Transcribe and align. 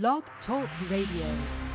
Blog 0.00 0.24
Talk 0.46 0.68
Radio. 0.90 1.65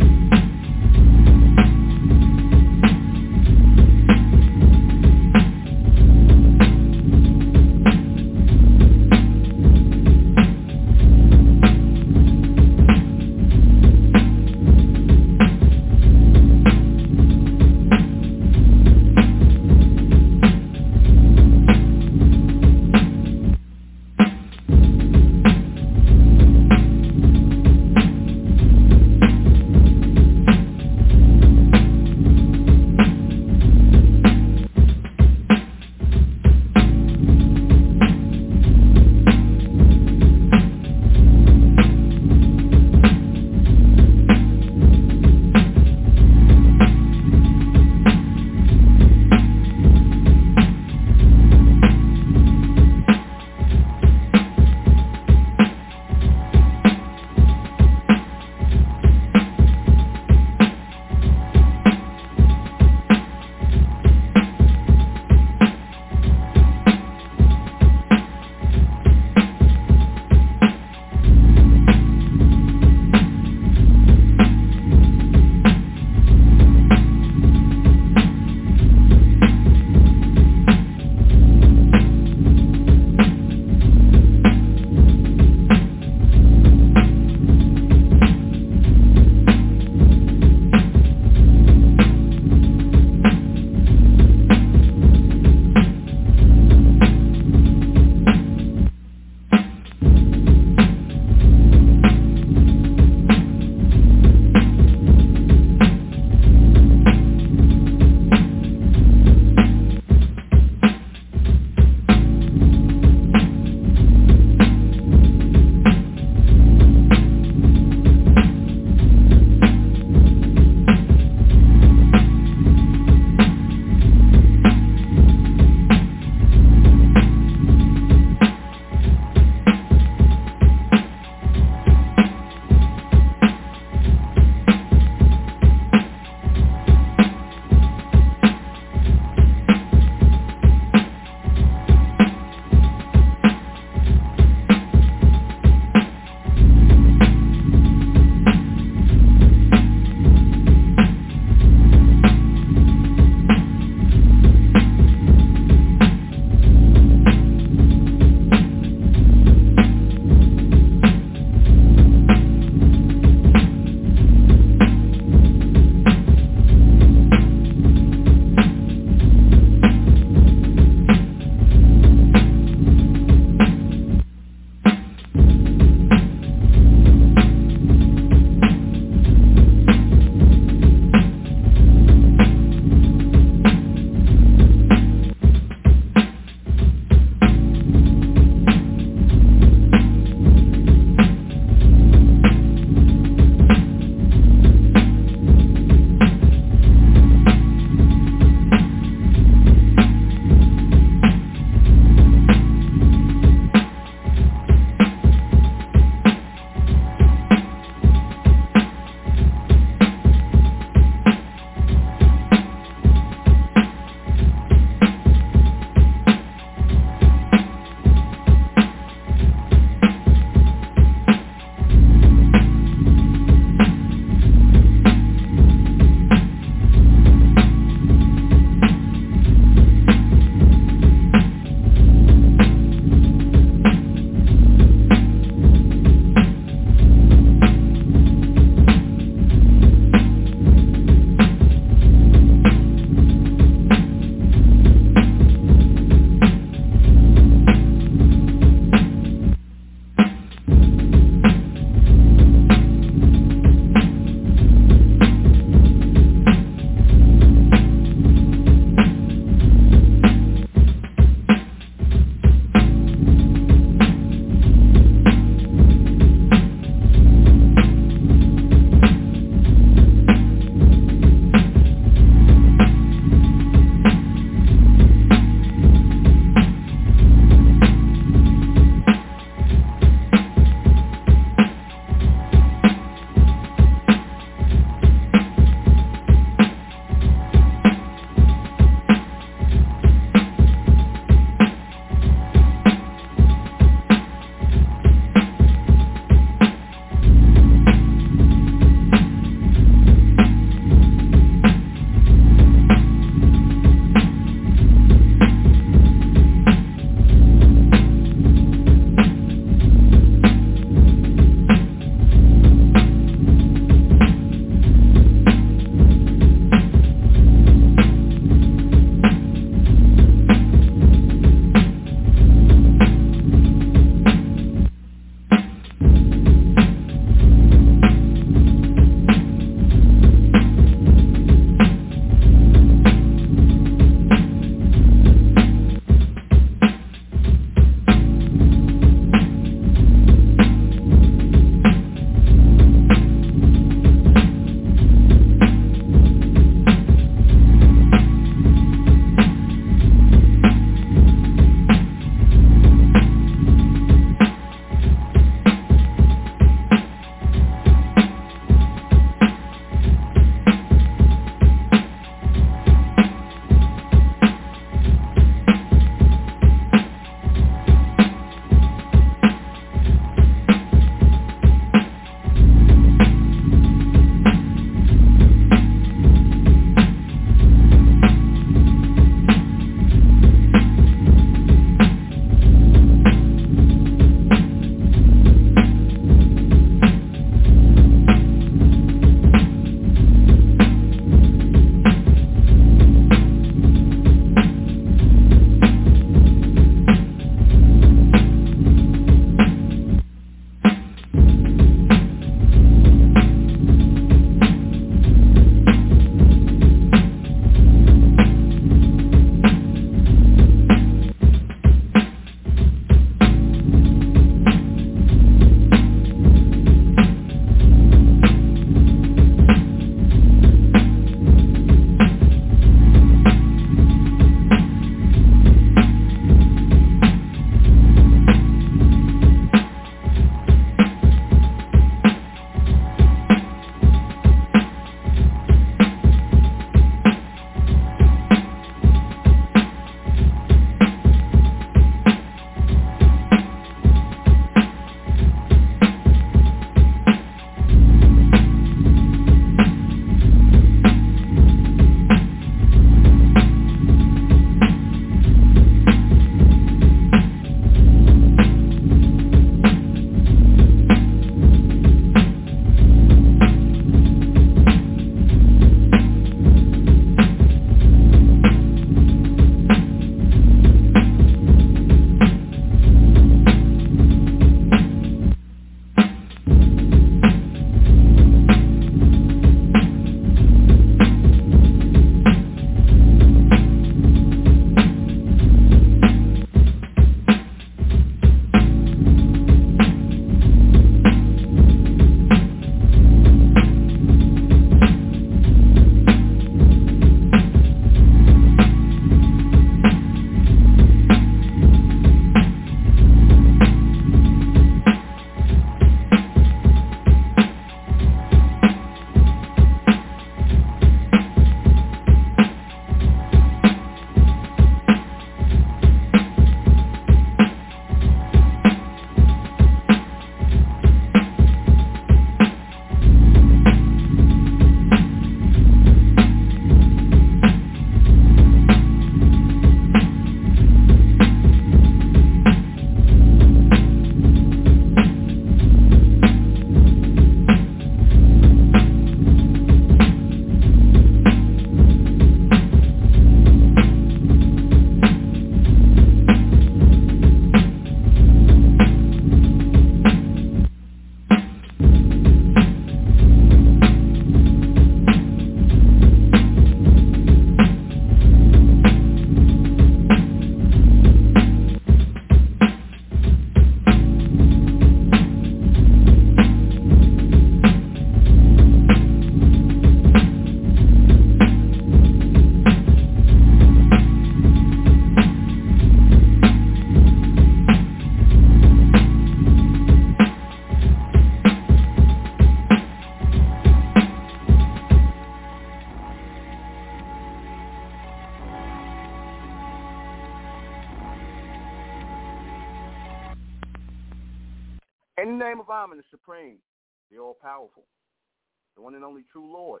One 599.14 599.22
and 599.22 599.30
only 599.30 599.44
true 599.52 599.72
Lord, 599.72 600.00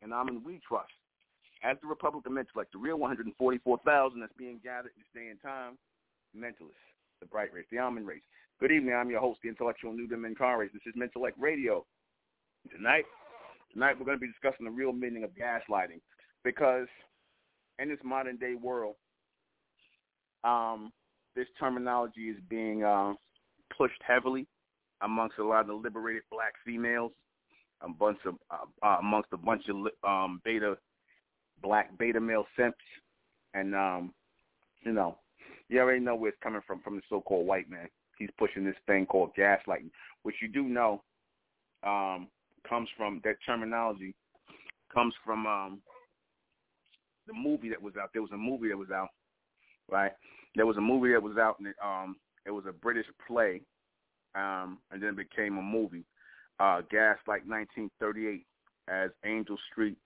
and 0.00 0.14
Amen 0.14 0.40
we 0.42 0.62
trust. 0.66 0.88
As 1.62 1.76
the 1.82 1.88
Republican 1.88 2.32
Mentellect, 2.32 2.72
the 2.72 2.78
real 2.78 2.96
144,000 2.96 4.18
that's 4.18 4.32
being 4.38 4.58
gathered 4.64 4.92
this 4.96 5.04
day 5.14 5.28
and 5.28 5.38
time, 5.42 5.76
mentalists, 6.34 6.88
the 7.20 7.26
bright 7.26 7.52
race, 7.52 7.66
the 7.70 7.78
Amen 7.78 8.06
race. 8.06 8.22
Good 8.58 8.72
evening. 8.72 8.94
I'm 8.94 9.10
your 9.10 9.20
host, 9.20 9.40
the 9.42 9.50
intellectual 9.50 9.92
Nuben 9.92 10.24
Menkarayzz. 10.24 10.72
This 10.72 10.80
is 10.86 10.94
Mentellect 10.96 11.34
Radio. 11.38 11.84
Tonight, 12.74 13.04
tonight 13.74 13.98
we're 13.98 14.06
going 14.06 14.16
to 14.16 14.22
be 14.22 14.32
discussing 14.32 14.64
the 14.64 14.72
real 14.72 14.94
meaning 14.94 15.22
of 15.22 15.32
gaslighting 15.32 16.00
because 16.42 16.88
in 17.78 17.90
this 17.90 17.98
modern 18.02 18.38
day 18.38 18.54
world, 18.54 18.94
um, 20.44 20.90
this 21.36 21.48
terminology 21.58 22.30
is 22.30 22.38
being 22.48 22.84
uh, 22.84 23.12
pushed 23.76 24.00
heavily 24.00 24.46
amongst 25.02 25.36
a 25.36 25.44
lot 25.44 25.60
of 25.60 25.66
the 25.66 25.74
liberated 25.74 26.22
black 26.30 26.54
females, 26.64 27.12
a 27.82 27.88
bunch 27.88 28.18
of 28.26 28.34
uh, 28.50 28.86
uh, 28.86 28.96
amongst 29.00 29.32
a 29.32 29.36
bunch 29.36 29.62
of 29.68 29.76
um, 30.08 30.40
beta 30.44 30.76
black 31.62 31.96
beta 31.98 32.20
male 32.20 32.46
simps, 32.56 32.78
and 33.54 33.74
um, 33.74 34.12
you 34.82 34.92
know, 34.92 35.18
you 35.68 35.80
already 35.80 36.00
know 36.00 36.14
where 36.14 36.30
it's 36.30 36.42
coming 36.42 36.62
from 36.66 36.80
from 36.80 36.96
the 36.96 37.02
so-called 37.08 37.46
white 37.46 37.70
man. 37.70 37.88
He's 38.18 38.30
pushing 38.38 38.64
this 38.64 38.76
thing 38.86 39.06
called 39.06 39.30
gaslighting, 39.38 39.90
which 40.22 40.36
you 40.42 40.48
do 40.48 40.64
know 40.64 41.02
um, 41.82 42.28
comes 42.68 42.88
from 42.96 43.20
that 43.24 43.36
terminology 43.46 44.14
comes 44.92 45.14
from 45.24 45.46
um, 45.46 45.80
the 47.26 47.32
movie 47.32 47.68
that 47.68 47.80
was 47.80 47.94
out. 48.00 48.10
There 48.12 48.22
was 48.22 48.32
a 48.32 48.36
movie 48.36 48.68
that 48.68 48.76
was 48.76 48.90
out, 48.90 49.08
right? 49.90 50.12
There 50.56 50.66
was 50.66 50.76
a 50.76 50.80
movie 50.80 51.12
that 51.12 51.22
was 51.22 51.36
out, 51.38 51.58
and 51.58 51.68
it, 51.68 51.76
um, 51.82 52.16
it 52.44 52.50
was 52.50 52.64
a 52.68 52.72
British 52.72 53.06
play, 53.26 53.62
um, 54.34 54.78
and 54.90 55.02
then 55.02 55.10
it 55.10 55.16
became 55.16 55.58
a 55.58 55.62
movie. 55.62 56.04
Uh, 56.60 56.82
Gaslight 56.90 57.46
1938 57.48 58.44
as 58.88 59.10
Angel 59.24 59.56
Street 59.72 59.96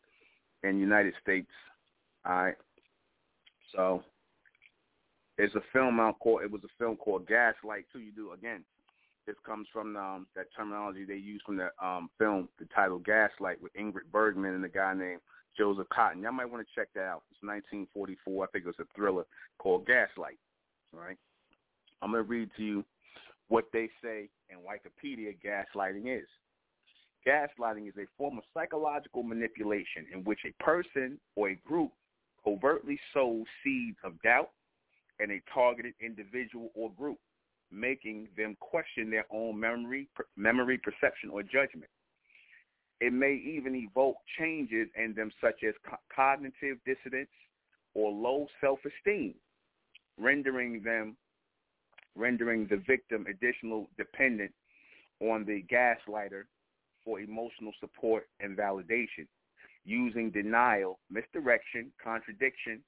in 0.63 0.79
United 0.79 1.15
States. 1.21 1.51
All 2.25 2.45
right. 2.45 2.55
So 3.75 4.03
it's 5.37 5.55
a 5.57 5.63
film 5.73 5.99
out 6.01 6.19
called. 6.21 6.43
It 6.43 6.51
was 6.51 6.63
a 6.65 6.73
film 6.79 6.97
called 6.97 7.27
Gaslight 7.27 7.87
too. 7.93 8.01
You 8.01 8.13
do 8.13 8.33
again. 8.33 8.65
This 9.27 9.37
comes 9.45 9.67
from 9.73 9.97
um, 9.97 10.27
that 10.37 10.47
terminology 10.55 11.05
they 11.05 11.17
use 11.17 11.43
from 11.45 11.57
the 11.57 11.71
um, 11.83 12.11
film, 12.19 12.49
the 12.59 12.67
title 12.75 12.99
Gaslight, 12.99 13.61
with 13.61 13.73
Ingrid 13.75 14.13
Bergman 14.13 14.55
and 14.55 14.65
a 14.65 14.69
guy 14.69 14.93
named 14.95 15.21
Joseph 15.57 15.87
Cotten. 15.89 16.23
Y'all 16.23 16.33
might 16.33 16.51
want 16.51 16.65
to 16.67 16.75
check 16.79 16.89
that 16.95 17.05
out. 17.05 17.23
It's 17.31 17.43
1944. 17.43 18.45
I 18.45 18.47
think 18.49 18.65
it 18.65 18.69
was 18.69 18.77
a 18.81 18.95
thriller 18.95 19.25
called 19.59 19.87
Gaslight. 19.87 20.39
All 20.93 21.01
right. 21.01 21.17
I'm 22.03 22.13
going 22.13 22.23
to 22.23 22.29
read 22.29 22.51
to 22.59 22.63
you 22.63 22.85
what 23.49 23.65
they 23.73 23.89
say 24.03 24.29
in 24.51 24.59
Wikipedia 24.59 25.35
gaslighting 25.43 26.07
is. 26.07 26.27
Gaslighting 27.27 27.89
is 27.89 27.95
a 27.97 28.07
form 28.19 28.39
of 28.39 28.45
psychological 28.53 29.23
manipulation 29.23 30.07
in 30.13 30.25
which 30.25 30.41
a 30.45 30.63
person 30.63 31.19
or 31.37 31.49
a 31.49 31.55
group 31.67 31.93
covertly 32.45 32.99
sows 33.13 33.47
seeds 33.63 33.97
of 34.05 34.21
doubt 34.23 34.51
in 35.21 35.31
a 35.31 35.43
targeted 35.53 35.95
individual 36.01 36.71
or 36.75 36.91
group, 36.93 37.19
making 37.71 38.29
them 38.37 38.57
question 38.61 39.11
their 39.11 39.27
own 39.31 39.59
memory, 39.59 40.09
memory, 40.37 40.79
perception, 40.79 41.31
or 41.31 41.43
judgment. 41.43 41.91
It 43.01 43.13
may 43.13 43.35
even 43.35 43.75
evoke 43.75 44.17
changes 44.39 44.89
in 44.97 45.15
them 45.15 45.31
such 45.41 45.65
as 45.67 45.75
co- 45.89 45.97
cognitive 46.15 46.79
dissonance 46.85 47.31
or 47.95 48.11
low 48.11 48.47
self-esteem, 48.61 49.35
rendering 50.19 50.83
them 50.83 51.17
rendering 52.17 52.67
the 52.71 52.77
victim 52.87 53.27
additional 53.29 53.89
dependent 53.99 54.53
on 55.21 55.45
the 55.45 55.65
gaslighter 55.71 56.45
for 57.05 57.21
emotional 57.21 57.73
support 57.81 58.27
and 58.41 58.57
validation, 58.57 59.27
using 59.85 60.31
denial, 60.31 60.99
misdirection, 61.11 61.93
contradiction, 62.03 62.81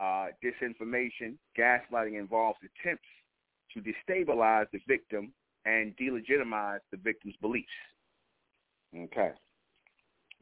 uh, 0.00 0.28
disinformation. 0.44 1.36
Gaslighting 1.58 2.18
involves 2.18 2.58
attempts 2.60 3.08
to 3.74 3.80
destabilize 3.80 4.66
the 4.72 4.80
victim 4.86 5.32
and 5.64 5.94
delegitimize 5.96 6.80
the 6.90 6.96
victim's 6.96 7.34
beliefs. 7.40 7.68
Okay. 8.96 9.30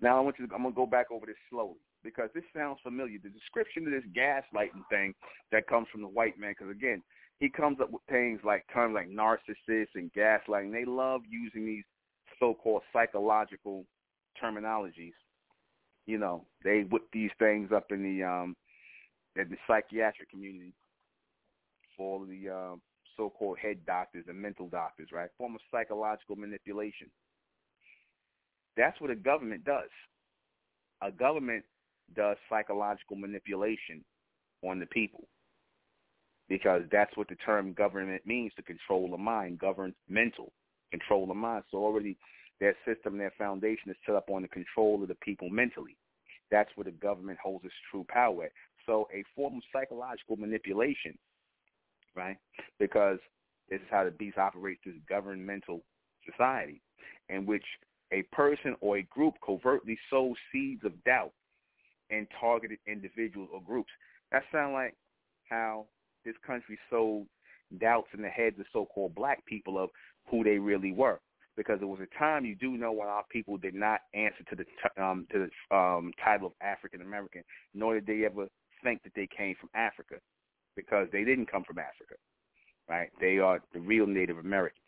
Now 0.00 0.16
I 0.16 0.20
want 0.20 0.36
you 0.38 0.46
to, 0.46 0.54
I'm 0.54 0.62
gonna 0.62 0.74
go 0.74 0.86
back 0.86 1.10
over 1.10 1.26
this 1.26 1.36
slowly 1.50 1.80
because 2.04 2.30
this 2.34 2.44
sounds 2.56 2.78
familiar. 2.82 3.18
The 3.22 3.30
description 3.30 3.84
of 3.86 3.92
this 3.92 4.04
gaslighting 4.16 4.86
thing 4.90 5.14
that 5.52 5.66
comes 5.66 5.88
from 5.90 6.02
the 6.02 6.08
white 6.08 6.38
man, 6.38 6.54
because 6.56 6.70
again, 6.70 7.02
he 7.40 7.48
comes 7.48 7.78
up 7.80 7.90
with 7.90 8.02
things 8.08 8.40
like 8.44 8.64
terms 8.72 8.94
like 8.94 9.08
narcissist 9.08 9.88
and 9.94 10.12
gaslighting. 10.12 10.72
They 10.72 10.84
love 10.84 11.22
using 11.28 11.66
these 11.66 11.84
so-called 12.40 12.82
psychological 12.92 13.84
terminologies. 14.42 15.12
You 16.06 16.18
know, 16.18 16.44
they 16.64 16.82
whip 16.90 17.02
these 17.12 17.30
things 17.38 17.70
up 17.74 17.90
in 17.90 18.02
the 18.02 18.24
um 18.24 18.56
in 19.36 19.48
the 19.50 19.56
psychiatric 19.66 20.30
community 20.30 20.72
for 21.96 22.24
the 22.26 22.48
um, 22.48 22.80
so-called 23.16 23.58
head 23.58 23.78
doctors 23.86 24.24
and 24.28 24.40
mental 24.40 24.68
doctors, 24.68 25.08
right? 25.12 25.28
Form 25.36 25.54
of 25.54 25.60
psychological 25.70 26.36
manipulation. 26.36 27.08
That's 28.76 28.98
what 29.00 29.10
a 29.10 29.16
government 29.16 29.64
does. 29.64 29.90
A 31.02 31.10
government 31.10 31.64
does 32.14 32.36
psychological 32.48 33.16
manipulation 33.16 34.04
on 34.62 34.78
the 34.78 34.86
people 34.86 35.24
because 36.48 36.82
that's 36.90 37.14
what 37.16 37.28
the 37.28 37.34
term 37.36 37.72
government 37.72 38.22
means 38.24 38.52
to 38.56 38.62
control 38.62 39.10
the 39.10 39.18
mind, 39.18 39.58
govern 39.58 39.94
mental, 40.08 40.52
control 40.90 41.26
the 41.26 41.34
mind. 41.34 41.64
So 41.70 41.78
already 41.78 42.16
their 42.60 42.74
system, 42.86 43.18
their 43.18 43.32
foundation 43.38 43.90
is 43.90 43.96
set 44.04 44.14
up 44.14 44.30
on 44.30 44.42
the 44.42 44.48
control 44.48 45.02
of 45.02 45.08
the 45.08 45.14
people 45.16 45.48
mentally. 45.50 45.96
That's 46.50 46.70
where 46.74 46.84
the 46.84 46.90
government 46.92 47.38
holds 47.42 47.64
its 47.64 47.74
true 47.90 48.06
power. 48.08 48.48
So 48.86 49.06
a 49.12 49.22
form 49.36 49.56
of 49.56 49.62
psychological 49.72 50.36
manipulation, 50.36 51.16
right? 52.16 52.38
Because 52.78 53.18
this 53.68 53.80
is 53.80 53.86
how 53.90 54.04
the 54.04 54.10
beast 54.10 54.38
operates 54.38 54.80
this 54.84 54.94
governmental 55.08 55.82
society 56.28 56.80
in 57.28 57.44
which 57.44 57.64
a 58.12 58.22
person 58.32 58.74
or 58.80 58.98
a 58.98 59.02
group 59.02 59.34
covertly 59.44 59.98
sows 60.08 60.36
seeds 60.50 60.84
of 60.84 60.92
doubt 61.04 61.32
in 62.10 62.26
targeted 62.40 62.78
individuals 62.86 63.50
or 63.52 63.60
groups. 63.62 63.90
That 64.32 64.42
sounds 64.50 64.72
like 64.72 64.94
how 65.50 65.86
this 66.24 66.34
country 66.46 66.78
sowed 66.90 67.26
doubts 67.78 68.08
in 68.14 68.22
the 68.22 68.28
heads 68.28 68.58
of 68.58 68.66
so-called 68.72 69.14
black 69.14 69.44
people 69.44 69.78
of 69.78 69.90
who 70.30 70.44
they 70.44 70.58
really 70.58 70.92
were. 70.92 71.20
Because 71.56 71.80
there 71.80 71.88
was 71.88 72.00
a 72.00 72.18
time 72.18 72.44
you 72.44 72.54
do 72.54 72.76
know 72.76 72.92
when 72.92 73.08
our 73.08 73.24
people 73.30 73.56
did 73.56 73.74
not 73.74 74.02
answer 74.14 74.44
to 74.48 74.54
the 74.54 75.02
um, 75.02 75.26
to 75.32 75.48
the 75.48 75.76
um, 75.76 76.12
title 76.24 76.46
of 76.46 76.52
African 76.62 77.00
American, 77.00 77.42
nor 77.74 77.94
did 77.94 78.06
they 78.06 78.24
ever 78.24 78.46
think 78.84 79.02
that 79.02 79.12
they 79.16 79.26
came 79.36 79.56
from 79.58 79.68
Africa, 79.74 80.16
because 80.76 81.08
they 81.10 81.24
didn't 81.24 81.50
come 81.50 81.64
from 81.64 81.80
Africa, 81.80 82.14
right? 82.88 83.10
They 83.20 83.38
are 83.38 83.60
the 83.74 83.80
real 83.80 84.06
Native 84.06 84.38
Americans, 84.38 84.86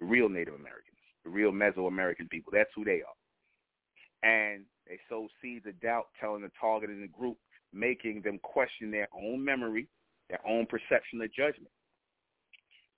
the 0.00 0.06
real 0.06 0.30
Native 0.30 0.54
Americans, 0.54 0.96
the 1.22 1.30
real 1.30 1.52
Mesoamerican 1.52 2.30
people. 2.30 2.50
That's 2.50 2.70
who 2.74 2.84
they 2.84 3.02
are, 3.02 4.26
and 4.26 4.64
they 4.88 4.98
sow 5.10 5.28
seeds 5.42 5.66
of 5.66 5.78
doubt, 5.82 6.06
telling 6.18 6.40
the 6.40 6.50
target 6.58 6.88
in 6.88 7.02
the 7.02 7.08
group, 7.08 7.36
making 7.74 8.22
them 8.22 8.38
question 8.42 8.90
their 8.90 9.08
own 9.14 9.44
memory, 9.44 9.86
their 10.30 10.40
own 10.48 10.64
perception 10.64 11.20
of 11.20 11.30
judgment. 11.34 11.68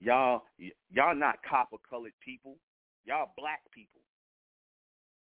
Y'all, 0.01 0.43
y'all 0.91 1.15
not 1.15 1.37
copper-colored 1.49 2.13
people. 2.25 2.57
Y'all 3.05 3.33
black 3.37 3.61
people. 3.73 4.01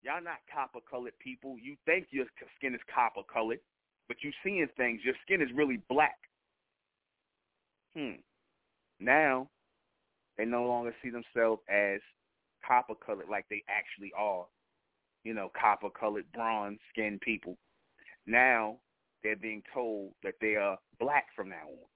Y'all 0.03 0.22
not 0.22 0.38
copper-colored 0.53 1.18
people. 1.18 1.57
You 1.61 1.77
think 1.87 2.09
your 2.11 2.27
skin 2.57 2.75
is 2.75 2.81
copper-colored, 2.92 3.61
but 4.09 4.16
you 4.22 4.31
seeing 4.44 4.68
things. 4.77 5.01
Your 5.05 5.14
skin 5.25 5.42
is 5.42 5.48
really 5.55 5.81
black. 5.88 6.18
Hmm. 7.96 8.20
Now, 9.01 9.48
they 10.38 10.44
no 10.44 10.64
longer 10.64 10.94
see 11.03 11.11
themselves 11.11 11.62
as 11.68 12.01
copper-colored 12.66 13.29
like 13.29 13.46
they 13.51 13.62
actually 13.68 14.12
are. 14.16 14.46
You 15.25 15.35
know, 15.35 15.51
copper-colored, 15.61 16.27
bronze-skinned 16.35 17.20
people. 17.20 17.57
Now, 18.27 18.79
they're 19.22 19.37
being 19.37 19.62
told 19.72 20.12
that 20.25 20.35
they 20.40 20.57
are 20.57 20.79
black 20.98 21.27
from 21.37 21.48
now 21.48 21.68
on. 21.68 21.91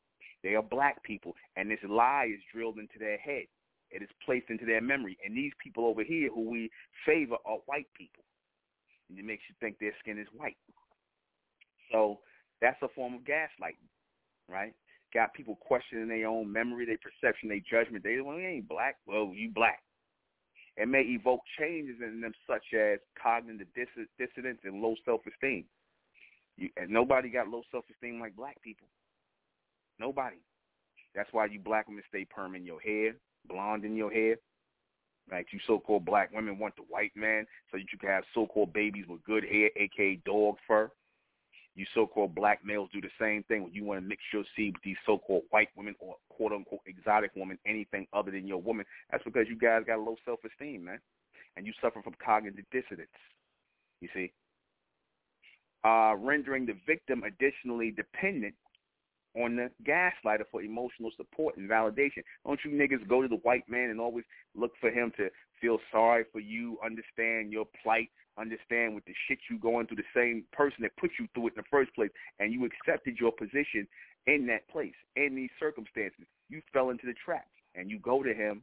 They 0.47 0.55
are 0.55 0.63
black 0.63 1.03
people, 1.03 1.35
and 1.57 1.69
this 1.69 1.81
lie 1.83 2.31
is 2.33 2.41
drilled 2.55 2.79
into 2.79 3.01
their 3.01 3.19
head. 3.19 3.47
It 3.91 4.01
is 4.01 4.09
placed 4.25 4.49
into 4.49 4.65
their 4.65 4.81
memory. 4.81 5.19
And 5.27 5.37
these 5.37 5.51
people 5.61 5.87
over 5.87 6.05
here 6.05 6.31
who 6.33 6.49
we 6.49 6.71
favor 7.05 7.35
are 7.45 7.59
white 7.67 7.89
people. 7.99 8.23
And 9.11 9.19
it 9.19 9.25
makes 9.25 9.43
you 9.49 9.57
think 9.59 9.81
their 9.81 9.95
skin 9.99 10.21
is 10.21 10.29
white. 10.33 10.57
So 11.91 12.21
that's 12.63 12.81
a 12.83 12.89
form 12.95 13.15
of 13.15 13.23
gaslighting, 13.23 13.91
right? 14.49 14.73
Got 15.13 15.35
people 15.35 15.59
questioning 15.61 16.07
their 16.07 16.29
own 16.29 16.53
memory, 16.53 16.87
their 16.87 16.99
perception, 17.03 17.49
their 17.49 17.59
judgment. 17.69 18.05
They 18.05 18.21
well, 18.21 18.39
you 18.39 18.47
ain't 18.47 18.69
black. 18.69 18.99
Well, 19.05 19.33
you 19.35 19.51
black. 19.53 19.83
It 20.77 20.87
may 20.87 21.03
evoke 21.03 21.41
changes 21.59 21.97
in 22.01 22.21
them 22.21 22.35
such 22.47 22.73
as 22.73 23.01
cognitive 23.21 23.67
diss- 23.75 24.07
dissonance 24.17 24.61
and 24.63 24.81
low 24.81 24.95
self-esteem. 25.05 25.65
You, 26.57 26.69
and 26.77 26.91
nobody 26.91 27.31
got 27.31 27.49
low 27.49 27.63
self-esteem 27.73 28.21
like 28.21 28.37
black 28.37 28.63
people. 28.63 28.87
Nobody. 29.99 30.37
That's 31.15 31.33
why 31.33 31.47
you 31.47 31.59
black 31.59 31.89
women 31.89 32.03
stay 32.09 32.25
perm 32.25 32.55
in 32.55 32.65
your 32.65 32.81
hair, 32.81 33.15
blonde 33.49 33.85
in 33.85 33.97
your 33.97 34.13
hair. 34.13 34.37
Right? 35.31 35.47
You 35.51 35.59
so-called 35.67 36.05
black 36.05 36.33
women 36.33 36.59
want 36.59 36.77
the 36.77 36.83
white 36.83 37.11
man 37.17 37.47
so 37.71 37.79
that 37.79 37.87
you 37.93 37.99
can 37.99 38.11
have 38.11 38.25
so-called 38.33 38.73
babies 38.73 39.07
with 39.09 39.25
good 39.25 39.45
hair, 39.45 39.71
aka 39.77 40.21
dog 40.25 40.57
fur. 40.69 40.91
You 41.75 41.85
so-called 41.95 42.35
black 42.35 42.65
males 42.65 42.89
do 42.93 43.01
the 43.01 43.11
same 43.21 43.43
thing 43.45 43.65
when 43.65 43.73
you 43.75 43.85
want 43.85 44.01
to 44.01 44.07
mix 44.07 44.23
your 44.33 44.45
seed 44.55 44.75
with 44.75 44.83
these 44.83 44.97
so-called 45.05 45.43
white 45.51 45.69
women 45.77 45.95
or 45.99 46.17
quote-unquote 46.31 46.81
exotic 46.87 47.33
women, 47.35 47.59
anything 47.67 48.07
other 48.13 48.31
than 48.31 48.47
your 48.47 48.63
woman. 48.63 48.87
That's 49.11 49.25
because 49.25 49.47
you 49.49 49.59
guys 49.59 49.83
got 49.87 49.99
low 49.99 50.17
self-esteem, 50.25 50.85
man, 50.85 51.01
and 51.57 51.67
you 51.67 51.73
suffer 51.83 52.03
from 52.03 52.15
cognitive 52.25 52.65
dissonance. 52.71 53.11
You 54.01 54.09
see, 54.15 54.33
uh, 55.85 56.15
rendering 56.17 56.67
the 56.67 56.77
victim 56.87 57.25
additionally 57.25 57.91
dependent 57.91 58.55
on 59.37 59.57
the 59.57 59.71
gaslighter 59.85 60.45
for 60.51 60.63
emotional 60.63 61.11
support 61.17 61.57
and 61.57 61.69
validation. 61.69 62.23
Don't 62.45 62.61
you 62.65 62.71
niggas 62.71 63.07
go 63.09 63.23
to 63.23 63.29
the 63.29 63.37
white 63.37 63.69
man 63.69 63.91
and 63.91 64.01
always 64.01 64.25
look 64.55 64.73
for 64.81 64.91
him 64.91 65.13
to 65.17 65.29
feel 65.61 65.79
sorry 65.93 66.25
for 66.33 66.41
you, 66.41 66.79
understand 66.85 67.53
your 67.53 67.67
plight, 67.83 68.11
understand 68.39 68.95
with 68.95 69.05
the 69.05 69.15
shit 69.29 69.39
you 69.51 69.59
going 69.59 69.87
through, 69.87 69.97
the 69.97 70.03
same 70.15 70.45
person 70.53 70.79
that 70.83 70.97
put 70.97 71.11
you 71.19 71.27
through 71.35 71.49
it 71.49 71.55
in 71.57 71.63
the 71.63 71.69
first 71.71 71.95
place, 71.95 72.11
and 72.39 72.53
you 72.53 72.67
accepted 72.67 73.17
your 73.19 73.33
position 73.33 73.87
in 74.27 74.47
that 74.47 74.69
place, 74.69 74.95
in 75.17 75.35
these 75.35 75.51
circumstances. 75.59 76.27
You 76.49 76.61
fell 76.73 76.91
into 76.91 77.07
the 77.07 77.15
trap, 77.25 77.47
and 77.75 77.91
you 77.91 77.99
go 77.99 78.23
to 78.23 78.35
him, 78.35 78.63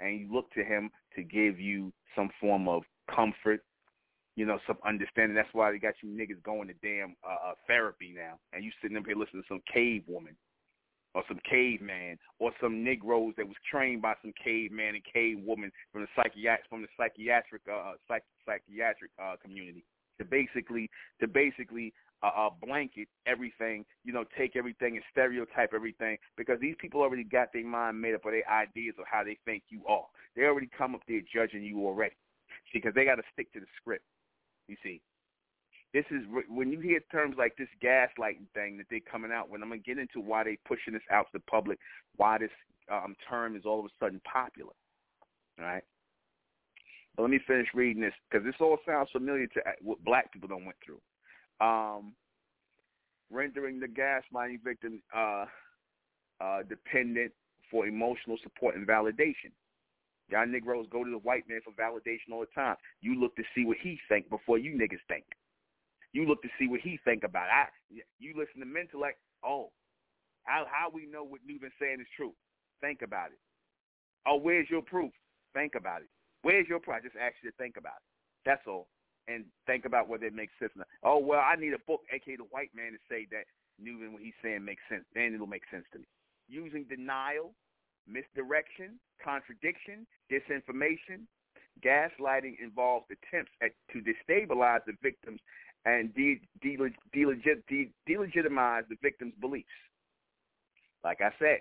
and 0.00 0.20
you 0.20 0.32
look 0.32 0.50
to 0.52 0.64
him 0.64 0.90
to 1.16 1.22
give 1.22 1.58
you 1.58 1.92
some 2.16 2.30
form 2.40 2.68
of 2.68 2.82
comfort, 3.14 3.64
you 4.36 4.46
know, 4.46 4.58
some 4.66 4.78
understanding. 4.86 5.34
That's 5.34 5.52
why 5.52 5.70
they 5.70 5.78
got 5.78 5.94
you 6.02 6.08
niggas 6.10 6.42
going 6.42 6.68
to 6.68 6.74
damn 6.82 7.16
uh, 7.24 7.50
uh, 7.50 7.54
therapy 7.66 8.12
now, 8.14 8.38
and 8.52 8.64
you 8.64 8.70
sitting 8.82 8.96
up 8.96 9.06
here 9.06 9.16
listening 9.16 9.42
to 9.42 9.48
some 9.48 9.62
cave 9.72 10.04
woman 10.08 10.36
or 11.14 11.22
some 11.28 11.38
caveman 11.48 12.18
or 12.40 12.50
some 12.60 12.82
Negroes 12.82 13.34
that 13.36 13.46
was 13.46 13.56
trained 13.70 14.02
by 14.02 14.14
some 14.20 14.32
caveman 14.42 14.96
and 14.96 15.04
cave 15.04 15.38
woman 15.44 15.70
from 15.92 16.02
the 16.02 16.08
psychiatric 16.16 16.68
from 16.68 16.82
the 16.82 16.88
psychiatric 16.98 17.62
uh, 17.72 17.92
psych, 18.08 18.24
psychiatric 18.44 19.10
uh, 19.22 19.36
community 19.42 19.84
to 20.18 20.24
basically 20.24 20.90
to 21.20 21.28
basically 21.28 21.92
uh, 22.22 22.30
uh, 22.46 22.50
blanket 22.64 23.08
everything, 23.26 23.84
you 24.04 24.12
know, 24.12 24.24
take 24.36 24.56
everything 24.56 24.96
and 24.96 25.04
stereotype 25.12 25.72
everything 25.74 26.16
because 26.36 26.58
these 26.60 26.74
people 26.80 27.02
already 27.02 27.24
got 27.24 27.52
their 27.52 27.66
mind 27.66 28.00
made 28.00 28.14
up 28.14 28.24
of 28.24 28.32
their 28.32 28.48
ideas 28.50 28.94
of 28.98 29.04
how 29.10 29.22
they 29.22 29.38
think 29.44 29.62
you 29.68 29.84
are. 29.86 30.06
They 30.34 30.42
already 30.42 30.70
come 30.76 30.94
up 30.94 31.02
there 31.06 31.20
judging 31.32 31.62
you 31.62 31.86
already. 31.86 32.14
See, 32.72 32.78
because 32.78 32.94
they 32.94 33.04
got 33.04 33.16
to 33.16 33.22
stick 33.32 33.52
to 33.52 33.60
the 33.60 33.66
script. 33.80 34.04
You 34.68 34.76
see, 34.82 35.00
this 35.92 36.04
is 36.10 36.22
when 36.48 36.72
you 36.72 36.80
hear 36.80 37.00
terms 37.12 37.36
like 37.38 37.56
this 37.56 37.68
gaslighting 37.82 38.48
thing 38.54 38.76
that 38.78 38.86
they're 38.90 39.00
coming 39.00 39.30
out 39.32 39.48
with. 39.48 39.62
I'm 39.62 39.68
gonna 39.68 39.80
get 39.80 39.98
into 39.98 40.20
why 40.20 40.44
they 40.44 40.58
pushing 40.66 40.92
this 40.92 41.02
out 41.10 41.26
to 41.26 41.38
the 41.38 41.50
public, 41.50 41.78
why 42.16 42.38
this 42.38 42.50
um, 42.90 43.14
term 43.28 43.56
is 43.56 43.62
all 43.64 43.80
of 43.80 43.86
a 43.86 44.04
sudden 44.04 44.20
popular. 44.30 44.72
All 45.58 45.64
right. 45.64 45.84
But 47.16 47.22
let 47.22 47.30
me 47.30 47.40
finish 47.46 47.68
reading 47.74 48.02
this 48.02 48.14
because 48.28 48.44
this 48.44 48.56
all 48.60 48.78
sounds 48.84 49.08
familiar 49.12 49.46
to 49.46 49.60
uh, 49.60 49.72
what 49.82 50.02
black 50.04 50.32
people 50.32 50.48
don't 50.48 50.64
went 50.64 50.78
through. 50.84 51.00
Um, 51.64 52.14
rendering 53.30 53.78
the 53.78 53.86
gaslighting 53.86 54.64
victim 54.64 55.00
uh, 55.16 55.44
uh, 56.40 56.62
dependent 56.68 57.32
for 57.70 57.86
emotional 57.86 58.36
support 58.42 58.74
and 58.74 58.86
validation. 58.86 59.52
Y'all 60.28 60.46
Negroes 60.46 60.86
go 60.90 61.04
to 61.04 61.10
the 61.10 61.18
white 61.18 61.44
man 61.48 61.60
for 61.64 61.72
validation 61.72 62.32
all 62.32 62.40
the 62.40 62.54
time. 62.54 62.76
You 63.00 63.20
look 63.20 63.36
to 63.36 63.42
see 63.54 63.64
what 63.64 63.76
he 63.82 63.98
think 64.08 64.30
before 64.30 64.58
you 64.58 64.72
niggas 64.72 65.04
think. 65.08 65.24
You 66.12 66.26
look 66.26 66.42
to 66.42 66.48
see 66.58 66.68
what 66.68 66.80
he 66.80 66.98
think 67.04 67.24
about. 67.24 67.48
I, 67.50 67.66
you 67.90 68.34
listen 68.36 68.60
to 68.60 68.66
Mentellect. 68.66 69.18
Oh, 69.44 69.70
how 70.44 70.64
how 70.70 70.88
we 70.92 71.06
know 71.06 71.24
what 71.24 71.40
you've 71.44 71.62
saying 71.80 72.00
is 72.00 72.06
true? 72.16 72.32
Think 72.80 73.02
about 73.02 73.30
it. 73.32 73.38
Oh, 74.26 74.36
where's 74.36 74.70
your 74.70 74.82
proof? 74.82 75.12
Think 75.52 75.74
about 75.74 76.02
it. 76.02 76.08
Where's 76.42 76.68
your 76.68 76.80
proof? 76.80 76.96
I 76.96 77.00
just 77.00 77.16
ask 77.16 77.34
you 77.42 77.50
to 77.50 77.56
think 77.56 77.76
about 77.76 77.98
it. 78.00 78.06
That's 78.46 78.62
all. 78.66 78.88
And 79.26 79.44
think 79.66 79.86
about 79.86 80.08
whether 80.08 80.26
it 80.26 80.34
makes 80.34 80.52
sense. 80.58 80.72
Or 80.76 80.80
not. 80.80 80.88
Oh 81.02 81.18
well, 81.18 81.40
I 81.40 81.56
need 81.56 81.72
a 81.72 81.82
book, 81.86 82.00
aka 82.12 82.36
the 82.36 82.44
white 82.50 82.70
man, 82.74 82.92
to 82.92 82.98
say 83.08 83.26
that 83.32 83.44
Newman 83.80 84.12
what 84.12 84.22
he's 84.22 84.36
saying 84.42 84.64
makes 84.64 84.82
sense. 84.88 85.04
Then 85.14 85.34
it'll 85.34 85.46
make 85.46 85.64
sense 85.70 85.84
to 85.92 85.98
me. 85.98 86.06
Using 86.48 86.84
denial, 86.84 87.54
misdirection, 88.08 88.98
contradiction, 89.22 90.06
disinformation, 90.30 91.26
gaslighting 91.84 92.54
involves 92.62 93.06
attempts 93.10 93.52
at, 93.62 93.72
to 93.92 94.00
destabilize 94.00 94.84
the 94.86 94.94
victims 95.02 95.40
and 95.84 96.14
de- 96.14 96.40
de- 96.62 96.76
de- 97.12 97.90
delegitimize 98.08 98.88
the 98.88 98.96
victim's 99.02 99.34
beliefs. 99.40 99.68
Like 101.02 101.20
I 101.20 101.30
said, 101.38 101.60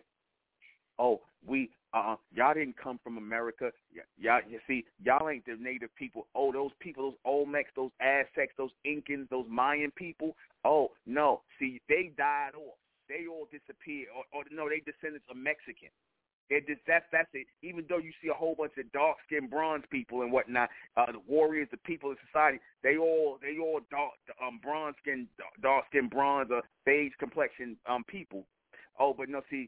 oh, 0.99 1.21
we 1.45 1.69
uh 1.93 2.15
y'all 2.33 2.53
didn't 2.53 2.77
come 2.77 2.99
from 3.03 3.17
America. 3.17 3.71
Y- 3.93 4.01
y'all 4.17 4.39
you 4.49 4.59
see, 4.67 4.85
y'all 5.03 5.27
ain't 5.29 5.45
the 5.45 5.57
native 5.59 5.93
people. 5.95 6.27
Oh, 6.33 6.51
those 6.51 6.71
people, 6.79 7.11
those 7.11 7.19
Olmecs, 7.27 7.75
those 7.75 7.91
Aztecs, 7.99 8.53
those 8.57 8.71
Incans, 8.87 9.29
those 9.29 9.45
Mayan 9.49 9.91
people. 9.91 10.35
Oh, 10.63 10.91
no. 11.05 11.41
See, 11.59 11.81
they 11.89 12.11
died 12.17 12.51
off. 12.55 12.77
They 13.09 13.27
all 13.27 13.47
disappeared. 13.51 14.07
Or, 14.15 14.23
or 14.31 14.43
no, 14.51 14.69
they 14.69 14.79
descendants 14.79 15.27
of 15.29 15.35
Mexican. 15.35 15.89
It 16.53 16.67
just 16.67 16.81
that's 16.85 17.05
that's 17.11 17.29
it. 17.33 17.47
Even 17.63 17.85
though 17.89 17.97
you 17.97 18.11
see 18.21 18.29
a 18.29 18.33
whole 18.33 18.53
bunch 18.53 18.73
of 18.77 18.91
dark 18.91 19.17
skinned 19.25 19.49
bronze 19.49 19.83
people 19.89 20.21
and 20.21 20.31
whatnot, 20.31 20.69
uh, 20.95 21.11
the 21.11 21.19
warriors, 21.27 21.67
the 21.71 21.77
people 21.77 22.11
of 22.11 22.17
society, 22.27 22.59
they 22.83 22.95
all 22.97 23.39
they 23.41 23.57
all 23.59 23.79
dark 23.89 24.11
um 24.39 24.59
bronze 24.61 24.95
skin, 25.01 25.27
dark 25.63 25.85
skinned 25.89 26.11
bronze 26.11 26.49
or 26.51 26.61
beige 26.85 27.13
complexion 27.17 27.75
um 27.89 28.03
people. 28.03 28.45
Oh, 28.99 29.15
but 29.17 29.29
no, 29.29 29.41
see, 29.49 29.67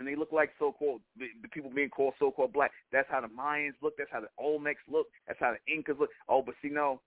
and 0.00 0.08
they 0.08 0.16
look 0.16 0.32
like 0.32 0.50
so-called 0.58 1.02
the 1.16 1.28
people 1.52 1.70
being 1.72 1.88
called 1.90 2.14
so-called 2.18 2.52
black. 2.52 2.72
That's 2.90 3.08
how 3.08 3.20
the 3.20 3.28
Mayans 3.28 3.74
look. 3.80 3.94
That's 3.96 4.10
how 4.10 4.20
the 4.20 4.42
Olmecs 4.42 4.82
look. 4.90 5.06
That's 5.28 5.38
how 5.38 5.52
the 5.54 5.72
Incas 5.72 5.96
look. 6.00 6.10
Oh, 6.28 6.42
but 6.42 6.56
see, 6.60 6.68
no, 6.68 7.00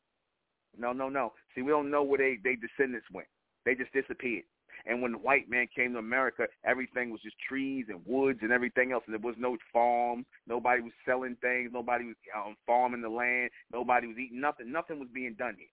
no, 0.78 0.94
no, 0.94 1.10
no. 1.10 1.34
See, 1.54 1.62
we 1.62 1.72
don't 1.72 1.92
know 1.92 2.04
where 2.04 2.20
they 2.20 2.38
they 2.42 2.56
descendants 2.56 3.08
went. 3.12 3.28
They 3.66 3.76
just 3.76 3.92
disappeared. 3.92 4.46
And 4.86 5.02
when 5.02 5.14
the 5.14 5.18
white 5.18 5.50
man 5.50 5.68
came 5.76 5.94
to 5.94 6.00
America, 6.00 6.46
everything 6.64 7.10
was 7.10 7.22
just 7.22 7.36
trees 7.48 7.86
and 7.90 8.02
woods 8.06 8.40
and 8.42 8.52
everything 8.52 8.92
else. 8.92 9.04
And 9.08 9.14
there 9.14 9.20
was 9.20 9.36
no 9.38 9.58
farms. 9.74 10.26
Nobody 10.48 10.82
was 10.82 10.92
selling 11.06 11.38
things. 11.42 11.72
Nobody 11.74 12.06
was 12.06 12.16
um, 12.36 12.56
farming 12.68 13.02
the 13.02 13.10
land. 13.10 13.50
Nobody 13.74 14.08
was 14.08 14.18
eating 14.18 14.40
nothing. 14.40 14.72
Nothing 14.72 15.00
was 15.00 15.10
being 15.14 15.34
done 15.34 15.56
here. 15.58 15.68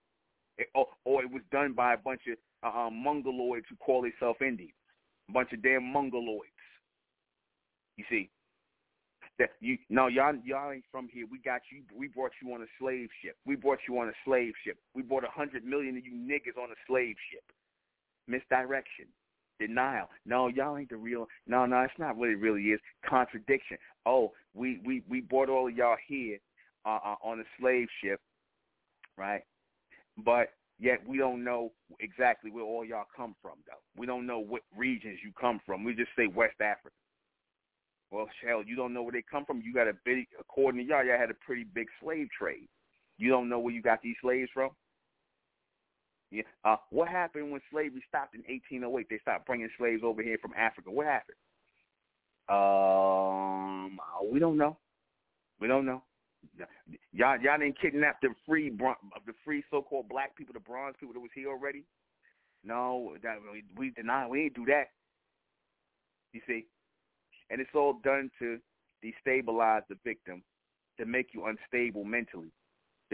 It, 0.59 0.69
or, 0.75 0.87
or 1.05 1.23
it 1.23 1.31
was 1.31 1.43
done 1.51 1.73
by 1.73 1.95
a 1.95 1.99
bunch 1.99 2.23
of 2.31 2.39
uh, 2.63 2.79
um, 2.79 3.05
mongoloids 3.07 3.65
who 3.69 3.77
call 3.77 4.03
themselves 4.03 4.39
Indians. 4.41 4.73
A 5.29 5.33
bunch 5.33 5.53
of 5.53 5.63
damn 5.63 5.83
mongoloids. 5.83 6.49
You 7.97 8.05
see, 8.09 8.31
that 9.39 9.51
you 9.61 9.77
no 9.91 10.09
y'all 10.09 10.35
y'all 10.45 10.73
ain't 10.73 10.85
from 10.91 11.09
here. 11.13 11.27
We 11.31 11.39
got 11.39 11.61
you. 11.71 11.83
We 11.95 12.09
brought 12.09 12.33
you 12.43 12.53
on 12.55 12.63
a 12.63 12.67
slave 12.79 13.09
ship. 13.23 13.37
We 13.47 13.57
brought 13.57 13.81
you 13.89 13.99
on 13.99 14.09
a 14.09 14.13
slave 14.25 14.55
ship. 14.65 14.79
We 14.95 15.03
brought 15.03 15.25
a 15.25 15.31
hundred 15.31 15.65
million 15.65 15.97
of 15.97 16.05
you 16.05 16.13
niggas 16.13 16.61
on 16.61 16.71
a 16.71 16.79
slave 16.87 17.17
ship 17.31 17.45
misdirection, 18.27 19.07
denial. 19.59 20.09
No, 20.27 20.49
y'all 20.49 20.77
ain't 20.77 20.91
the 20.91 20.97
real. 20.97 21.27
No, 21.47 21.67
no, 21.67 21.81
it's 21.83 21.99
not 21.99 22.17
what 22.17 22.29
it 22.29 22.39
really 22.39 22.63
is. 22.63 22.81
Contradiction. 23.09 23.79
Oh, 24.07 24.33
we 24.55 24.81
we 24.85 25.03
we 25.09 25.21
brought 25.21 25.49
all 25.49 25.69
of 25.69 25.75
y'all 25.75 25.97
here 26.07 26.39
uh, 26.85 26.99
uh, 27.05 27.15
on 27.23 27.41
a 27.41 27.45
slave 27.59 27.89
ship, 28.03 28.21
right? 29.17 29.43
But 30.25 30.51
yet 30.79 30.99
we 31.07 31.19
don't 31.19 31.45
know 31.45 31.73
exactly 32.01 32.51
where 32.51 32.65
all 32.65 32.85
y'all 32.85 33.05
come 33.17 33.35
from, 33.41 33.59
though. 33.67 33.81
We 33.97 34.07
don't 34.07 34.27
know 34.27 34.41
what 34.41 34.63
regions 34.77 35.19
you 35.25 35.33
come 35.41 35.61
from. 35.65 35.85
We 35.85 35.95
just 35.95 36.11
say 36.17 36.27
West 36.27 36.61
Africa. 36.61 36.95
Well, 38.11 38.29
hell, 38.47 38.63
you 38.63 38.77
don't 38.77 38.93
know 38.93 39.03
where 39.03 39.13
they 39.13 39.25
come 39.29 39.47
from. 39.47 39.63
You 39.63 39.73
got 39.73 39.89
a 39.89 39.95
big, 40.05 40.27
according 40.39 40.83
to 40.83 40.87
y'all, 40.87 41.03
y'all 41.03 41.19
had 41.19 41.31
a 41.31 41.47
pretty 41.47 41.65
big 41.65 41.87
slave 42.03 42.29
trade. 42.39 42.69
You 43.17 43.31
don't 43.31 43.49
know 43.49 43.59
where 43.59 43.73
you 43.73 43.81
got 43.81 44.03
these 44.03 44.17
slaves 44.21 44.51
from. 44.53 44.71
Yeah. 46.33 46.43
Uh, 46.65 46.77
what 46.89 47.09
happened 47.09 47.53
when 47.53 47.61
slavery 47.71 48.03
stopped 48.09 48.35
in 48.35 48.41
1808? 48.49 49.07
They 49.11 49.19
stopped 49.21 49.47
bringing 49.47 49.69
slaves 49.79 50.03
over 50.03 50.23
here 50.23 50.39
from 50.41 50.53
Africa. 50.57 50.91
What 50.91 51.07
happened? 51.07 51.37
Um, 52.49 54.01
we 54.33 54.39
don't 54.41 54.57
know. 54.57 54.79
We 55.61 55.69
don't 55.69 55.85
know. 55.85 56.03
Y'all, 57.13 57.39
y'all 57.41 57.59
didn't 57.59 57.81
kidnap 57.81 58.21
the 58.23 58.31
free, 58.47 58.69
of 58.69 59.23
the 59.27 59.35
free 59.45 59.63
so-called 59.71 60.09
black 60.09 60.35
people, 60.35 60.55
the 60.55 60.61
bronze 60.61 60.97
people 60.99 61.13
that 61.13 61.21
was 61.21 61.31
here 61.35 61.49
already. 61.49 61.85
No, 62.65 63.15
that 63.23 63.37
we, 63.53 63.63
we 63.77 63.91
deny. 63.91 64.27
We 64.27 64.45
ain't 64.45 64.55
do 64.55 64.65
that. 64.67 64.87
You 66.33 66.41
see, 66.47 66.65
and 67.51 67.61
it's 67.61 67.71
all 67.75 68.01
done 68.03 68.31
to 68.39 68.59
destabilize 69.05 69.83
the 69.89 69.97
victim, 70.03 70.43
to 70.99 71.05
make 71.05 71.29
you 71.35 71.45
unstable 71.45 72.05
mentally. 72.05 72.53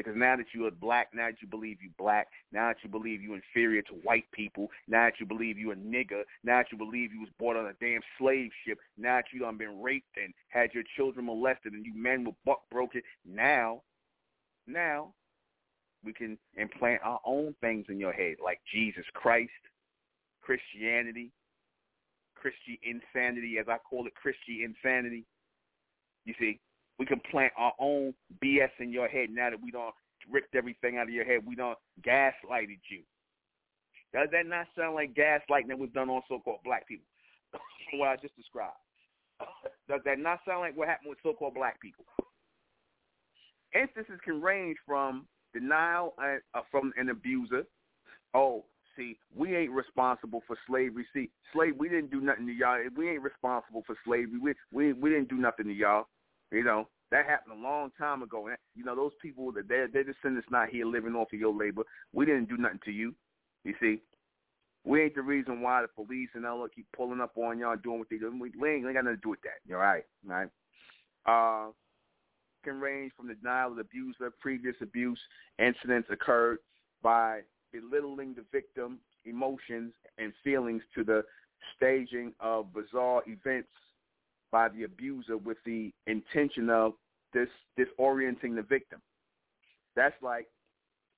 Because 0.05 0.17
now 0.17 0.37
that 0.37 0.47
you 0.55 0.65
are 0.65 0.71
black, 0.71 1.09
now 1.13 1.27
that 1.27 1.43
you 1.43 1.49
believe 1.49 1.83
you 1.83 1.91
black, 1.99 2.29
now 2.53 2.69
that 2.69 2.77
you 2.85 2.89
believe 2.89 3.21
you 3.21 3.35
inferior 3.35 3.83
to 3.83 3.95
white 4.05 4.31
people, 4.33 4.69
now 4.87 5.07
that 5.07 5.15
you 5.19 5.27
believe 5.27 5.59
you 5.59 5.73
a 5.73 5.75
nigger, 5.75 6.23
now 6.45 6.59
that 6.59 6.67
you 6.71 6.79
believe 6.79 7.13
you 7.13 7.19
was 7.19 7.31
bought 7.37 7.57
on 7.57 7.67
a 7.67 7.73
damn 7.81 8.01
slave 8.17 8.51
ship, 8.65 8.79
now 8.97 9.17
that 9.17 9.25
you 9.33 9.41
done 9.41 9.59
been 9.59 9.83
raped 9.83 10.17
and 10.17 10.33
had 10.51 10.73
your 10.73 10.85
children 10.97 11.27
molested 11.27 11.73
and 11.73 11.85
you 11.85 11.93
men 11.97 12.25
were 12.25 12.33
buck 12.47 12.61
broken, 12.71 13.03
now, 13.27 13.83
now 14.69 15.13
we 16.05 16.13
can 16.13 16.39
implant 16.57 17.03
our 17.03 17.19
own 17.27 17.53
things 17.61 17.87
in 17.89 17.99
your 17.99 18.13
head 18.13 18.37
like 18.43 18.61
Jesus 18.73 19.05
Christ, 19.15 19.51
Christianity, 20.41 21.33
Christian 22.37 22.79
insanity, 22.85 23.59
as 23.59 23.67
I 23.69 23.79
call 23.79 24.07
it, 24.07 24.15
Christian 24.15 24.61
insanity. 24.63 25.25
You 26.25 26.35
see, 26.39 26.61
we 26.99 27.07
can 27.07 27.21
plant 27.31 27.53
our 27.57 27.73
own 27.79 28.13
BS 28.43 28.71
in 28.81 28.91
your 28.91 29.09
head 29.09 29.31
now 29.31 29.51
that 29.51 29.63
we 29.63 29.71
don't 29.71 29.95
ripped 30.31 30.55
everything 30.55 30.99
out 30.99 31.09
of 31.09 31.15
your 31.15 31.25
head. 31.25 31.41
We 31.47 31.55
don't 31.55 31.79
gaslighted 32.05 32.81
you. 32.91 33.03
Does 34.13 34.29
that 34.33 34.47
not 34.47 34.67
sound 34.77 34.95
like 34.95 35.15
gaslighting 35.15 35.69
that 35.69 35.79
was 35.79 35.91
done 35.95 36.09
on 36.09 36.23
so-called 36.29 36.61
black 36.65 36.89
people? 36.89 37.07
what 37.95 38.09
I 38.09 38.17
just 38.17 38.37
described. 38.37 38.77
Does 39.89 40.01
that 40.05 40.19
not 40.19 40.41
sound 40.47 40.61
like 40.61 40.77
what 40.77 40.89
happened 40.89 41.11
with 41.11 41.19
so-called 41.23 41.55
black 41.55 41.81
people? 41.81 42.05
Instances 43.75 44.19
can 44.25 44.41
range 44.41 44.79
from 44.87 45.27
denial 45.53 46.15
uh, 46.23 46.61
from 46.71 46.93
an 46.97 47.11
abuser. 47.11 47.65
Oh, 48.35 48.65
see, 48.97 49.19
we 49.37 49.55
ain't 49.57 49.73
responsible 49.73 50.43
for 50.47 50.57
slavery. 50.67 51.07
See, 51.13 51.31
slave, 51.53 51.75
we 51.79 51.89
didn't 51.89 52.11
do 52.11 52.21
nothing 52.21 52.47
to 52.47 52.53
y'all. 52.53 52.79
We 52.97 53.11
ain't 53.11 53.23
responsible 53.23 53.83
for 53.87 53.95
slavery. 54.07 54.39
We 54.41 54.55
we 54.73 54.93
we 54.95 55.11
didn't 55.11 55.29
do 55.29 55.37
nothing 55.37 55.67
to 55.67 55.73
y'all. 55.73 56.07
You 56.51 56.65
know 56.65 56.89
that 57.11 57.27
happened 57.27 57.59
a 57.59 57.63
long 57.63 57.91
time 57.99 58.23
ago. 58.23 58.49
And, 58.49 58.57
You 58.75 58.85
know 58.85 58.97
those 58.97 59.13
people 59.21 59.53
that 59.53 59.69
they're, 59.69 59.89
they're 59.89 60.05
descendants 60.05 60.49
not 60.51 60.69
here 60.69 60.87
living 60.87 61.15
off 61.15 61.33
of 61.33 61.39
your 61.39 61.55
labor. 61.55 61.83
We 62.13 62.27
didn't 62.27 62.49
do 62.49 62.57
nothing 62.57 62.81
to 62.85 62.91
you. 62.91 63.15
You 63.65 63.75
see, 63.81 64.01
we 64.85 65.03
ain't 65.03 65.15
the 65.15 65.23
reason 65.23 65.61
why 65.61 65.83
the 65.83 65.89
police 65.89 66.29
and 66.35 66.47
all 66.47 66.67
keep 66.75 66.87
pulling 66.97 67.21
up 67.21 67.33
on 67.37 67.59
y'all 67.59 67.77
doing 67.77 67.99
what 67.99 68.09
they 68.11 68.19
do. 68.19 68.31
We, 68.31 68.53
we 68.59 68.71
ain't, 68.71 68.87
ain't 68.87 68.95
got 68.95 69.05
nothing 69.05 69.17
to 69.17 69.23
do 69.23 69.31
with 69.31 69.43
that. 69.43 69.61
You're 69.67 69.79
right, 69.79 70.05
right? 70.25 70.49
Uh, 71.27 71.71
can 72.65 72.81
range 72.81 73.13
from 73.17 73.29
the 73.29 73.35
denial 73.35 73.73
of 73.73 73.79
abuse 73.79 74.17
or 74.21 74.31
previous 74.41 74.75
abuse 74.81 75.21
incidents 75.59 76.09
occurred 76.11 76.59
by 77.03 77.41
belittling 77.73 78.35
the 78.35 78.45
victim 78.53 78.99
emotions 79.25 79.93
and 80.19 80.33
feelings 80.43 80.83
to 80.95 81.05
the 81.05 81.23
staging 81.77 82.33
of 82.41 82.73
bizarre 82.73 83.23
events 83.27 83.69
by 84.51 84.69
the 84.69 84.85
abuser 84.85 85.37
with 85.37 85.59
the 85.65 85.93
intention 86.07 86.71
of 86.71 86.95
this 87.33 87.49
disorienting 87.79 88.55
the 88.55 88.63
victim. 88.63 89.01
That's 89.97 90.15
like 90.23 90.47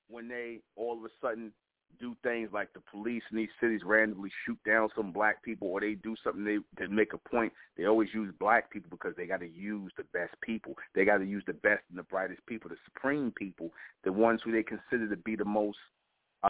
when 0.08 0.28
they 0.28 0.60
all 0.76 0.98
of 0.98 1.04
a 1.04 1.08
sudden 1.20 1.52
do 1.98 2.16
things 2.22 2.48
like 2.52 2.72
the 2.72 2.80
police 2.90 3.22
in 3.30 3.36
these 3.36 3.48
cities 3.60 3.80
randomly 3.84 4.30
shoot 4.46 4.58
down 4.66 4.88
some 4.96 5.12
black 5.12 5.42
people 5.42 5.68
or 5.68 5.80
they 5.80 5.94
do 5.94 6.14
something 6.22 6.44
they 6.44 6.58
to 6.82 6.90
make 6.90 7.12
a 7.12 7.28
point 7.28 7.52
they 7.76 7.84
always 7.84 8.08
use 8.14 8.32
black 8.38 8.70
people 8.70 8.88
because 8.90 9.14
they 9.16 9.26
got 9.26 9.40
to 9.40 9.48
use 9.48 9.92
the 9.96 10.04
best 10.12 10.32
people 10.40 10.74
they 10.94 11.04
got 11.04 11.18
to 11.18 11.24
use 11.24 11.42
the 11.46 11.52
best 11.52 11.82
and 11.90 11.98
the 11.98 12.02
brightest 12.04 12.40
people 12.46 12.70
the 12.70 12.76
supreme 12.84 13.32
people 13.36 13.70
the 14.04 14.12
ones 14.12 14.40
who 14.44 14.52
they 14.52 14.62
consider 14.62 15.08
to 15.08 15.16
be 15.16 15.36
the 15.36 15.44
most 15.44 15.78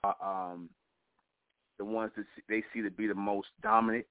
uh, 0.05 0.12
um 0.23 0.69
the 1.79 1.85
ones 1.85 2.12
that 2.16 2.27
they 2.49 2.62
see 2.73 2.83
to 2.83 2.90
be 2.90 3.07
the 3.07 3.14
most 3.14 3.49
dominant 3.62 4.05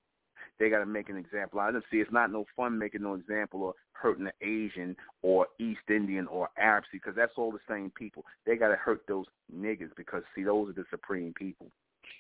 they 0.59 0.69
got 0.69 0.79
to 0.79 0.85
make 0.85 1.09
an 1.09 1.17
example. 1.17 1.59
I 1.59 1.71
don't 1.71 1.83
see 1.91 1.97
it's 1.97 2.11
not 2.11 2.31
no 2.31 2.45
fun 2.55 2.77
making 2.77 3.03
no 3.03 3.13
example 3.13 3.63
or 3.63 3.73
hurting 3.93 4.25
the 4.25 4.45
Asian 4.45 4.95
or 5.21 5.47
East 5.59 5.81
Indian 5.89 6.27
or 6.27 6.49
Arab 6.57 6.85
see, 6.91 6.97
because 6.97 7.15
that's 7.15 7.33
all 7.37 7.51
the 7.51 7.59
same 7.67 7.91
people. 7.91 8.25
They 8.45 8.55
got 8.55 8.69
to 8.69 8.75
hurt 8.75 9.01
those 9.07 9.25
niggas 9.53 9.95
because 9.95 10.23
see 10.35 10.43
those 10.43 10.69
are 10.69 10.73
the 10.73 10.85
supreme 10.89 11.33
people. 11.33 11.67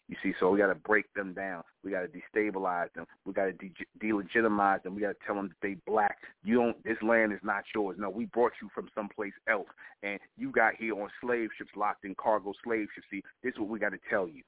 You 0.07 0.15
see, 0.23 0.33
so 0.39 0.49
we 0.49 0.57
got 0.57 0.67
to 0.67 0.75
break 0.75 1.11
them 1.13 1.33
down. 1.33 1.63
We 1.83 1.91
got 1.91 2.01
to 2.01 2.07
destabilize 2.07 2.91
them. 2.93 3.05
We 3.25 3.33
got 3.33 3.45
to 3.45 3.53
de- 3.53 3.73
delegitimize 4.01 4.81
them. 4.83 4.95
We 4.95 5.01
got 5.01 5.09
to 5.09 5.25
tell 5.25 5.35
them 5.35 5.49
that 5.49 5.67
they 5.67 5.77
black. 5.85 6.17
You 6.43 6.55
don't. 6.55 6.83
This 6.83 6.97
land 7.03 7.31
is 7.31 7.39
not 7.43 7.63
yours. 7.75 7.97
No, 7.99 8.09
we 8.09 8.25
brought 8.25 8.53
you 8.61 8.69
from 8.73 8.89
someplace 8.95 9.33
else, 9.47 9.67
and 10.01 10.19
you 10.35 10.51
got 10.51 10.75
here 10.75 10.99
on 10.99 11.09
slave 11.21 11.49
ships, 11.57 11.71
locked 11.75 12.05
in 12.05 12.15
cargo 12.15 12.53
slave 12.63 12.87
ships. 12.93 13.07
See, 13.11 13.23
this 13.43 13.53
is 13.53 13.59
what 13.59 13.69
we 13.69 13.79
got 13.79 13.91
to 13.91 13.99
tell 14.09 14.27
you 14.27 14.41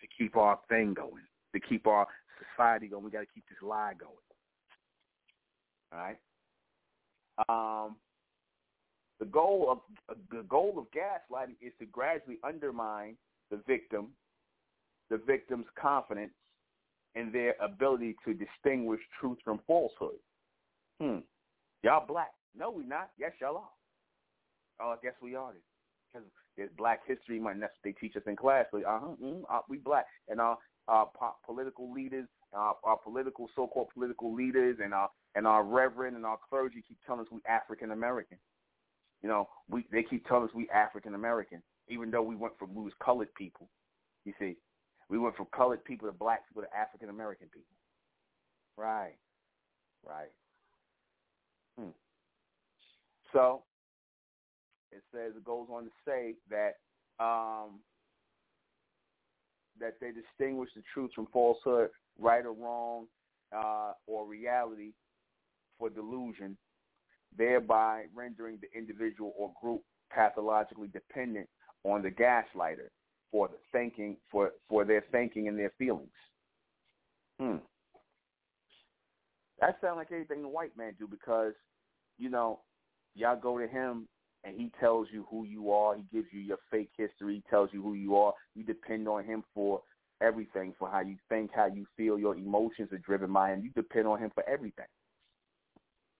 to 0.00 0.06
keep 0.18 0.36
our 0.36 0.58
thing 0.68 0.94
going, 0.94 1.22
to 1.52 1.60
keep 1.60 1.86
our 1.86 2.06
society 2.54 2.86
going. 2.86 3.04
We 3.04 3.10
got 3.10 3.20
to 3.20 3.26
keep 3.34 3.44
this 3.48 3.58
lie 3.62 3.94
going. 3.98 4.12
All 5.92 5.98
right. 5.98 6.18
Um, 7.48 7.96
the 9.20 9.26
goal 9.26 9.68
of 9.70 9.78
uh, 10.08 10.18
the 10.30 10.42
goal 10.44 10.74
of 10.78 10.86
gaslighting 10.90 11.56
is 11.60 11.72
to 11.78 11.86
gradually 11.86 12.38
undermine 12.44 13.16
the 13.50 13.60
victim, 13.66 14.08
the 15.10 15.18
victim's 15.18 15.66
confidence 15.80 16.32
in 17.14 17.30
their 17.32 17.54
ability 17.60 18.16
to 18.24 18.34
distinguish 18.34 19.00
truth 19.20 19.38
from 19.44 19.60
falsehood. 19.66 20.18
Hmm. 21.00 21.18
Y'all 21.82 22.06
black? 22.06 22.32
No, 22.56 22.70
we 22.70 22.84
not. 22.84 23.10
Yes, 23.18 23.32
y'all 23.40 23.56
are. 23.56 23.68
Oh, 24.80 24.90
I 24.90 24.96
guess 25.02 25.14
we 25.22 25.34
are. 25.34 25.52
Because 26.12 26.26
there's 26.56 26.70
Black 26.76 27.00
History 27.06 27.38
Month. 27.38 27.60
That's 27.60 27.72
what 27.82 27.92
they 27.92 28.00
teach 28.00 28.16
us 28.16 28.22
in 28.26 28.36
class. 28.36 28.66
So, 28.70 28.78
uh-huh, 28.78 29.14
mm, 29.22 29.42
uh, 29.50 29.60
we 29.68 29.78
black, 29.78 30.06
and 30.28 30.40
uh, 30.40 30.54
our 30.88 31.08
po- 31.18 31.36
political 31.46 31.92
leaders, 31.92 32.26
our, 32.52 32.76
our 32.84 32.96
political 32.96 33.48
so-called 33.54 33.88
political 33.94 34.34
leaders, 34.34 34.78
and 34.82 34.92
our 34.92 35.08
and 35.34 35.46
our 35.46 35.64
reverend 35.64 36.16
and 36.16 36.24
our 36.24 36.38
clergy 36.48 36.82
keep 36.86 36.98
telling 37.06 37.20
us 37.20 37.26
we 37.30 37.40
African 37.48 37.90
American. 37.90 38.38
You 39.22 39.28
know, 39.28 39.48
we 39.68 39.86
they 39.90 40.02
keep 40.02 40.26
telling 40.26 40.44
us 40.44 40.54
we 40.54 40.68
African 40.70 41.14
American, 41.14 41.62
even 41.88 42.10
though 42.10 42.22
we 42.22 42.36
went 42.36 42.58
from 42.58 42.74
we 42.74 42.82
was 42.82 42.92
colored 43.02 43.32
people. 43.34 43.68
You 44.24 44.32
see, 44.38 44.56
we 45.08 45.18
went 45.18 45.36
from 45.36 45.46
colored 45.54 45.84
people 45.84 46.08
to 46.08 46.12
black 46.12 46.46
people 46.48 46.62
to 46.62 46.76
African 46.76 47.08
American 47.08 47.48
people. 47.52 47.76
Right, 48.76 49.16
right. 50.06 50.32
Hmm. 51.78 51.90
So 53.32 53.62
it 54.92 55.02
says 55.12 55.32
it 55.36 55.44
goes 55.44 55.68
on 55.72 55.84
to 55.84 55.90
say 56.06 56.34
that 56.50 56.76
um, 57.22 57.80
that 59.80 59.94
they 60.00 60.10
distinguish 60.10 60.70
the 60.74 60.82
truth 60.92 61.10
from 61.14 61.26
falsehood, 61.32 61.90
right 62.18 62.44
or 62.44 62.52
wrong, 62.52 63.06
uh, 63.54 63.92
or 64.06 64.26
reality 64.26 64.92
for 65.78 65.90
delusion, 65.90 66.56
thereby 67.36 68.04
rendering 68.14 68.58
the 68.60 68.78
individual 68.78 69.32
or 69.36 69.52
group 69.60 69.82
pathologically 70.10 70.88
dependent 70.88 71.48
on 71.84 72.02
the 72.02 72.10
gaslighter 72.10 72.88
for 73.30 73.48
the 73.48 73.56
thinking 73.72 74.16
for 74.30 74.52
for 74.68 74.84
their 74.84 75.04
thinking 75.10 75.48
and 75.48 75.58
their 75.58 75.72
feelings. 75.76 76.08
Hmm. 77.40 77.56
That 79.60 79.78
sounds 79.80 79.96
like 79.96 80.12
anything 80.12 80.42
the 80.42 80.48
white 80.48 80.76
man 80.76 80.94
do 80.98 81.08
because, 81.08 81.52
you 82.18 82.28
know, 82.28 82.60
y'all 83.14 83.38
go 83.40 83.58
to 83.58 83.66
him 83.66 84.06
and 84.44 84.56
he 84.56 84.70
tells 84.78 85.08
you 85.10 85.26
who 85.30 85.44
you 85.44 85.70
are. 85.70 85.96
He 85.96 86.04
gives 86.12 86.28
you 86.32 86.40
your 86.40 86.58
fake 86.70 86.90
history. 86.96 87.36
He 87.36 87.44
tells 87.50 87.70
you 87.72 87.82
who 87.82 87.94
you 87.94 88.16
are. 88.16 88.34
You 88.54 88.62
depend 88.62 89.08
on 89.08 89.24
him 89.24 89.42
for 89.54 89.80
everything, 90.20 90.74
for 90.78 90.88
how 90.88 91.00
you 91.00 91.16
think, 91.28 91.50
how 91.54 91.66
you 91.66 91.86
feel. 91.96 92.18
Your 92.18 92.36
emotions 92.36 92.92
are 92.92 92.98
driven 92.98 93.32
by 93.32 93.50
him. 93.52 93.62
You 93.62 93.70
depend 93.70 94.06
on 94.06 94.18
him 94.18 94.30
for 94.34 94.48
everything. 94.48 94.86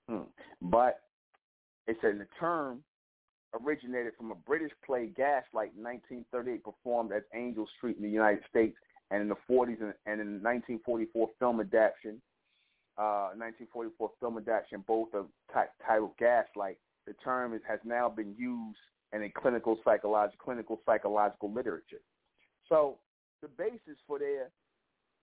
Hmm. 0.09 0.23
But 0.63 1.01
it 1.87 1.97
says 2.01 2.15
the 2.19 2.27
term 2.39 2.83
originated 3.63 4.13
from 4.17 4.33
a 4.33 4.35
British 4.35 4.73
play, 4.85 5.07
Gaslight, 5.17 5.73
1938, 5.77 6.65
performed 6.65 7.13
at 7.13 7.25
Angel 7.35 7.67
Street 7.77 7.97
in 7.97 8.03
the 8.03 8.11
United 8.11 8.43
States, 8.49 8.77
and 9.11 9.23
in 9.23 9.29
the 9.29 9.37
40s 9.49 9.81
and, 9.81 9.95
and 10.07 10.21
in 10.21 10.43
1944 10.43 11.31
film 11.39 11.61
adaptation, 11.61 12.21
uh, 12.99 13.31
1944 13.37 14.11
film 14.21 14.39
adaptation, 14.39 14.85
both 14.87 15.09
of 15.15 15.27
t- 15.53 15.61
titled 15.87 16.17
Gaslight, 16.19 16.79
the 17.07 17.15
term 17.25 17.55
is, 17.55 17.61
has 17.69 17.81
now 17.85 18.09
been 18.09 18.35
used 18.37 18.79
in 19.13 19.23
a 19.23 19.31
clinical 19.31 19.79
psychological 19.85 20.39
clinical 20.45 20.81
psychological 20.87 21.53
literature. 21.53 22.01
So 22.69 22.99
the 23.43 23.49
basis 23.49 23.99
for 24.07 24.19
their 24.19 24.51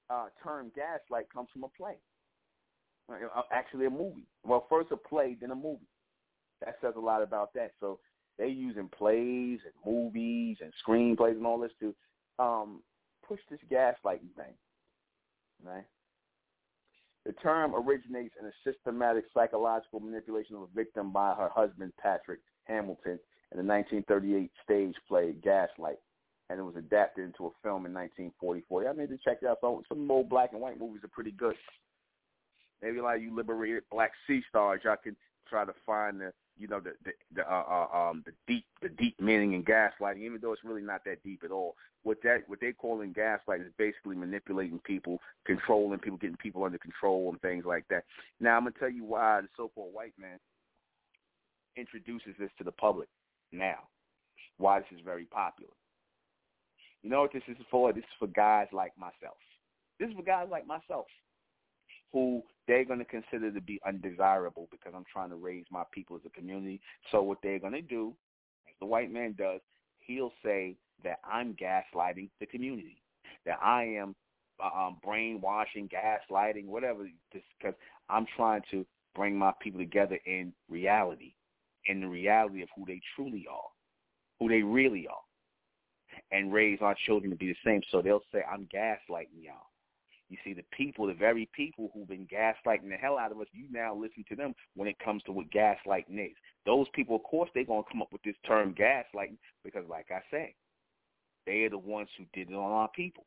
uh, 0.10 0.28
term 0.44 0.72
gaslight 0.76 1.32
comes 1.34 1.50
from 1.52 1.64
a 1.64 1.70
play, 1.70 1.96
uh, 3.10 3.42
actually 3.52 3.86
a 3.86 3.90
movie. 3.90 4.28
Well, 4.44 4.66
first 4.70 4.92
a 4.92 4.98
play, 4.98 5.38
then 5.40 5.52
a 5.52 5.56
movie. 5.56 5.88
That 6.64 6.76
says 6.82 6.94
a 6.96 7.00
lot 7.00 7.24
about 7.24 7.54
that. 7.56 7.72
So 7.80 8.00
they're 8.38 8.48
using 8.48 8.90
plays 8.90 9.60
and 9.66 9.74
movies 9.86 10.58
and 10.62 10.72
screenplays 10.88 11.32
and 11.32 11.46
all 11.46 11.60
this 11.60 11.72
to 11.80 11.96
um, 12.40 12.82
push 13.28 13.40
this 13.50 13.60
gaslighting 13.72 14.34
thing, 14.36 14.54
right? 15.64 15.86
The 17.26 17.34
term 17.34 17.74
originates 17.76 18.34
in 18.40 18.48
a 18.48 18.52
systematic 18.66 19.26
psychological 19.34 20.00
manipulation 20.00 20.56
of 20.56 20.64
a 20.64 20.76
victim 20.76 21.12
by 21.12 21.36
her 21.36 21.50
husband, 21.54 21.94
Patrick 22.02 22.40
Hamilton, 22.64 23.20
in 23.52 23.58
the 23.58 23.64
1938 23.64 24.50
stage 24.64 24.96
play 25.08 25.34
Gaslight, 25.44 26.00
and 26.50 26.60
it 26.60 26.64
was 26.64 26.76
adapted 26.76 27.26
into 27.26 27.46
a 27.46 27.52
film 27.62 27.86
in 27.86 27.94
1944. 27.94 28.88
I 28.88 28.94
need 28.94 29.10
to 29.10 29.18
check 29.24 29.40
it 29.42 29.48
out. 29.48 29.60
Some, 29.62 29.82
some 29.88 30.10
old 30.10 30.30
black 30.30 30.54
and 30.54 30.62
white 30.62 30.80
movies 30.80 31.04
are 31.04 31.10
pretty 31.10 31.32
good. 31.32 31.56
Maybe 32.82 32.98
a 32.98 33.04
lot 33.04 33.18
of 33.18 33.22
you 33.22 33.36
liberated 33.36 33.84
black 33.92 34.12
sea 34.26 34.42
stars, 34.50 34.82
y'all 34.84 34.96
can 35.04 35.16
try 35.48 35.66
to 35.66 35.74
find 35.86 36.20
the 36.20 36.34
you 36.58 36.68
know 36.68 36.80
the 36.80 36.94
the, 37.04 37.12
the 37.36 37.52
uh, 37.52 37.88
uh, 37.94 37.98
um 37.98 38.24
the 38.26 38.34
deep 38.48 38.66
the 38.82 38.90
deep 38.90 39.20
meaning 39.20 39.54
in 39.54 39.64
gaslighting, 39.64 40.22
even 40.22 40.40
though 40.42 40.54
it's 40.54 40.64
really 40.64 40.82
not 40.82 41.04
that 41.06 41.24
deep 41.24 41.44
at 41.44 41.52
all. 41.52 41.76
What 42.04 42.18
that 42.24 42.44
what 42.48 42.60
they 42.60 42.72
call 42.72 43.02
in 43.02 43.14
gaslighting 43.14 43.68
is 43.68 43.74
basically 43.78 44.16
manipulating 44.16 44.80
people, 44.80 45.20
controlling 45.46 46.00
people, 46.00 46.18
getting 46.18 46.38
people 46.38 46.64
under 46.64 46.78
control 46.78 47.30
and 47.30 47.42
things 47.42 47.66
like 47.66 47.86
that. 47.90 48.04
Now 48.40 48.58
I'm 48.58 48.64
gonna 48.64 48.76
tell 48.80 48.90
you 48.90 49.04
why 49.04 49.42
the 49.42 49.48
so-called 49.56 49.94
white 49.94 50.14
man 50.20 50.40
introduces 51.78 52.34
this 52.40 52.50
to 52.58 52.64
the 52.64 52.72
public 52.72 53.08
now. 53.52 53.80
Why 54.58 54.80
this 54.80 54.88
is 54.92 55.04
very 55.04 55.26
popular. 55.26 55.72
You 57.04 57.10
know 57.10 57.22
what 57.22 57.34
this 57.34 57.44
is 57.48 57.58
for? 57.70 57.92
This 57.94 58.04
is 58.04 58.18
for 58.20 58.28
guys 58.28 58.68
like 58.72 58.96
myself. 58.98 59.38
This 60.00 60.10
is 60.10 60.16
for 60.16 60.24
guys 60.24 60.48
like 60.52 60.68
myself. 60.68 61.08
who 62.14 62.44
they're 62.72 62.86
going 62.86 63.00
to 63.00 63.06
consider 63.06 63.52
to 63.52 63.60
be 63.60 63.82
undesirable 63.86 64.70
because 64.72 64.94
I'm 64.96 65.04
trying 65.12 65.30
to 65.30 65.36
raise 65.36 65.66
my 65.70 65.84
people 65.92 66.16
as 66.16 66.22
a 66.26 66.30
community. 66.30 66.80
So 67.12 67.22
what 67.22 67.40
they're 67.44 67.60
going 67.60 67.74
to 67.74 67.82
do, 67.82 68.14
as 68.66 68.74
the 68.80 68.86
white 68.86 69.12
man 69.12 69.36
does, 69.38 69.60
he'll 70.00 70.32
say 70.42 70.78
that 71.04 71.20
I'm 71.30 71.54
gaslighting 71.56 72.30
the 72.40 72.46
community, 72.46 73.02
that 73.46 73.60
I 73.62 73.84
am 73.84 74.16
um, 74.64 75.00
brainwashing, 75.04 75.90
gaslighting, 75.90 76.68
whatever, 76.68 77.10
because 77.34 77.76
I'm 78.10 78.26
trying 78.38 78.62
to 78.72 78.86
bring 79.16 79.38
my 79.38 79.52
people 79.60 79.82
together 79.82 80.18
in 80.26 80.54
reality, 80.70 81.34
in 81.88 82.00
the 82.00 82.08
reality 82.08 82.62
of 82.64 82.70
who 82.74 82.86
they 82.88 83.02
truly 83.18 83.46
are, 83.52 83.68
who 84.40 84.48
they 84.48 84.62
really 84.62 85.10
are, 85.10 86.22
and 86.32 86.54
raise 86.54 86.80
our 86.82 86.96
children 87.06 87.32
to 87.32 87.36
be 87.38 87.48
the 87.48 87.56
same. 87.66 87.82
So 87.92 88.02
they'll 88.02 88.24
say, 88.32 88.44
I'm 88.50 88.66
gaslighting 88.74 89.44
y'all. 89.44 89.71
You 90.32 90.38
see, 90.46 90.54
the 90.54 90.64
people, 90.72 91.08
the 91.08 91.14
very 91.14 91.50
people 91.54 91.92
who've 91.94 92.08
been 92.08 92.26
gaslighting 92.26 92.88
the 92.88 92.96
hell 92.96 93.18
out 93.18 93.34
of 93.34 93.42
us, 93.42 93.48
you 93.52 93.66
now 93.70 93.94
listen 93.94 94.24
to 94.30 94.36
them 94.38 94.56
when 94.78 94.88
it 94.88 94.98
comes 95.04 95.22
to 95.24 95.34
what 95.34 95.52
gaslighting 95.52 96.26
is. 96.26 96.38
Those 96.66 96.88
people, 96.96 97.18
of 97.18 97.24
course, 97.24 97.50
they're 97.54 97.66
going 97.66 97.84
to 97.84 97.90
come 97.92 98.02
up 98.02 98.14
with 98.14 98.24
this 98.24 98.38
term 98.48 98.74
gaslighting 98.74 99.38
because, 99.66 99.84
like 99.90 100.06
I 100.10 100.22
say, 100.32 100.56
they 101.46 101.64
are 101.64 101.70
the 101.70 101.78
ones 101.78 102.08
who 102.18 102.24
did 102.34 102.50
it 102.50 102.56
on 102.56 102.72
our 102.72 102.88
people. 102.96 103.26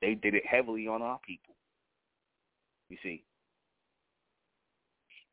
They 0.00 0.14
did 0.14 0.34
it 0.34 0.46
heavily 0.46 0.88
on 0.88 1.02
our 1.02 1.18
people. 1.26 1.54
You 2.88 2.96
see, 3.02 3.22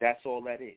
that's 0.01 0.25
all 0.25 0.43
that 0.43 0.61
is. 0.61 0.75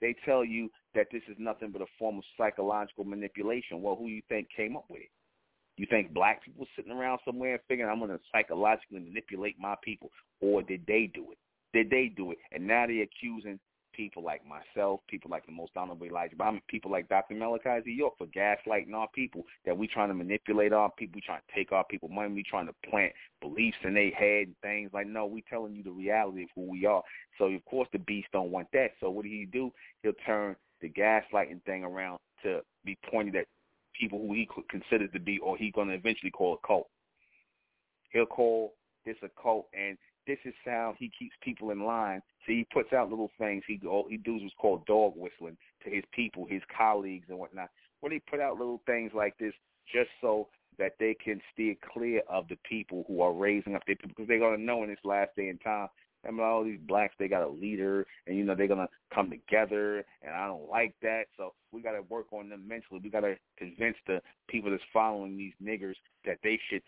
They 0.00 0.14
tell 0.24 0.44
you 0.44 0.70
that 0.94 1.08
this 1.10 1.22
is 1.28 1.36
nothing 1.40 1.72
but 1.72 1.82
a 1.82 1.86
form 1.98 2.18
of 2.18 2.24
psychological 2.38 3.02
manipulation. 3.02 3.82
Well, 3.82 3.96
who 3.96 4.06
you 4.06 4.22
think 4.28 4.46
came 4.56 4.76
up 4.76 4.84
with 4.88 5.00
it? 5.00 5.10
You 5.76 5.86
think 5.90 6.14
black 6.14 6.44
people 6.44 6.66
sitting 6.76 6.92
around 6.92 7.20
somewhere 7.24 7.60
figuring 7.68 7.90
I'm 7.90 7.98
going 7.98 8.10
to 8.10 8.20
psychologically 8.32 9.00
manipulate 9.00 9.58
my 9.58 9.74
people, 9.82 10.10
or 10.40 10.62
did 10.62 10.82
they 10.86 11.10
do 11.12 11.32
it? 11.32 11.38
Did 11.72 11.90
they 11.90 12.12
do 12.16 12.30
it? 12.30 12.38
And 12.52 12.66
now 12.66 12.86
they're 12.86 13.02
accusing 13.02 13.58
people 13.94 14.22
like 14.22 14.42
myself, 14.46 15.00
people 15.08 15.30
like 15.30 15.46
the 15.46 15.52
most 15.52 15.72
honorable 15.76 16.06
Elijah 16.06 16.36
Muhammad, 16.36 16.62
people 16.68 16.90
like 16.90 17.08
Dr. 17.08 17.34
Malachi 17.34 17.84
Z. 17.84 17.90
York 17.90 18.14
for 18.18 18.26
gaslighting 18.26 18.94
our 18.94 19.08
people, 19.14 19.44
that 19.64 19.76
we 19.76 19.86
trying 19.86 20.08
to 20.08 20.14
manipulate 20.14 20.72
our 20.72 20.90
people, 20.98 21.16
we 21.16 21.20
trying 21.20 21.40
to 21.40 21.54
take 21.54 21.72
our 21.72 21.84
people 21.84 22.08
money, 22.08 22.34
we 22.34 22.42
trying 22.42 22.66
to 22.66 22.74
plant 22.88 23.12
beliefs 23.40 23.76
in 23.84 23.94
their 23.94 24.10
head 24.10 24.48
and 24.48 24.56
things 24.62 24.90
like, 24.92 25.06
no, 25.06 25.26
we 25.26 25.42
telling 25.48 25.74
you 25.74 25.82
the 25.82 25.90
reality 25.90 26.42
of 26.42 26.48
who 26.54 26.68
we 26.68 26.86
are. 26.86 27.02
So, 27.38 27.46
of 27.46 27.64
course, 27.64 27.88
the 27.92 27.98
beast 28.00 28.28
don't 28.32 28.50
want 28.50 28.68
that. 28.72 28.90
So 29.00 29.10
what 29.10 29.24
do 29.24 29.28
he 29.28 29.46
do? 29.50 29.72
He'll 30.02 30.12
turn 30.26 30.56
the 30.80 30.88
gaslighting 30.90 31.62
thing 31.64 31.84
around 31.84 32.18
to 32.42 32.60
be 32.84 32.98
pointed 33.10 33.36
at 33.36 33.46
people 33.98 34.18
who 34.18 34.34
he 34.34 34.48
considers 34.70 35.10
to 35.12 35.20
be, 35.20 35.38
or 35.38 35.56
he's 35.56 35.72
going 35.72 35.88
to 35.88 35.94
eventually 35.94 36.30
call 36.30 36.54
a 36.54 36.66
cult. 36.66 36.88
He'll 38.10 38.26
call 38.26 38.74
this 39.04 39.16
a 39.22 39.28
cult, 39.40 39.68
and 39.74 39.98
this 40.26 40.38
is 40.44 40.54
how 40.64 40.94
he 40.98 41.10
keeps 41.18 41.34
people 41.42 41.70
in 41.70 41.84
line. 41.84 42.20
So 42.46 42.52
he 42.52 42.66
puts 42.72 42.92
out 42.92 43.10
little 43.10 43.30
things. 43.38 43.62
He 43.66 43.80
he 44.08 44.16
does 44.16 44.40
what's 44.42 44.54
called 44.58 44.86
dog 44.86 45.14
whistling 45.16 45.56
to 45.84 45.90
his 45.90 46.04
people, 46.12 46.46
his 46.48 46.62
colleagues, 46.76 47.26
and 47.28 47.38
whatnot. 47.38 47.70
Where 48.00 48.10
they 48.10 48.20
put 48.30 48.40
out 48.40 48.58
little 48.58 48.80
things 48.86 49.12
like 49.14 49.36
this 49.38 49.52
just 49.92 50.10
so 50.20 50.48
that 50.78 50.92
they 50.98 51.14
can 51.14 51.40
steer 51.52 51.74
clear 51.92 52.22
of 52.28 52.48
the 52.48 52.58
people 52.68 53.04
who 53.06 53.20
are 53.20 53.32
raising 53.32 53.74
up 53.74 53.82
their 53.86 53.96
people, 53.96 54.10
because 54.16 54.28
they're 54.28 54.38
gonna 54.38 54.58
know 54.58 54.82
in 54.82 54.88
this 54.90 54.98
last 55.04 55.30
day 55.36 55.48
and 55.48 55.60
time. 55.62 55.88
Mean, 56.32 56.40
all 56.40 56.64
these 56.64 56.80
blacks, 56.86 57.14
they 57.18 57.28
got 57.28 57.42
a 57.42 57.48
leader, 57.48 58.06
and 58.26 58.36
you 58.36 58.44
know 58.44 58.54
they're 58.54 58.68
gonna 58.68 58.88
come 59.12 59.30
together, 59.30 60.04
and 60.22 60.34
I 60.34 60.46
don't 60.46 60.68
like 60.68 60.94
that. 61.02 61.24
So 61.36 61.52
we 61.72 61.82
got 61.82 61.92
to 61.92 62.02
work 62.02 62.32
on 62.32 62.48
them 62.48 62.66
mentally. 62.66 63.00
We 63.02 63.10
got 63.10 63.20
to 63.20 63.36
convince 63.58 63.96
the 64.06 64.22
people 64.48 64.70
that's 64.70 64.82
following 64.92 65.36
these 65.36 65.52
niggers 65.62 65.96
that 66.24 66.38
they 66.42 66.58
should 66.68 66.82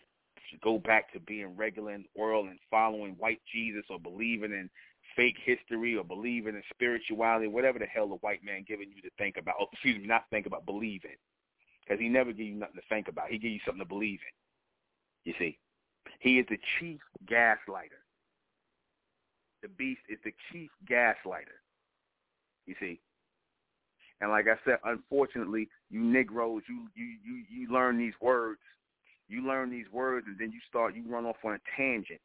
go 0.63 0.77
back 0.79 1.11
to 1.11 1.19
being 1.19 1.55
regular 1.57 1.93
in 1.93 2.03
the 2.03 2.19
world 2.19 2.47
and 2.47 2.59
following 2.71 3.15
white 3.17 3.41
Jesus 3.53 3.83
or 3.89 3.99
believing 3.99 4.51
in 4.51 4.69
fake 5.15 5.37
history 5.43 5.95
or 5.95 6.03
believing 6.03 6.55
in 6.55 6.63
spirituality, 6.73 7.47
whatever 7.47 7.79
the 7.79 7.85
hell 7.85 8.07
the 8.07 8.15
white 8.15 8.43
man 8.43 8.63
giving 8.67 8.89
you 8.95 9.01
to 9.01 9.09
think 9.17 9.35
about. 9.37 9.55
Oh, 9.59 9.67
excuse 9.71 9.99
me, 9.99 10.07
not 10.07 10.25
think 10.29 10.45
about, 10.45 10.65
believe 10.65 11.01
in. 11.03 11.17
Because 11.81 11.99
he 11.99 12.09
never 12.09 12.31
give 12.31 12.47
you 12.47 12.55
nothing 12.55 12.75
to 12.75 12.81
think 12.89 13.07
about. 13.07 13.29
He 13.29 13.37
give 13.37 13.51
you 13.51 13.59
something 13.65 13.83
to 13.83 13.87
believe 13.87 14.19
in. 14.19 15.31
You 15.31 15.33
see, 15.39 15.57
he 16.19 16.39
is 16.39 16.45
the 16.49 16.57
chief 16.79 16.99
gaslighter. 17.25 18.03
The 19.61 19.69
beast 19.69 20.01
is 20.09 20.19
the 20.23 20.31
chief 20.51 20.69
gaslighter. 20.89 21.59
You 22.65 22.75
see, 22.79 22.99
and 24.21 24.29
like 24.29 24.45
I 24.47 24.55
said, 24.65 24.77
unfortunately, 24.83 25.69
you 25.89 26.01
Negroes, 26.01 26.63
you 26.67 26.87
you 26.95 27.05
you 27.23 27.43
you 27.49 27.73
learn 27.73 27.97
these 27.97 28.13
words 28.21 28.59
you 29.27 29.45
learn 29.45 29.69
these 29.69 29.85
words 29.91 30.25
and 30.27 30.37
then 30.39 30.51
you 30.51 30.59
start 30.67 30.95
you 30.95 31.03
run 31.07 31.25
off 31.25 31.37
on 31.43 31.53
a 31.53 31.59
tangent. 31.75 32.19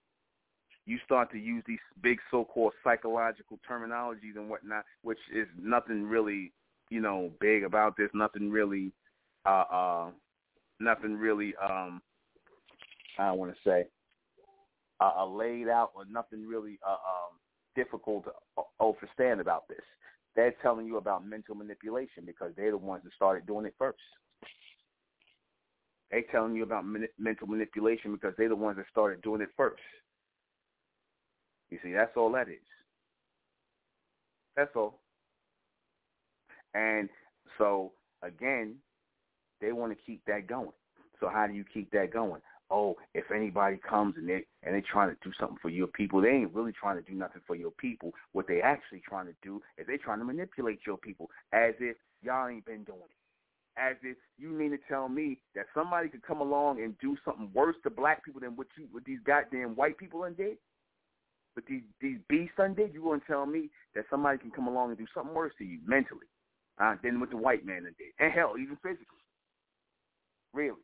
You 0.85 0.99
start 1.05 1.31
to 1.33 1.39
use 1.39 1.63
these 1.67 1.79
big 2.03 2.19
so-called 2.31 2.73
psychological 2.83 3.59
terminologies 3.69 4.37
and 4.37 4.51
whatnot, 4.51 4.85
which 5.03 5.19
is 5.33 5.47
nothing 5.61 6.05
really, 6.05 6.53
you 6.91 7.01
know, 7.01 7.31
big 7.41 7.63
about 7.63 7.97
this. 7.97 8.09
Nothing 8.15 8.51
really, 8.51 8.91
uh, 9.47 9.65
uh, 9.73 10.11
nothing 10.81 11.17
really, 11.17 11.55
um, 11.63 12.03
I 13.17 13.31
want 13.31 13.53
to 13.53 13.59
say, 13.65 13.87
uh, 15.03 15.13
uh, 15.19 15.27
laid 15.27 15.69
out 15.69 15.91
or 15.97 16.05
nothing 16.09 16.47
really 16.47 16.79
uh, 16.87 16.93
um, 16.93 17.39
difficult 17.75 18.25
to 18.25 18.63
understand 18.81 19.41
about 19.41 19.67
this. 19.69 19.83
They're 20.37 20.55
telling 20.63 20.87
you 20.87 20.97
about 20.97 21.27
mental 21.27 21.57
manipulation 21.57 22.25
because 22.25 22.53
they're 22.57 22.71
the 22.71 22.77
ones 22.77 23.03
that 23.05 23.13
started 23.15 23.47
doing 23.47 23.67
it 23.67 23.75
first. 23.79 23.99
They're 26.11 26.23
telling 26.31 26.55
you 26.55 26.63
about 26.63 26.85
mental 27.19 27.47
manipulation 27.47 28.13
because 28.13 28.35
they're 28.39 28.49
the 28.49 28.57
ones 28.57 28.77
that 28.77 28.87
started 28.91 29.23
doing 29.23 29.41
it 29.41 29.49
first. 29.57 29.83
You 31.71 31.79
see, 31.83 31.93
that's 31.93 32.17
all 32.17 32.31
that 32.33 32.49
is. 32.49 32.61
That's 34.57 34.71
all. 34.77 35.01
And 36.75 37.09
so 37.59 37.93
again, 38.23 38.77
they 39.61 39.73
want 39.73 39.93
to 39.93 40.05
keep 40.05 40.23
that 40.27 40.47
going. 40.47 40.73
So 41.19 41.29
how 41.29 41.47
do 41.47 41.55
you 41.55 41.65
keep 41.73 41.91
that 41.93 42.13
going? 42.13 42.43
Oh, 42.75 42.97
if 43.15 43.31
anybody 43.31 43.77
comes 43.77 44.15
and 44.17 44.27
they 44.27 44.47
and 44.63 44.75
they 44.75 44.81
trying 44.81 45.11
to 45.11 45.17
do 45.23 45.31
something 45.39 45.59
for 45.61 45.69
your 45.69 45.89
people, 45.89 46.23
they 46.23 46.31
ain't 46.31 46.55
really 46.55 46.73
trying 46.73 46.97
to 46.97 47.09
do 47.09 47.15
nothing 47.15 47.43
for 47.47 47.55
your 47.55 47.71
people. 47.73 48.13
What 48.33 48.49
they 48.49 48.63
actually 48.63 49.03
trying 49.07 49.27
to 49.27 49.35
do 49.43 49.61
is 49.77 49.87
they 49.87 49.99
trying 49.99 50.21
to 50.21 50.25
manipulate 50.25 50.81
your 50.87 50.97
people 50.97 51.31
as 51.53 51.75
if 51.81 51.97
y'all 52.23 52.49
ain't 52.49 52.65
been 52.65 52.85
doing 52.85 53.01
it 53.05 53.17
as 53.77 53.97
if 54.03 54.17
you 54.39 54.49
mean 54.49 54.71
to 54.71 54.79
tell 54.89 55.09
me 55.09 55.39
that 55.55 55.67
somebody 55.75 56.09
could 56.09 56.23
come 56.23 56.41
along 56.41 56.83
and 56.83 56.99
do 56.99 57.17
something 57.25 57.51
worse 57.55 57.77
to 57.83 57.91
black 57.91 58.25
people 58.25 58.41
than 58.41 58.57
what 58.57 58.67
you 58.77 58.87
what 58.91 59.05
these 59.05 59.19
goddamn 59.25 59.75
white 59.77 59.97
people 59.97 60.25
undid? 60.25 60.59
But 61.55 61.65
these 61.67 61.83
these 62.01 62.19
beasts 62.29 62.55
undid? 62.59 62.93
You 62.93 63.03
gonna 63.03 63.21
tell 63.27 63.47
me 63.47 63.71
that 63.95 64.05
somebody 64.11 64.39
can 64.39 64.51
come 64.51 64.67
along 64.67 64.91
and 64.91 64.99
do 64.99 65.07
something 65.15 65.35
worse 65.35 65.53
to 65.59 65.65
you 65.65 65.79
mentally 65.87 66.27
uh, 66.81 66.97
than 67.03 67.21
what 67.21 67.31
the 67.31 67.37
white 67.37 67.65
man 67.65 67.79
undid? 67.79 68.13
And 68.19 68.33
hell, 68.33 68.55
even 68.61 68.77
physically. 68.83 69.07
Really. 70.53 70.77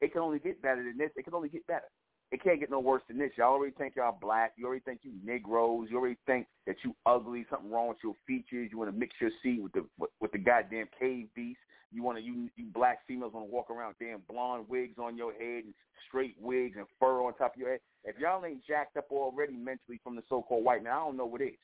It 0.00 0.12
can 0.12 0.22
only 0.22 0.38
get 0.38 0.62
better 0.62 0.82
than 0.82 0.96
this. 0.96 1.10
It 1.16 1.24
can 1.24 1.34
only 1.34 1.48
get 1.48 1.66
better 1.66 1.88
it 2.30 2.42
can't 2.42 2.60
get 2.60 2.70
no 2.70 2.80
worse 2.80 3.02
than 3.08 3.18
this. 3.18 3.30
Y'all 3.36 3.54
already 3.54 3.72
think 3.72 3.96
y'all 3.96 4.16
black. 4.20 4.52
You 4.56 4.66
already 4.66 4.82
think 4.82 5.00
you 5.02 5.12
Negroes. 5.24 5.88
You 5.90 5.98
already 5.98 6.18
think 6.26 6.46
that 6.66 6.76
you 6.84 6.94
ugly. 7.06 7.46
Something 7.48 7.70
wrong 7.70 7.88
with 7.88 7.98
your 8.04 8.14
features. 8.26 8.68
You 8.70 8.78
want 8.78 8.92
to 8.92 8.98
mix 8.98 9.14
your 9.20 9.30
seed 9.42 9.62
with 9.62 9.72
the 9.72 9.86
with, 9.98 10.10
with 10.20 10.32
the 10.32 10.38
goddamn 10.38 10.88
cave 10.98 11.28
beast. 11.34 11.60
You 11.90 12.02
want 12.02 12.18
to 12.18 12.24
you, 12.24 12.50
you 12.56 12.66
black 12.74 12.98
females 13.06 13.32
want 13.32 13.46
to 13.46 13.52
walk 13.52 13.70
around 13.70 13.94
with 13.98 14.08
damn 14.08 14.20
blonde 14.28 14.66
wigs 14.68 14.98
on 14.98 15.16
your 15.16 15.32
head 15.32 15.64
and 15.64 15.74
straight 16.06 16.36
wigs 16.38 16.76
and 16.76 16.86
fur 17.00 17.22
on 17.22 17.32
top 17.34 17.54
of 17.54 17.60
your 17.60 17.70
head. 17.70 17.80
If 18.04 18.18
y'all 18.18 18.44
ain't 18.44 18.66
jacked 18.66 18.98
up 18.98 19.06
already 19.10 19.56
mentally 19.56 19.98
from 20.04 20.14
the 20.14 20.22
so-called 20.28 20.64
white 20.64 20.82
man, 20.82 20.92
I 20.92 20.96
don't 20.96 21.16
know 21.16 21.24
what 21.24 21.40
is. 21.40 21.54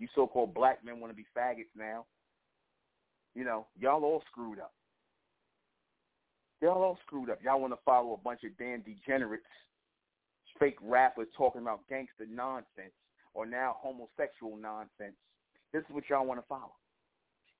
You 0.00 0.08
so-called 0.16 0.52
black 0.52 0.84
men 0.84 0.98
want 0.98 1.12
to 1.12 1.16
be 1.16 1.26
faggots 1.36 1.70
now. 1.76 2.06
You 3.36 3.44
know, 3.44 3.66
y'all 3.78 4.02
all 4.02 4.22
screwed 4.32 4.58
up. 4.58 4.72
Y'all 6.62 6.82
all 6.82 6.98
screwed 7.04 7.28
up. 7.28 7.40
Y'all 7.42 7.60
want 7.60 7.72
to 7.72 7.78
follow 7.84 8.14
a 8.14 8.16
bunch 8.16 8.44
of 8.44 8.56
damn 8.56 8.82
degenerates 8.82 9.42
fake 10.60 10.78
rappers 10.80 11.26
talking 11.36 11.60
about 11.60 11.80
gangster 11.88 12.24
nonsense 12.30 12.94
or 13.34 13.44
now 13.44 13.76
homosexual 13.80 14.56
nonsense. 14.56 15.16
This 15.72 15.80
is 15.80 15.90
what 15.90 16.04
y'all 16.08 16.24
want 16.24 16.38
to 16.38 16.46
follow. 16.46 16.74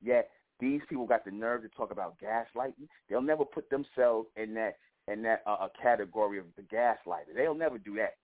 Yet 0.01 0.31
these 0.61 0.81
people 0.89 1.07
got 1.07 1.25
the 1.25 1.33
nerve 1.33 1.63
to 1.63 1.69
talk 1.71 1.91
about 1.91 2.15
gaslighting. 2.21 2.87
They'll 3.11 3.23
never 3.23 3.45
put 3.45 3.69
themselves 3.71 4.29
in 4.37 4.55
that 4.55 4.77
in 5.09 5.21
that 5.23 5.43
uh, 5.47 5.67
category 5.83 6.39
of 6.39 6.45
the 6.57 6.63
gaslighter. 6.63 7.35
They'll 7.35 7.57
never 7.57 7.79
do 7.79 7.97
that. 7.97 8.15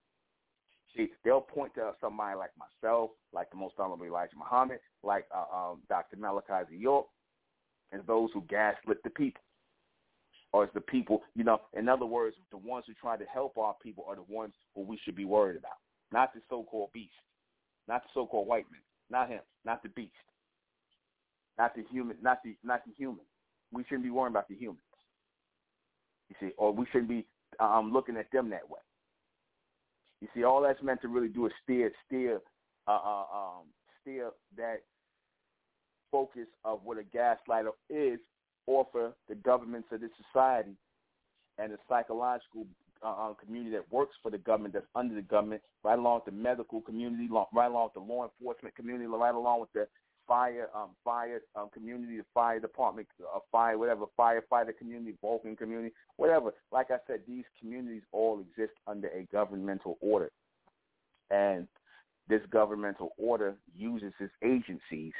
See, 0.95 1.09
they'll 1.25 1.41
point 1.41 1.75
to 1.75 1.91
somebody 1.99 2.37
like 2.37 2.51
myself, 2.57 3.11
like 3.33 3.49
the 3.51 3.57
most 3.57 3.75
honorable 3.77 4.05
Elijah 4.05 4.37
Muhammad, 4.37 4.79
like 5.03 5.25
uh, 5.35 5.53
um, 5.53 5.81
Dr. 5.89 6.15
Malachi. 6.15 6.77
York, 6.77 7.07
as 7.91 7.99
those 8.07 8.29
who 8.33 8.41
gaslit 8.49 9.03
the 9.03 9.09
people 9.09 9.41
or 10.51 10.63
it's 10.63 10.73
the 10.73 10.81
people, 10.81 11.21
you 11.35 11.43
know, 11.43 11.61
in 11.77 11.87
other 11.87 12.05
words, 12.05 12.35
the 12.51 12.57
ones 12.57 12.85
who 12.87 12.93
try 12.93 13.15
to 13.17 13.25
help 13.25 13.57
our 13.57 13.75
people 13.81 14.05
are 14.07 14.15
the 14.15 14.25
ones 14.27 14.53
who 14.75 14.81
we 14.81 14.99
should 15.03 15.15
be 15.15 15.25
worried 15.25 15.57
about, 15.57 15.77
not 16.11 16.33
the 16.33 16.41
so-called 16.49 16.89
beast, 16.93 17.11
not 17.87 18.03
the 18.03 18.09
so-called 18.13 18.47
white 18.47 18.65
man, 18.71 18.81
not 19.09 19.29
him, 19.29 19.41
not 19.65 19.83
the 19.83 19.89
beast, 19.89 20.11
not 21.57 21.75
the 21.75 21.83
human, 21.91 22.17
not 22.21 22.39
the 22.43 22.55
not 22.63 22.81
the 22.85 22.93
human. 22.97 23.25
We 23.71 23.83
shouldn't 23.83 24.03
be 24.03 24.09
worrying 24.09 24.33
about 24.33 24.47
the 24.47 24.55
humans. 24.55 24.81
You 26.29 26.35
see, 26.39 26.53
or 26.57 26.71
we 26.71 26.85
shouldn't 26.91 27.09
be 27.09 27.25
um, 27.59 27.91
looking 27.91 28.17
at 28.17 28.31
them 28.31 28.49
that 28.49 28.67
way. 28.67 28.79
You 30.21 30.27
see, 30.33 30.43
all 30.43 30.61
that's 30.61 30.81
meant 30.81 31.01
to 31.01 31.07
really 31.07 31.27
do 31.27 31.45
is 31.45 31.51
steer, 31.63 31.91
steer, 32.05 32.41
uh, 32.87 32.91
uh, 32.91 33.23
um, 33.33 33.65
steer 34.01 34.31
that 34.57 34.81
focus 36.11 36.47
of 36.65 36.81
what 36.83 36.97
a 36.97 37.03
gaslighter 37.03 37.71
is 37.89 38.19
off 38.67 38.87
of 38.95 39.13
the 39.27 39.35
governments 39.35 39.87
of 39.91 40.01
this 40.01 40.11
society 40.31 40.75
and 41.57 41.73
the 41.73 41.77
psychological 41.87 42.65
uh, 43.03 43.33
community 43.43 43.71
that 43.71 43.91
works 43.91 44.15
for 44.21 44.29
the 44.29 44.37
government, 44.37 44.73
that's 44.73 44.85
under 44.95 45.15
the 45.15 45.21
government, 45.21 45.61
right 45.83 45.97
along 45.97 46.15
with 46.15 46.25
the 46.25 46.39
medical 46.39 46.81
community, 46.81 47.27
right 47.53 47.67
along 47.67 47.85
with 47.85 47.93
the 47.93 48.13
law 48.13 48.23
enforcement 48.23 48.75
community, 48.75 49.05
right 49.05 49.33
along 49.33 49.61
with 49.61 49.71
the 49.73 49.87
fire, 50.27 50.69
um, 50.75 50.89
fire 51.03 51.41
um, 51.55 51.69
community, 51.73 52.17
the 52.17 52.25
fire 52.33 52.59
department, 52.59 53.07
uh, 53.35 53.39
fire, 53.51 53.77
whatever, 53.77 54.05
firefighter 54.17 54.77
community, 54.77 55.15
Vulcan 55.21 55.55
community, 55.55 55.93
whatever. 56.17 56.51
Like 56.71 56.91
I 56.91 56.97
said, 57.07 57.21
these 57.27 57.45
communities 57.59 58.03
all 58.11 58.39
exist 58.39 58.77
under 58.87 59.07
a 59.09 59.27
governmental 59.31 59.97
order, 60.01 60.29
and 61.31 61.67
this 62.27 62.41
governmental 62.51 63.09
order 63.17 63.55
uses 63.75 64.13
its 64.19 64.33
agencies. 64.43 65.13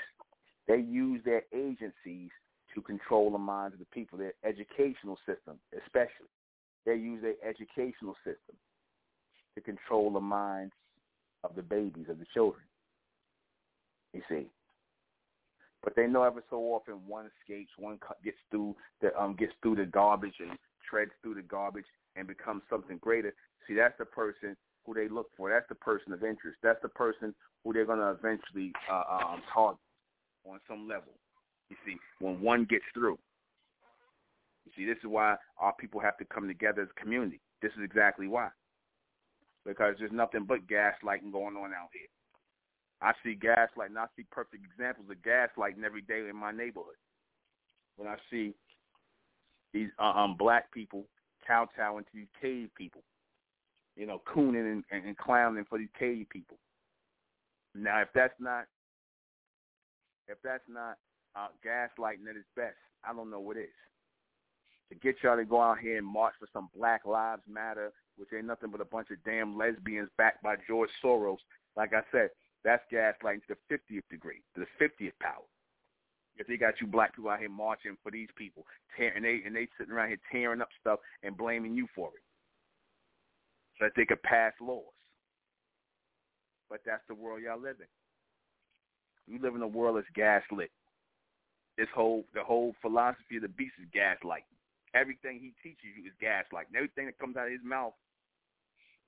They 0.68 0.78
use 0.78 1.22
their 1.26 1.44
agencies 1.54 2.30
to 2.74 2.82
control 2.82 3.32
the 3.32 3.38
minds 3.38 3.74
of 3.74 3.80
the 3.80 3.86
people. 3.86 4.18
Their 4.18 4.34
educational 4.44 5.18
system, 5.26 5.60
especially, 5.86 6.30
they 6.86 6.96
use 6.96 7.22
their 7.22 7.36
educational 7.48 8.16
system 8.24 8.56
to 9.56 9.62
control 9.62 10.12
the 10.12 10.20
minds 10.20 10.74
of 11.44 11.56
the 11.56 11.62
babies, 11.62 12.06
of 12.10 12.20
the 12.20 12.26
children. 12.34 12.64
You 14.14 14.22
see, 14.28 14.48
but 15.84 15.96
they 15.96 16.08
know 16.08 16.24
every 16.24 16.42
so 16.50 16.58
often 16.58 16.96
one 17.08 17.30
escapes, 17.40 17.72
one 17.78 18.00
gets 18.24 18.38
through 18.50 18.76
the 19.02 19.18
um 19.20 19.36
gets 19.36 19.54
through 19.62 19.76
the 19.76 19.86
garbage 19.86 20.34
and 20.40 20.58
treads 20.90 21.12
through 21.22 21.36
the 21.36 21.42
garbage 21.44 21.86
and 22.16 22.28
becomes 22.28 22.64
something 22.70 22.98
greater. 22.98 23.34
See, 23.68 23.76
that's 23.76 23.98
the 24.00 24.06
person 24.06 24.58
who 24.86 24.94
they 24.94 25.08
look 25.08 25.28
for. 25.38 25.50
That's 25.50 25.70
the 25.70 25.76
person 25.76 26.12
of 26.12 26.24
interest. 26.24 26.58
That's 26.64 26.82
the 26.82 26.90
person 26.90 27.36
who 27.64 27.74
they're 27.74 27.86
going 27.86 28.00
to 28.00 28.12
eventually 28.12 28.74
uh, 28.92 29.04
um, 29.12 29.42
target 29.54 29.80
on 30.46 30.60
some 30.68 30.88
level. 30.88 31.14
You 31.70 31.78
see, 31.86 31.98
when 32.20 32.42
one 32.42 32.66
gets 32.66 32.86
through. 32.94 33.18
You 34.66 34.72
see, 34.76 34.86
this 34.86 34.98
is 35.00 35.10
why 35.10 35.36
our 35.60 35.74
people 35.80 36.00
have 36.00 36.18
to 36.18 36.26
come 36.26 36.48
together 36.48 36.82
as 36.82 36.90
a 36.96 37.00
community. 37.00 37.40
This 37.62 37.72
is 37.78 37.84
exactly 37.84 38.28
why. 38.28 38.50
Because 39.66 39.96
there's 40.00 40.12
nothing 40.12 40.46
but 40.48 40.68
gaslighting 40.68 41.32
going 41.32 41.56
on 41.56 41.74
out 41.74 41.90
here. 41.94 42.10
I 43.02 43.14
see 43.24 43.36
gaslighting. 43.36 43.98
I 43.98 44.06
see 44.16 44.26
perfect 44.32 44.64
examples 44.66 45.08
of 45.10 45.18
gaslighting 45.18 45.84
every 45.84 46.02
day 46.02 46.28
in 46.30 46.36
my 46.36 46.52
neighborhood. 46.52 46.96
When 47.98 48.08
I 48.08 48.16
see 48.30 48.54
these 49.74 49.90
uh, 50.00 50.14
um 50.16 50.36
black 50.38 50.72
people 50.72 51.06
kowtowing 51.48 52.04
to 52.06 52.10
these 52.14 52.28
cave 52.42 52.70
people, 52.76 53.02
you 53.96 54.06
know, 54.06 54.22
cooning 54.26 54.72
and, 54.72 54.84
and, 54.92 55.06
and 55.06 55.18
clowning 55.18 55.66
for 55.70 55.78
these 55.78 55.90
cave 55.98 56.26
people. 56.30 56.58
Now, 57.76 58.02
if 58.02 58.10
that's 58.14 58.34
not 58.40 58.66
if 60.28 60.38
that's 60.44 60.64
not 60.68 60.98
uh, 61.40 61.48
gaslighting 61.66 62.28
at 62.30 62.36
its 62.36 62.48
best, 62.56 62.76
I 63.04 63.14
don't 63.14 63.32
know 63.32 63.40
what 63.40 63.58
is. 63.58 63.70
To 64.90 64.96
get 64.96 65.16
y'all 65.24 65.38
to 65.38 65.46
go 65.46 65.62
out 65.62 65.80
here 65.80 65.98
and 65.98 66.08
march 66.08 66.34
for 66.40 66.48
some 66.52 66.70
Black 66.76 67.06
Lives 67.06 67.44
Matter, 67.48 67.92
which 68.18 68.30
ain't 68.36 68.48
nothing 68.48 68.72
but 68.72 68.82
a 68.82 68.86
bunch 68.86 69.10
of 69.12 69.24
damn 69.24 69.58
lesbians 69.58 70.10
backed 70.18 70.44
by 70.44 70.56
George 70.68 70.90
Soros. 71.04 71.38
Like 71.78 71.94
I 71.94 72.02
said, 72.12 72.30
that's 72.64 72.84
gaslighting 72.92 73.46
to 73.48 73.56
the 73.56 73.76
50th 73.76 74.04
degree, 74.10 74.42
to 74.56 74.62
the 74.62 74.86
50th 74.86 75.14
power. 75.22 75.46
If 76.38 76.48
they 76.48 76.58
got 76.58 76.76
you 76.82 76.88
black 76.88 77.16
people 77.16 77.30
out 77.30 77.40
here 77.40 77.50
marching 77.50 77.98
for 78.02 78.12
these 78.12 78.30
people, 78.36 78.66
tear, 78.98 79.14
and 79.16 79.24
they 79.24 79.42
and 79.46 79.56
they 79.56 79.68
sitting 79.78 79.94
around 79.94 80.08
here 80.08 80.20
tearing 80.32 80.62
up 80.62 80.70
stuff 80.80 81.00
and 81.22 81.38
blaming 81.38 81.76
you 81.76 81.86
for 81.94 82.08
it, 82.08 82.24
so 83.78 83.86
that 83.86 83.92
they 83.96 84.06
could 84.06 84.24
pass 84.24 84.54
laws. 84.62 84.84
But 86.70 86.80
that's 86.86 87.04
the 87.10 87.16
world 87.16 87.42
y'all 87.44 87.60
live 87.60 87.76
in. 87.80 89.34
You 89.34 89.42
live 89.42 89.56
in 89.56 89.62
a 89.62 89.68
world 89.68 89.98
that's 89.98 90.08
gaslit. 90.16 90.72
This 91.80 91.88
whole 91.96 92.26
the 92.36 92.44
whole 92.44 92.76
philosophy 92.82 93.38
of 93.38 93.44
the 93.44 93.56
beast 93.56 93.80
is 93.80 93.88
gaslighting. 93.96 94.52
Everything 94.94 95.40
he 95.40 95.56
teaches 95.64 95.96
you 95.96 96.12
is 96.12 96.18
gaslighting. 96.20 96.76
Everything 96.76 97.06
that 97.06 97.18
comes 97.18 97.38
out 97.38 97.48
of 97.48 97.54
his 97.54 97.64
mouth 97.64 97.94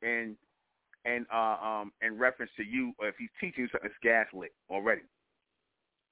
and 0.02 0.38
and 1.04 1.26
uh, 1.28 1.60
um 1.60 1.92
in 2.02 2.18
reference 2.18 2.52
to 2.56 2.64
you, 2.64 2.94
or 2.98 3.10
if 3.10 3.16
he's 3.20 3.34
teaching 3.42 3.68
you 3.68 3.70
something, 3.74 3.92
it's 3.92 4.00
gaslit 4.02 4.54
already. 4.70 5.02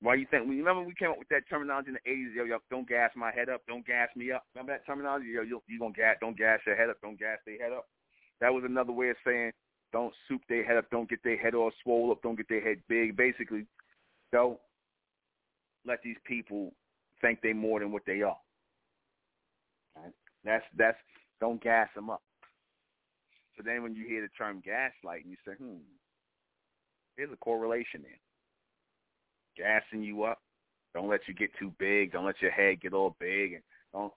Why 0.01 0.15
you 0.15 0.27
think? 0.29 0.49
Remember 0.49 0.83
we 0.83 0.93
came 0.99 1.11
up 1.11 1.19
with 1.19 1.29
that 1.29 1.47
terminology 1.49 1.89
in 1.89 1.97
the 2.03 2.11
eighties. 2.11 2.35
Yo, 2.35 2.43
yo, 2.43 2.57
don't 2.69 2.87
gas 2.87 3.11
my 3.15 3.31
head 3.31 3.47
up. 3.47 3.61
Don't 3.65 3.87
gas 3.87 4.09
me 4.17 4.31
up. 4.31 4.43
Remember 4.53 4.73
that 4.73 4.85
terminology? 4.85 5.31
Yo, 5.31 5.43
you 5.43 5.63
you 5.67 5.79
gonna 5.79 5.93
gas? 5.93 6.17
Don't 6.19 6.37
gas 6.37 6.59
your 6.67 6.75
head 6.75 6.89
up. 6.89 6.97
Don't 7.01 7.17
gas 7.17 7.39
their 7.45 7.57
head 7.57 7.71
up. 7.71 7.87
That 8.41 8.53
was 8.53 8.65
another 8.65 8.91
way 8.91 9.11
of 9.11 9.17
saying 9.25 9.51
don't 9.93 10.13
soup 10.27 10.41
their 10.49 10.65
head 10.65 10.75
up. 10.75 10.89
Don't 10.91 11.09
get 11.09 11.23
their 11.23 11.37
head 11.37 11.55
all 11.55 11.71
swole 11.83 12.11
up. 12.11 12.21
Don't 12.21 12.35
get 12.35 12.49
their 12.49 12.61
head 12.61 12.81
big. 12.89 13.15
Basically, 13.15 13.65
don't 14.33 14.59
let 15.85 16.01
these 16.03 16.17
people 16.25 16.73
think 17.21 17.39
they 17.41 17.53
more 17.53 17.79
than 17.79 17.91
what 17.91 18.03
they 18.05 18.21
are. 18.21 18.37
Right? 19.95 20.13
That's 20.43 20.65
that's 20.77 20.97
don't 21.39 21.61
gas 21.61 21.87
them 21.95 22.09
up. 22.09 22.21
So 23.55 23.63
then 23.65 23.83
when 23.83 23.93
you 23.93 24.05
hear 24.07 24.21
the 24.21 24.29
term 24.37 24.61
gaslighting, 24.65 25.29
you 25.29 25.35
say, 25.45 25.53
hmm, 25.53 25.79
there's 27.17 27.31
a 27.31 27.37
correlation 27.37 28.01
there. 28.01 28.19
Gassing 29.57 30.01
you 30.01 30.23
up. 30.23 30.39
Don't 30.93 31.09
let 31.09 31.21
you 31.27 31.33
get 31.33 31.49
too 31.59 31.73
big. 31.77 32.13
Don't 32.13 32.25
let 32.25 32.41
your 32.41 32.51
head 32.51 32.81
get 32.81 32.93
all 32.93 33.15
big. 33.19 33.53
And 33.53 33.63
don't, 33.93 34.13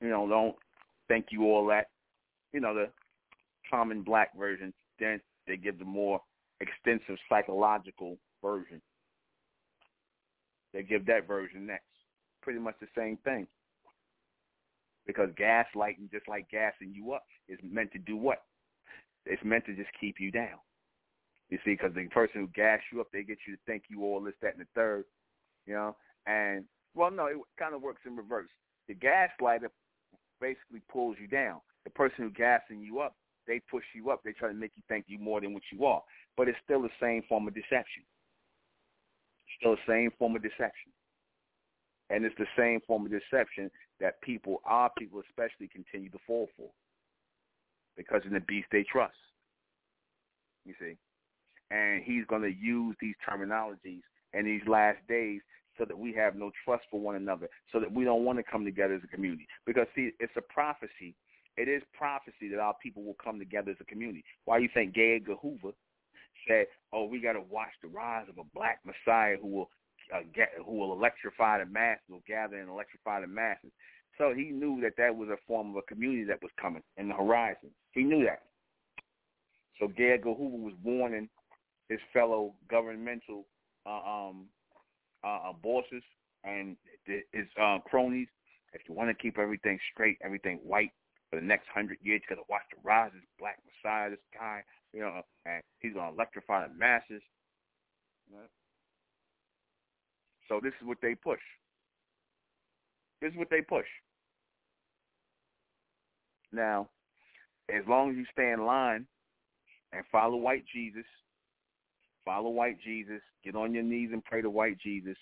you 0.00 0.08
know, 0.08 0.28
don't 0.28 0.54
think 1.08 1.26
you 1.30 1.44
all 1.44 1.66
that. 1.66 1.88
You 2.52 2.60
know, 2.60 2.74
the 2.74 2.88
common 3.68 4.02
black 4.02 4.36
version. 4.38 4.72
Then 4.98 5.20
they 5.46 5.56
give 5.56 5.78
the 5.78 5.84
more 5.84 6.20
extensive 6.60 7.16
psychological 7.28 8.16
version. 8.42 8.80
They 10.72 10.82
give 10.82 11.06
that 11.06 11.26
version 11.26 11.66
next. 11.66 11.84
Pretty 12.42 12.58
much 12.58 12.76
the 12.80 12.86
same 12.96 13.18
thing. 13.24 13.46
Because 15.06 15.30
gaslighting, 15.30 16.10
just 16.12 16.28
like 16.28 16.50
gassing 16.50 16.92
you 16.94 17.12
up, 17.12 17.24
is 17.48 17.58
meant 17.62 17.92
to 17.92 17.98
do 17.98 18.16
what? 18.16 18.42
It's 19.26 19.42
meant 19.44 19.66
to 19.66 19.74
just 19.74 19.90
keep 20.00 20.16
you 20.20 20.30
down. 20.30 20.58
You 21.48 21.58
see, 21.64 21.72
because 21.72 21.92
the 21.94 22.06
person 22.06 22.42
who 22.42 22.46
gas 22.48 22.78
you 22.92 23.00
up, 23.00 23.08
they 23.12 23.22
get 23.22 23.38
you 23.46 23.56
to 23.56 23.62
think 23.66 23.84
you 23.88 24.04
all 24.04 24.20
this, 24.20 24.34
that, 24.40 24.54
and 24.56 24.62
the 24.62 24.68
third. 24.74 25.04
You 25.66 25.74
know, 25.74 25.96
and 26.26 26.64
well, 26.94 27.10
no, 27.10 27.26
it 27.26 27.36
kind 27.58 27.74
of 27.74 27.82
works 27.82 28.02
in 28.06 28.16
reverse. 28.16 28.48
The 28.88 28.94
gaslighter 28.94 29.68
basically 30.40 30.80
pulls 30.90 31.16
you 31.20 31.26
down. 31.26 31.60
The 31.84 31.90
person 31.90 32.24
who 32.24 32.30
gassing 32.30 32.80
you 32.80 33.00
up, 33.00 33.16
they 33.46 33.60
push 33.70 33.84
you 33.94 34.10
up. 34.10 34.22
They 34.24 34.32
try 34.32 34.48
to 34.48 34.54
make 34.54 34.72
you 34.76 34.82
think 34.88 35.06
you 35.08 35.18
more 35.18 35.40
than 35.40 35.54
what 35.54 35.62
you 35.72 35.84
are. 35.84 36.02
But 36.36 36.48
it's 36.48 36.58
still 36.64 36.82
the 36.82 36.88
same 37.00 37.22
form 37.28 37.48
of 37.48 37.54
deception. 37.54 38.04
Still 39.60 39.76
the 39.76 39.92
same 39.92 40.10
form 40.18 40.36
of 40.36 40.42
deception. 40.42 40.92
And 42.10 42.24
it's 42.24 42.34
the 42.38 42.46
same 42.58 42.80
form 42.86 43.06
of 43.06 43.12
deception 43.12 43.70
that 44.00 44.20
people, 44.22 44.60
our 44.64 44.90
people 44.98 45.22
especially, 45.28 45.68
continue 45.68 46.10
to 46.10 46.18
fall 46.26 46.48
for 46.56 46.70
because 47.96 48.22
in 48.26 48.32
the 48.32 48.40
beast 48.40 48.66
they 48.72 48.82
trust. 48.82 49.14
You 50.64 50.74
see, 50.80 50.96
and 51.70 52.02
he's 52.02 52.24
going 52.26 52.42
to 52.42 52.52
use 52.52 52.96
these 53.00 53.14
terminologies 53.28 54.02
in 54.32 54.44
these 54.44 54.62
last 54.66 54.98
days 55.08 55.40
so 55.78 55.84
that 55.84 55.98
we 55.98 56.12
have 56.14 56.34
no 56.34 56.50
trust 56.64 56.84
for 56.90 57.00
one 57.00 57.16
another, 57.16 57.48
so 57.72 57.80
that 57.80 57.90
we 57.90 58.04
don't 58.04 58.24
want 58.24 58.38
to 58.38 58.42
come 58.42 58.64
together 58.64 58.94
as 58.94 59.02
a 59.04 59.06
community. 59.06 59.46
Because 59.66 59.86
see, 59.94 60.10
it's 60.20 60.32
a 60.36 60.42
prophecy. 60.42 61.14
It 61.56 61.68
is 61.68 61.82
prophecy 61.96 62.48
that 62.50 62.60
our 62.60 62.74
people 62.82 63.02
will 63.02 63.16
come 63.22 63.38
together 63.38 63.70
as 63.70 63.76
a 63.80 63.84
community. 63.84 64.24
Why 64.44 64.58
do 64.58 64.64
you 64.64 64.70
think. 64.72 64.96
Edgar 64.96 65.36
Hoover 65.36 65.72
said, 66.46 66.66
"Oh, 66.92 67.04
we 67.04 67.20
got 67.20 67.32
to 67.34 67.40
watch 67.40 67.72
the 67.82 67.88
rise 67.88 68.26
of 68.28 68.38
a 68.38 68.44
black 68.54 68.80
Messiah 68.84 69.36
who 69.40 69.48
will 69.48 69.70
uh, 70.14 70.20
get, 70.34 70.50
who 70.64 70.72
will 70.72 70.92
electrify 70.92 71.58
the 71.58 71.66
masses, 71.66 72.02
will 72.08 72.22
gather 72.26 72.58
and 72.58 72.68
electrify 72.68 73.20
the 73.20 73.26
masses." 73.26 73.70
So 74.18 74.34
he 74.34 74.50
knew 74.50 74.80
that 74.82 74.96
that 74.98 75.14
was 75.14 75.28
a 75.28 75.38
form 75.46 75.70
of 75.70 75.76
a 75.76 75.82
community 75.82 76.24
that 76.24 76.42
was 76.42 76.50
coming 76.60 76.82
in 76.96 77.08
the 77.08 77.14
horizon. 77.14 77.70
He 77.92 78.02
knew 78.02 78.24
that. 78.24 78.42
So 79.78 79.88
J. 79.96 80.18
Hoover 80.22 80.56
was 80.56 80.74
warning 80.84 81.28
his 81.88 82.00
fellow 82.12 82.54
governmental 82.68 83.46
uh, 83.86 84.02
um, 84.28 84.46
uh, 85.24 85.50
uh 85.50 85.52
bosses 85.62 86.02
and 86.44 86.76
his 87.06 87.46
uh, 87.60 87.78
cronies, 87.86 88.28
if 88.72 88.82
you 88.88 88.94
want 88.94 89.10
to 89.10 89.14
keep 89.14 89.38
everything 89.38 89.78
straight, 89.92 90.18
everything 90.22 90.60
white 90.62 90.92
for 91.28 91.36
the 91.40 91.46
next 91.46 91.66
hundred 91.72 91.98
years, 92.02 92.20
you 92.22 92.36
got 92.36 92.40
to 92.40 92.46
watch 92.48 92.62
the 92.70 92.80
rise 92.82 93.08
of 93.08 93.20
this 93.20 93.30
black 93.38 93.58
messiah, 93.66 94.10
this 94.10 94.18
guy, 94.34 94.62
you 94.92 95.00
know, 95.00 95.22
and 95.46 95.62
he's 95.80 95.94
to 95.94 96.08
electrify 96.08 96.66
the 96.66 96.74
masses. 96.74 97.22
So 100.48 100.60
this 100.62 100.72
is 100.80 100.86
what 100.86 100.98
they 101.00 101.14
push. 101.14 101.40
This 103.22 103.32
is 103.32 103.38
what 103.38 103.50
they 103.50 103.60
push. 103.60 103.86
Now, 106.52 106.88
as 107.68 107.82
long 107.88 108.10
as 108.10 108.16
you 108.16 108.24
stay 108.32 108.50
in 108.50 108.64
line 108.64 109.06
and 109.92 110.04
follow 110.10 110.36
white 110.36 110.64
Jesus, 110.72 111.04
follow 112.24 112.50
white 112.50 112.78
Jesus, 112.84 113.20
get 113.44 113.54
on 113.54 113.72
your 113.72 113.84
knees 113.84 114.10
and 114.12 114.24
pray 114.24 114.42
to 114.42 114.50
white 114.50 114.78
Jesus, 114.78 115.16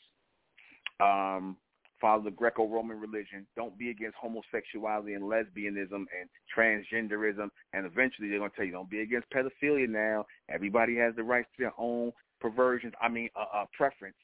um, 1.01 1.57
follow 2.01 2.23
the 2.23 2.31
Greco-Roman 2.31 2.99
religion. 2.99 3.47
Don't 3.57 3.77
be 3.79 3.91
against 3.91 4.17
homosexuality 4.17 5.15
and 5.15 5.25
lesbianism 5.25 5.93
and 5.93 6.29
transgenderism. 6.57 7.49
And 7.73 7.87
eventually 7.87 8.29
they're 8.29 8.39
going 8.39 8.51
to 8.51 8.57
tell 8.57 8.65
you, 8.65 8.73
don't 8.73 8.91
be 8.91 9.01
against 9.01 9.29
pedophilia 9.31 9.89
now. 9.89 10.27
Everybody 10.49 10.97
has 10.97 11.15
the 11.17 11.23
right 11.23 11.45
to 11.45 11.63
their 11.63 11.73
own 11.79 12.13
perversions. 12.41 12.93
I 13.01 13.09
mean, 13.09 13.29
uh, 13.37 13.59
uh, 13.59 13.65
preference. 13.77 14.17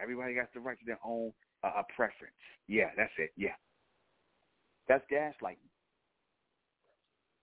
Everybody 0.00 0.36
has 0.36 0.46
the 0.54 0.60
right 0.60 0.78
to 0.78 0.84
their 0.86 1.00
own 1.04 1.32
uh, 1.64 1.72
uh, 1.78 1.82
preference. 1.94 2.34
Yeah, 2.68 2.90
that's 2.96 3.12
it. 3.18 3.30
Yeah. 3.36 3.54
That's 4.88 5.04
gaslighting. 5.12 5.56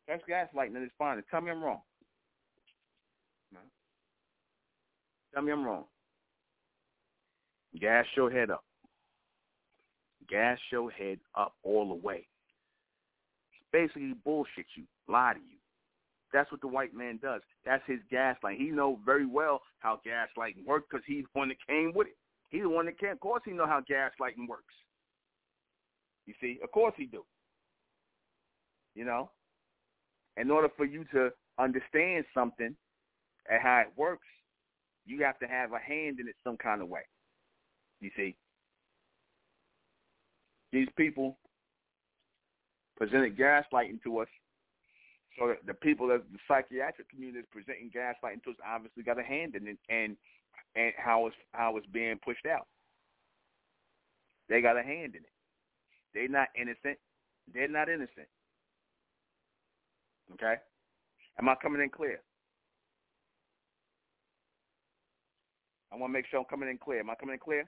That's 0.07 0.23
gaslighting 0.29 0.75
at 0.75 0.83
its 0.83 0.93
finest. 0.97 1.27
Tell 1.29 1.41
me 1.41 1.51
I'm 1.51 1.63
wrong. 1.63 1.81
Tell 5.33 5.43
me 5.43 5.51
I'm 5.51 5.65
wrong. 5.65 5.83
Gas 7.79 8.05
your 8.15 8.31
head 8.31 8.49
up. 8.49 8.63
Gas 10.29 10.57
your 10.71 10.89
head 10.91 11.19
up 11.35 11.53
all 11.63 11.89
the 11.89 11.95
way. 11.95 12.27
Basically 13.71 14.13
bullshit 14.23 14.65
you, 14.75 14.83
lie 15.07 15.33
to 15.33 15.39
you. 15.39 15.57
That's 16.33 16.51
what 16.51 16.61
the 16.61 16.67
white 16.67 16.93
man 16.93 17.19
does. 17.21 17.41
That's 17.65 17.83
his 17.87 17.99
gaslighting. 18.11 18.57
He 18.57 18.65
know 18.65 18.99
very 19.05 19.25
well 19.25 19.61
how 19.79 20.01
gaslighting 20.05 20.65
works 20.65 20.87
because 20.89 21.03
he's 21.07 21.23
the 21.23 21.39
one 21.39 21.49
that 21.49 21.57
came 21.67 21.93
with 21.95 22.07
it. 22.07 22.17
He's 22.49 22.63
the 22.63 22.69
one 22.69 22.85
that 22.85 22.99
can. 22.99 23.11
Of 23.11 23.19
course, 23.19 23.41
he 23.45 23.51
know 23.51 23.67
how 23.67 23.81
gaslighting 23.89 24.47
works. 24.47 24.73
You 26.25 26.33
see, 26.41 26.59
of 26.63 26.71
course 26.71 26.93
he 26.97 27.05
do. 27.05 27.23
You 28.95 29.05
know, 29.05 29.29
in 30.37 30.49
order 30.51 30.69
for 30.75 30.85
you 30.85 31.05
to 31.13 31.29
understand 31.59 32.25
something 32.33 32.75
and 33.49 33.61
how 33.61 33.83
it 33.85 33.93
works, 33.95 34.27
you 35.05 35.23
have 35.23 35.37
to 35.39 35.47
have 35.47 35.71
a 35.73 35.79
hand 35.79 36.19
in 36.19 36.27
it 36.27 36.35
some 36.43 36.57
kind 36.57 36.81
of 36.81 36.89
way. 36.89 37.01
You 38.01 38.09
see, 38.15 38.35
these 40.75 40.89
people 40.97 41.37
presented 42.97 43.37
gaslighting 43.37 44.03
to 44.03 44.19
us. 44.19 44.27
So 45.39 45.55
the 45.65 45.73
people 45.73 46.07
that 46.09 46.23
the 46.31 46.39
psychiatric 46.47 47.09
community 47.09 47.39
is 47.39 47.45
presenting 47.51 47.89
gaslighting 47.95 48.43
to 48.43 48.51
us 48.51 48.57
obviously 48.65 49.03
got 49.03 49.19
a 49.19 49.23
hand 49.23 49.55
in 49.55 49.67
it 49.67 49.77
and 49.89 50.17
and 50.75 50.93
how 50.97 51.27
it's 51.27 51.35
how 51.53 51.77
it's 51.77 51.87
being 51.87 52.19
pushed 52.23 52.45
out. 52.45 52.67
They 54.49 54.61
got 54.61 54.77
a 54.77 54.83
hand 54.83 55.15
in 55.15 55.23
it. 55.23 55.33
They're 56.13 56.27
not 56.27 56.49
innocent. 56.59 56.99
They're 57.53 57.69
not 57.69 57.89
innocent. 57.89 58.27
Okay? 60.33 60.55
Am 61.39 61.49
I 61.49 61.55
coming 61.61 61.81
in 61.81 61.89
clear? 61.89 62.19
I 65.91 65.95
want 65.95 66.11
to 66.11 66.13
make 66.13 66.25
sure 66.29 66.39
I'm 66.39 66.45
coming 66.45 66.69
in 66.69 66.77
clear. 66.77 66.99
Am 66.99 67.09
I 67.09 67.15
coming 67.15 67.33
in 67.33 67.39
clear? 67.39 67.65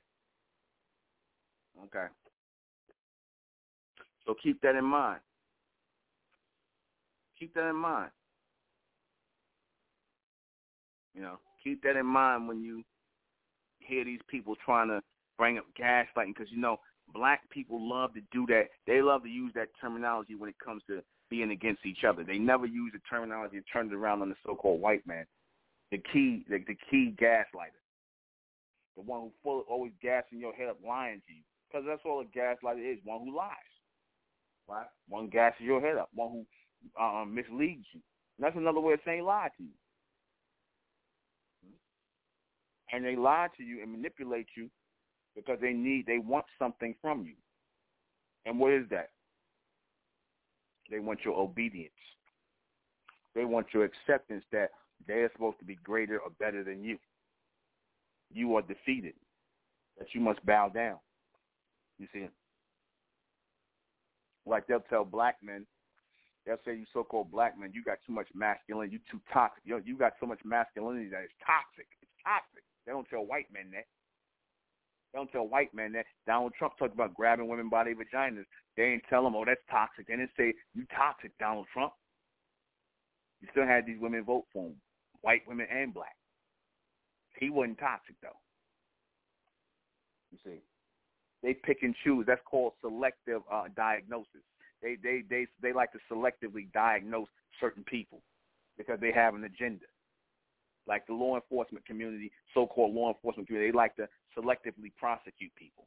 Okay. 1.86 2.08
So 4.28 4.36
keep 4.44 4.62
that 4.62 4.76
in 4.76 4.84
mind. 4.84 5.22
Keep 7.40 7.54
that 7.54 7.70
in 7.70 7.76
mind. 7.76 8.12
You 11.16 11.22
know, 11.22 11.40
keep 11.64 11.82
that 11.84 11.96
in 11.96 12.06
mind 12.06 12.48
when 12.48 12.62
you 12.62 12.84
hear 13.80 14.04
these 14.04 14.20
people 14.30 14.56
trying 14.64 14.90
to 14.90 15.02
bring 15.38 15.58
up 15.58 15.66
gaslighting 15.80 16.36
because, 16.36 16.52
you 16.52 16.60
know, 16.60 16.78
black 17.14 17.50
people 17.50 17.80
love 17.82 18.14
to 18.16 18.22
do 18.32 18.46
that. 18.48 18.66
They 18.86 19.02
love 19.02 19.24
to 19.24 19.30
use 19.30 19.54
that 19.56 19.70
terminology 19.80 20.36
when 20.36 20.50
it 20.50 20.56
comes 20.64 20.84
to 20.88 21.02
being 21.30 21.52
against 21.52 21.86
each 21.86 22.04
other. 22.08 22.24
They 22.24 22.38
never 22.38 22.66
use 22.66 22.92
the 22.94 23.00
terminology 23.10 23.58
and 23.58 23.66
turn 23.72 23.88
it 23.88 23.94
around 23.94 24.22
on 24.22 24.30
the 24.30 24.36
so-called 24.46 24.82
white 24.82 25.08
man. 25.08 25.26
The 25.92 26.00
key, 26.12 26.46
the, 26.50 26.58
the 26.68 26.78
key 26.92 27.16
gaslighter. 27.20 27.80
The 28.98 29.04
one 29.04 29.22
who 29.22 29.32
full, 29.42 29.64
always 29.70 29.94
gassing 30.02 30.40
your 30.40 30.54
head 30.54 30.68
up, 30.68 30.80
lying 30.86 31.22
to 31.28 31.34
you. 31.34 31.44
Because 31.70 31.86
that's 31.88 32.02
all 32.06 32.22
a 32.22 32.26
gaslighter 32.26 32.92
is, 32.92 33.00
one 33.04 33.26
who 33.26 33.36
lies. 33.36 33.54
Right? 34.68 34.86
One 35.08 35.30
gasses 35.30 35.62
your 35.62 35.82
head 35.82 35.98
up, 35.98 36.10
one 36.14 36.46
who 36.98 37.02
um, 37.04 37.34
misleads 37.34 37.86
you. 37.94 38.02
And 38.38 38.46
that's 38.46 38.58
another 38.58 38.80
way 38.80 38.94
of 38.94 39.00
saying 39.06 39.24
lie 39.24 39.50
to 39.58 39.64
you. 39.64 39.70
And 42.92 43.04
they 43.04 43.16
lie 43.16 43.48
to 43.58 43.64
you 43.64 43.82
and 43.82 43.92
manipulate 43.92 44.48
you 44.56 44.70
because 45.36 45.58
they 45.62 45.74
need, 45.74 46.06
they 46.06 46.20
want 46.20 46.46
something 46.58 46.96
from 47.02 47.26
you. 47.26 47.36
And 48.46 48.60
what 48.60 48.74
is 48.74 48.86
that? 48.92 49.10
They 50.90 51.00
want 51.00 51.20
your 51.26 51.38
obedience. 51.38 51.92
They 53.36 53.46
want 53.46 53.68
your 53.74 53.84
acceptance 53.84 54.44
that 54.52 54.72
they 55.06 55.16
are 55.16 55.32
supposed 55.34 55.60
to 55.60 55.66
be 55.66 55.78
greater 55.84 56.20
or 56.20 56.30
better 56.40 56.64
than 56.64 56.84
you. 56.84 56.98
You 58.34 58.56
are 58.56 58.62
defeated. 58.62 59.14
That 59.98 60.08
you 60.14 60.22
must 60.22 60.46
bow 60.46 60.70
down. 60.70 60.98
You 62.00 62.08
see? 62.14 62.28
Like 64.48 64.68
they'll 64.68 64.80
tell 64.80 65.04
black 65.04 65.38
men, 65.44 65.66
they'll 66.46 66.62
say 66.66 66.76
you 66.76 66.86
so-called 66.94 67.32
black 67.32 67.60
men, 67.60 67.72
you 67.74 67.84
got 67.84 67.98
too 68.06 68.14
much 68.14 68.28
masculinity, 68.34 68.94
you 68.94 69.00
too 69.12 69.22
toxic. 69.32 69.66
Know, 69.66 69.82
you 69.84 69.98
got 69.98 70.14
so 70.20 70.26
much 70.26 70.40
masculinity 70.46 71.10
that 71.10 71.24
it's 71.24 71.34
toxic. 71.46 71.88
It's 72.02 72.12
toxic. 72.24 72.64
They 72.86 72.92
don't 72.94 73.08
tell 73.10 73.26
white 73.26 73.48
men 73.54 73.70
that. 73.74 73.86
They 75.12 75.20
don't 75.20 75.32
tell 75.32 75.48
white 75.48 75.74
men 75.74 75.92
that. 75.94 76.06
Donald 76.26 76.54
Trump 76.58 76.74
talked 76.80 76.94
about 76.94 77.14
grabbing 77.14 77.48
women 77.48 77.70
by 77.70 77.84
their 77.84 77.96
vaginas. 77.96 78.46
They 78.76 78.84
ain't 78.84 79.04
tell 79.10 79.24
them, 79.24 79.36
oh, 79.36 79.44
that's 79.46 79.62
toxic. 79.70 80.08
They 80.08 80.16
didn't 80.16 80.32
say, 80.38 80.54
you 80.74 80.86
toxic, 80.96 81.32
Donald 81.40 81.68
Trump. 81.74 81.94
You 83.42 83.48
still 83.52 83.66
had 83.68 83.86
these 83.86 84.00
women 84.00 84.24
vote 84.24 84.46
for 84.54 84.68
him, 84.68 84.76
white 85.22 85.42
women 85.48 85.68
and 85.72 85.94
black. 85.94 86.16
He 87.40 87.50
wasn't 87.50 87.80
toxic, 87.80 88.16
though. 88.22 88.40
You 90.32 90.38
see. 90.44 90.60
They 91.44 91.54
pick 91.54 91.84
and 91.84 91.96
choose. 92.04 92.26
That's 92.28 92.42
called 92.50 92.74
selective 92.82 93.42
uh, 93.52 93.66
diagnosis. 93.76 94.42
They, 94.82 94.98
they, 95.02 95.24
they, 95.30 95.48
they 95.62 95.74
like 95.74 95.92
to 95.94 96.00
selectively 96.12 96.72
diagnose 96.74 97.28
certain 97.60 97.84
people 97.84 98.22
because 98.78 99.00
they 99.00 99.12
have 99.12 99.36
an 99.36 99.44
agenda 99.44 99.86
like 100.88 101.06
the 101.06 101.14
law 101.14 101.36
enforcement 101.36 101.86
community, 101.86 102.32
so-called 102.54 102.96
law 102.96 103.10
enforcement 103.10 103.48
community, 103.48 103.72
they 103.72 103.78
like 103.78 103.96
to 103.98 104.08
selectively 104.38 104.92
prosecute 104.98 105.52
people. 105.56 105.86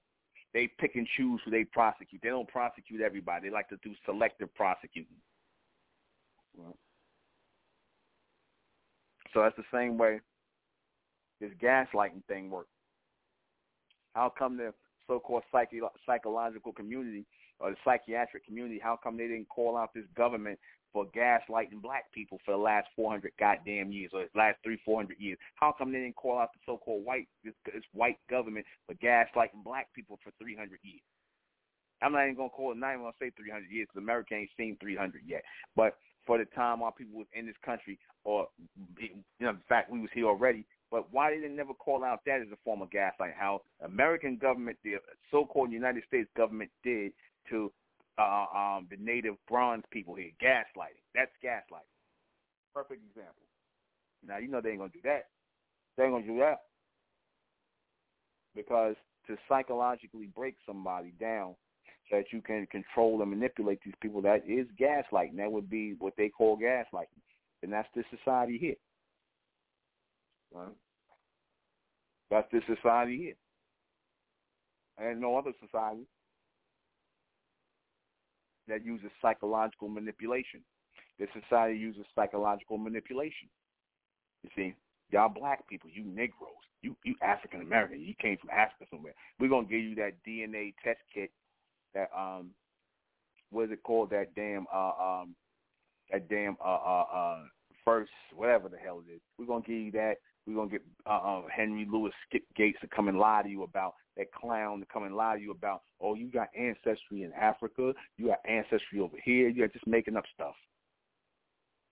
They 0.53 0.69
pick 0.79 0.97
and 0.97 1.07
choose 1.17 1.41
who 1.45 1.51
they 1.51 1.65
prosecute. 1.65 2.21
They 2.23 2.29
don't 2.29 2.49
prosecute 2.49 3.01
everybody. 3.01 3.49
They 3.49 3.55
like 3.55 3.69
to 3.69 3.79
do 3.83 3.95
selective 4.05 4.53
prosecuting. 4.55 5.17
So 9.33 9.43
that's 9.43 9.57
the 9.57 9.65
same 9.73 9.97
way 9.97 10.21
this 11.41 11.53
gaslighting 11.63 12.25
thing 12.27 12.51
works. 12.51 12.69
How 14.15 14.33
come 14.37 14.57
the 14.57 14.75
so-called 15.11 15.43
psyche- 15.51 15.81
psychological 16.07 16.73
community 16.73 17.27
or 17.59 17.71
the 17.71 17.77
psychiatric 17.85 18.47
community, 18.47 18.81
how 18.83 18.99
come 19.03 19.17
they 19.17 19.27
didn't 19.27 19.49
call 19.49 19.77
out 19.77 19.91
this 19.93 20.05
government 20.17 20.59
for 20.93 21.07
gaslighting 21.07 21.83
black 21.83 22.11
people 22.13 22.39
for 22.45 22.53
the 22.53 22.57
last 22.57 22.87
400 22.97 23.33
goddamn 23.39 23.91
years 23.91 24.11
or 24.15 24.23
the 24.23 24.39
last 24.39 24.59
three, 24.63 24.79
400 24.85 25.19
years? 25.19 25.39
How 25.57 25.75
come 25.77 25.93
they 25.93 25.99
didn't 25.99 26.17
call 26.17 26.39
out 26.39 26.51
the 26.55 26.61
so-called 26.65 27.05
white, 27.05 27.29
this, 27.45 27.55
this 27.67 27.83
white 27.93 28.19
government 28.31 28.65
for 28.87 28.95
gaslighting 28.95 29.65
black 29.65 29.93
people 29.95 30.19
for 30.23 30.33
300 30.41 30.79
years? 30.83 31.03
I'm 32.03 32.13
not 32.13 32.25
even 32.25 32.37
going 32.37 32.51
to 32.51 32.55
call 32.55 32.73
it, 32.73 32.79
not 32.79 32.93
even 32.93 33.03
going 33.03 33.13
to 33.13 33.25
say 33.25 33.31
300 33.37 33.71
years 33.71 33.89
because 33.91 34.03
America 34.03 34.35
ain't 34.35 34.51
seen 34.57 34.77
300 34.81 35.21
yet. 35.27 35.43
But 35.77 35.97
for 36.27 36.39
the 36.39 36.47
time 36.47 36.81
while 36.81 36.93
people 36.93 37.19
was 37.19 37.27
in 37.35 37.47
this 37.47 37.57
country 37.65 37.99
or, 38.25 38.49
you 38.99 39.11
know, 39.41 39.51
in 39.51 39.59
fact, 39.69 39.91
we 39.91 40.01
was 40.01 40.11
here 40.15 40.27
already, 40.27 40.65
but 40.91 41.13
why 41.13 41.31
did 41.31 41.45
they 41.45 41.49
never 41.49 41.75
call 41.75 42.05
out 42.05 42.21
that 42.27 42.41
as 42.41 42.49
a 42.53 42.57
form 42.65 42.83
of 42.83 42.91
gaslighting? 42.91 43.35
How 43.39 43.63
American 43.85 44.37
government, 44.37 44.79
the 44.83 44.95
so-called 45.31 45.71
United 45.71 46.03
States 46.09 46.29
government 46.37 46.71
did 46.83 47.13
to 47.51 47.73
uh, 48.19 48.47
um, 48.55 48.87
the 48.91 48.97
native 48.99 49.35
bronze 49.49 49.85
people 49.91 50.15
here. 50.15 50.31
Gaslighting. 50.43 51.03
That's 51.15 51.31
gaslighting. 51.43 51.95
Perfect 52.75 53.03
example. 53.09 53.43
Now 54.27 54.39
you 54.39 54.49
know 54.49 54.61
they 54.61 54.71
ain't 54.71 54.79
gonna 54.79 54.93
do 54.93 55.01
that. 55.05 55.27
They 55.97 56.05
ain't 56.05 56.13
gonna 56.13 56.27
do 56.27 56.39
that 56.39 56.61
because 58.55 58.97
to 59.27 59.37
psychologically 59.49 60.29
break 60.35 60.57
somebody 60.67 61.13
down 61.21 61.55
so 62.09 62.17
that 62.17 62.33
you 62.33 62.43
can 62.43 62.67
control 62.67 63.21
and 63.23 63.31
manipulate 63.31 63.79
these 63.85 63.95
people, 64.01 64.21
that 64.23 64.43
is 64.47 64.67
gaslighting. 64.81 65.37
That 65.37 65.51
would 65.51 65.71
be 65.71 65.95
what 65.99 66.15
they 66.17 66.29
call 66.29 66.59
gaslighting, 66.59 67.21
and 67.63 67.73
that's 67.73 67.89
the 67.95 68.03
society 68.17 68.59
here. 68.59 68.75
Right? 70.53 70.75
That's 72.31 72.49
the 72.53 72.61
society 72.75 73.17
here. 73.17 73.35
And 74.99 75.21
no 75.21 75.37
other 75.37 75.53
society 75.65 76.07
that 78.69 78.85
uses 78.85 79.11
psychological 79.21 79.89
manipulation. 79.89 80.61
This 81.19 81.29
society 81.43 81.79
uses 81.79 82.05
psychological 82.15 82.79
manipulation. 82.79 83.49
You 84.43 84.51
see, 84.57 84.75
y'all 85.11 85.29
black 85.29 85.69
people, 85.69 85.91
you 85.93 86.05
Negroes, 86.05 86.49
you 86.83 86.97
you 87.05 87.15
African 87.23 87.61
American, 87.61 88.01
you 88.01 88.15
came 88.21 88.39
from 88.39 88.51
Africa 88.51 88.87
somewhere. 88.91 89.15
We're 89.39 89.49
gonna 89.49 89.67
give 89.67 89.81
you 89.81 89.95
that 89.97 90.13
DNA 90.27 90.75
test 90.83 91.01
kit, 91.13 91.31
that 91.95 92.11
um, 92.17 92.51
what 93.51 93.65
is 93.65 93.73
it 93.73 93.83
called? 93.83 94.11
That 94.11 94.35
damn 94.35 94.67
uh 94.73 94.93
um, 94.99 95.35
that 96.11 96.29
damn 96.29 96.57
uh 96.65 96.69
uh 96.69 97.05
uh 97.13 97.39
first 97.85 98.13
whatever 98.35 98.69
the 98.69 98.79
hell 98.79 99.03
it 99.07 99.13
is. 99.13 99.21
We're 99.39 99.47
gonna 99.47 99.65
give 99.67 99.77
you 99.77 99.93
that 99.93 100.17
We're 100.47 100.55
gonna 100.55 100.71
get 100.71 100.83
uh, 101.07 101.11
uh, 101.11 101.43
Henry 101.55 101.87
Louis 101.91 102.11
Skip 102.27 102.43
Gates 102.57 102.79
to 102.81 102.89
come 102.89 103.09
and 103.09 103.19
lie 103.19 103.43
to 103.43 103.49
you 103.49 103.63
about 103.63 103.95
that 104.17 104.33
clown 104.33 104.81
to 104.81 104.87
come 104.87 105.05
and 105.05 105.15
lie 105.15 105.37
to 105.37 105.43
you 105.43 105.51
about. 105.51 105.83
Oh, 106.01 106.15
you 106.15 106.31
got 106.31 106.49
ancestry 106.59 107.23
in 107.23 107.33
Africa. 107.39 107.93
You 108.17 108.29
got 108.29 108.41
ancestry 108.49 109.01
over 109.01 109.17
here. 109.23 109.49
You're 109.49 109.69
just 109.69 109.87
making 109.87 110.17
up 110.17 110.25
stuff. 110.35 110.55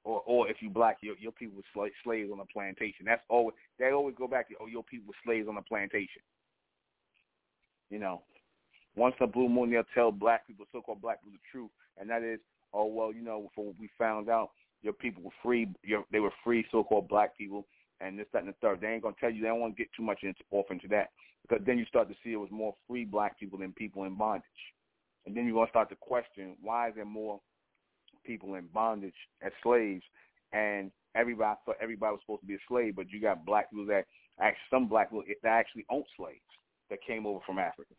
Or, 0.05 0.23
or 0.27 0.49
if 0.49 0.59
you 0.61 0.71
black, 0.71 0.99
your 1.03 1.17
your 1.19 1.33
people 1.33 1.57
were 1.57 1.91
slaves 2.03 2.31
on 2.33 2.39
the 2.39 2.45
plantation. 2.53 3.05
That's 3.05 3.23
always 3.29 3.55
they 3.79 3.91
always 3.91 4.15
go 4.17 4.27
back 4.27 4.49
to 4.49 4.55
oh 4.61 4.67
your 4.67 4.83
people 4.83 5.09
were 5.09 5.15
slaves 5.25 5.49
on 5.49 5.57
the 5.57 5.63
plantation. 5.63 6.23
You 7.91 7.99
know, 7.99 8.23
once 8.97 9.15
the 9.21 9.27
blue 9.27 9.49
moon, 9.49 9.71
they'll 9.71 9.83
tell 9.95 10.11
black 10.11 10.47
people, 10.47 10.67
so-called 10.73 11.01
black 11.01 11.23
people, 11.23 11.39
the 11.39 11.51
truth, 11.51 11.71
and 11.99 12.09
that 12.11 12.23
is, 12.23 12.41
oh 12.73 12.87
well, 12.87 13.13
you 13.13 13.23
know, 13.23 13.51
from 13.55 13.67
what 13.67 13.75
we 13.79 13.89
found 13.99 14.29
out, 14.29 14.51
your 14.83 14.93
people 14.93 15.23
were 15.23 15.31
free. 15.43 15.69
Your, 15.83 16.05
they 16.13 16.21
were 16.21 16.33
free, 16.45 16.67
so-called 16.71 17.09
black 17.09 17.37
people, 17.37 17.67
and 18.01 18.19
this, 18.19 18.27
that, 18.33 18.43
and 18.43 18.49
the 18.49 18.57
third. 18.61 18.81
They 18.81 18.89
ain't 18.89 19.03
gonna 19.03 19.17
tell 19.19 19.31
you. 19.31 19.43
They 19.43 19.49
don't 19.49 19.61
want 19.61 19.77
to 19.77 19.83
get 19.83 19.91
too 19.97 20.03
much 20.03 20.21
into, 20.23 20.41
off 20.51 20.71
into 20.71 20.89
that 20.89 21.11
because 21.43 21.65
then 21.67 21.79
you 21.79 21.85
start 21.87 22.09
to 22.09 22.15
see 22.23 22.33
it 22.33 22.37
was 22.37 22.51
more 22.51 22.75
free 22.87 23.05
black 23.05 23.39
people 23.39 23.59
than 23.59 23.73
people 23.73 24.05
in 24.05 24.17
bondage, 24.17 24.45
and 25.27 25.37
then 25.37 25.47
you're 25.47 25.55
gonna 25.55 25.71
start 25.71 25.89
to 25.91 25.97
question 25.97 26.57
why 26.63 26.89
is 26.89 26.95
there 26.95 27.05
more 27.05 27.41
people 28.25 28.55
in 28.55 28.67
bondage 28.73 29.15
as 29.43 29.53
slaves, 29.63 30.03
and 30.53 30.91
everybody 31.15 31.59
thought 31.65 31.77
everybody 31.81 32.13
was 32.13 32.21
supposed 32.23 32.43
to 32.43 32.47
be 32.47 32.55
a 32.55 32.69
slave, 32.69 32.97
but 32.97 33.11
you 33.11 33.21
got 33.21 33.45
black 33.45 33.71
people 33.71 33.87
that 33.87 34.05
actually 34.41 34.61
some 34.71 34.89
black 34.89 35.11
people 35.11 35.25
that 35.43 35.49
actually 35.49 35.87
own 35.91 36.05
slaves 36.17 36.41
that 36.91 36.99
came 37.07 37.27
over 37.27 37.41
from 37.47 37.59
Africa. 37.59 37.95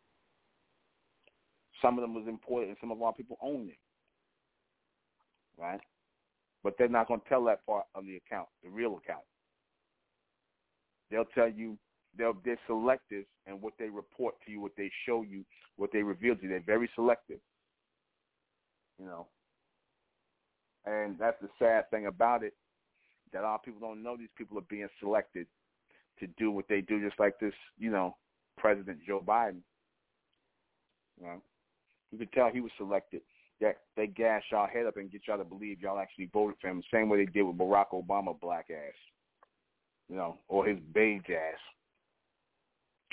Some 1.82 1.97
of 1.97 2.02
them 2.02 2.14
was 2.14 2.26
imported, 2.28 2.70
and 2.70 2.78
some 2.82 2.91
of 2.91 3.02
our 3.02 3.14
people 3.14 3.38
own 3.41 3.68
them, 3.68 3.76
right? 5.58 5.80
But 6.64 6.76
they're 6.78 6.89
not 6.89 7.08
to 7.08 7.20
tell 7.30 7.43
that 7.45 7.66
part 7.66 7.86
of 7.95 8.06
the 8.06 8.18
account, 8.18 8.50
the 8.64 8.70
real 8.70 8.97
account. 8.97 9.24
They'll 11.12 11.26
tell 11.26 11.49
you 11.49 11.78
they're 12.18 12.34
they're 12.43 12.60
selective 12.68 13.26
in 13.47 13.55
what 13.55 13.74
they 13.80 13.89
report 13.89 14.36
to 14.45 14.51
you, 14.51 14.62
what 14.62 14.72
they 14.78 14.91
show 15.05 15.24
you, 15.24 15.45
what 15.78 15.91
they 15.91 16.03
reveal 16.03 16.36
to 16.36 16.43
you. 16.43 16.49
They're 16.49 16.64
very 16.66 16.89
selective, 16.95 17.39
you 18.99 19.05
know. 19.05 19.28
And 20.86 21.18
that's 21.20 21.38
the 21.41 21.49
sad 21.60 21.89
thing 21.91 22.07
about 22.07 22.43
it, 22.43 22.53
that 23.34 23.43
of 23.43 23.64
people 23.64 23.80
don't 23.80 24.01
know 24.01 24.18
these 24.18 24.28
people 24.38 24.57
are 24.57 24.66
being 24.70 24.88
selected 24.99 25.45
to 26.20 26.28
do 26.38 26.51
what 26.51 26.66
they 26.68 26.82
do, 26.82 27.01
just 27.01 27.20
like 27.20 27.39
this, 27.39 27.53
you 27.78 27.91
know, 27.91 28.16
President 28.57 28.99
Joe 29.05 29.24
Biden. 29.26 29.62
You 31.20 31.28
know, 31.28 31.41
you 32.12 32.18
could 32.18 32.32
tell 32.34 32.49
he 32.49 32.62
was 32.62 32.72
selected. 32.78 33.22
That 33.62 33.78
they 33.97 34.07
gas 34.07 34.41
y'all 34.51 34.68
head 34.68 34.86
up 34.86 34.95
and 34.95 35.12
get 35.12 35.22
y'all 35.28 35.38
to 35.38 35.43
believe 35.43 35.82
y'all 35.82 35.99
actually 35.99 36.30
voted 36.32 36.55
for 36.62 36.70
him, 36.70 36.82
same 36.93 37.10
way 37.10 37.26
they 37.26 37.32
did 37.32 37.43
with 37.43 37.57
Barack 37.57 37.88
Obama, 37.93 38.39
black 38.39 38.68
ass, 38.72 38.93
you 40.10 40.16
know, 40.16 40.38
or 40.47 40.66
his 40.66 40.78
beige 40.93 41.30
ass, 41.30 41.60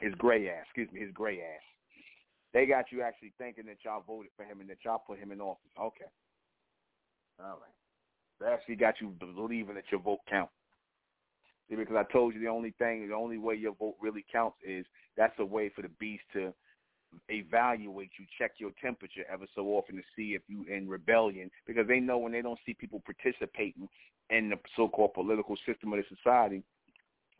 his 0.00 0.14
gray 0.14 0.48
ass, 0.48 0.64
excuse 0.64 0.90
me, 0.92 1.00
his 1.00 1.12
gray 1.12 1.40
ass. 1.40 1.62
They 2.52 2.66
got 2.66 2.86
you 2.90 3.02
actually 3.02 3.32
thinking 3.38 3.66
that 3.66 3.78
y'all 3.84 4.04
voted 4.06 4.30
for 4.36 4.44
him 4.44 4.60
and 4.60 4.70
that 4.70 4.78
y'all 4.84 5.02
put 5.06 5.18
him 5.18 5.30
in 5.32 5.40
office. 5.40 5.70
Okay, 5.78 6.10
all 7.40 7.60
right. 7.60 7.76
They 8.40 8.46
actually 8.46 8.76
got 8.76 8.94
you 9.00 9.14
believing 9.18 9.74
that 9.74 9.84
your 9.90 10.00
vote 10.00 10.20
counts. 10.28 10.52
See, 11.68 11.76
because 11.76 11.96
I 11.96 12.10
told 12.12 12.34
you 12.34 12.40
the 12.40 12.48
only 12.48 12.74
thing, 12.78 13.08
the 13.08 13.14
only 13.14 13.38
way 13.38 13.54
your 13.54 13.74
vote 13.74 13.96
really 14.00 14.24
counts 14.30 14.56
is 14.66 14.86
that's 15.16 15.38
a 15.38 15.44
way 15.44 15.70
for 15.74 15.82
the 15.82 15.90
beast 15.98 16.22
to 16.34 16.52
evaluate 17.28 18.10
you, 18.18 18.26
check 18.38 18.52
your 18.58 18.70
temperature 18.82 19.24
ever 19.32 19.46
so 19.54 19.62
often 19.68 19.96
to 19.96 20.02
see 20.14 20.34
if 20.34 20.42
you 20.48 20.64
in 20.72 20.88
rebellion 20.88 21.50
because 21.66 21.86
they 21.88 22.00
know 22.00 22.18
when 22.18 22.32
they 22.32 22.42
don't 22.42 22.58
see 22.66 22.74
people 22.74 23.02
participating 23.04 23.88
in 24.30 24.50
the 24.50 24.56
so-called 24.76 25.14
political 25.14 25.56
system 25.66 25.92
of 25.92 25.98
the 25.98 26.16
society, 26.16 26.62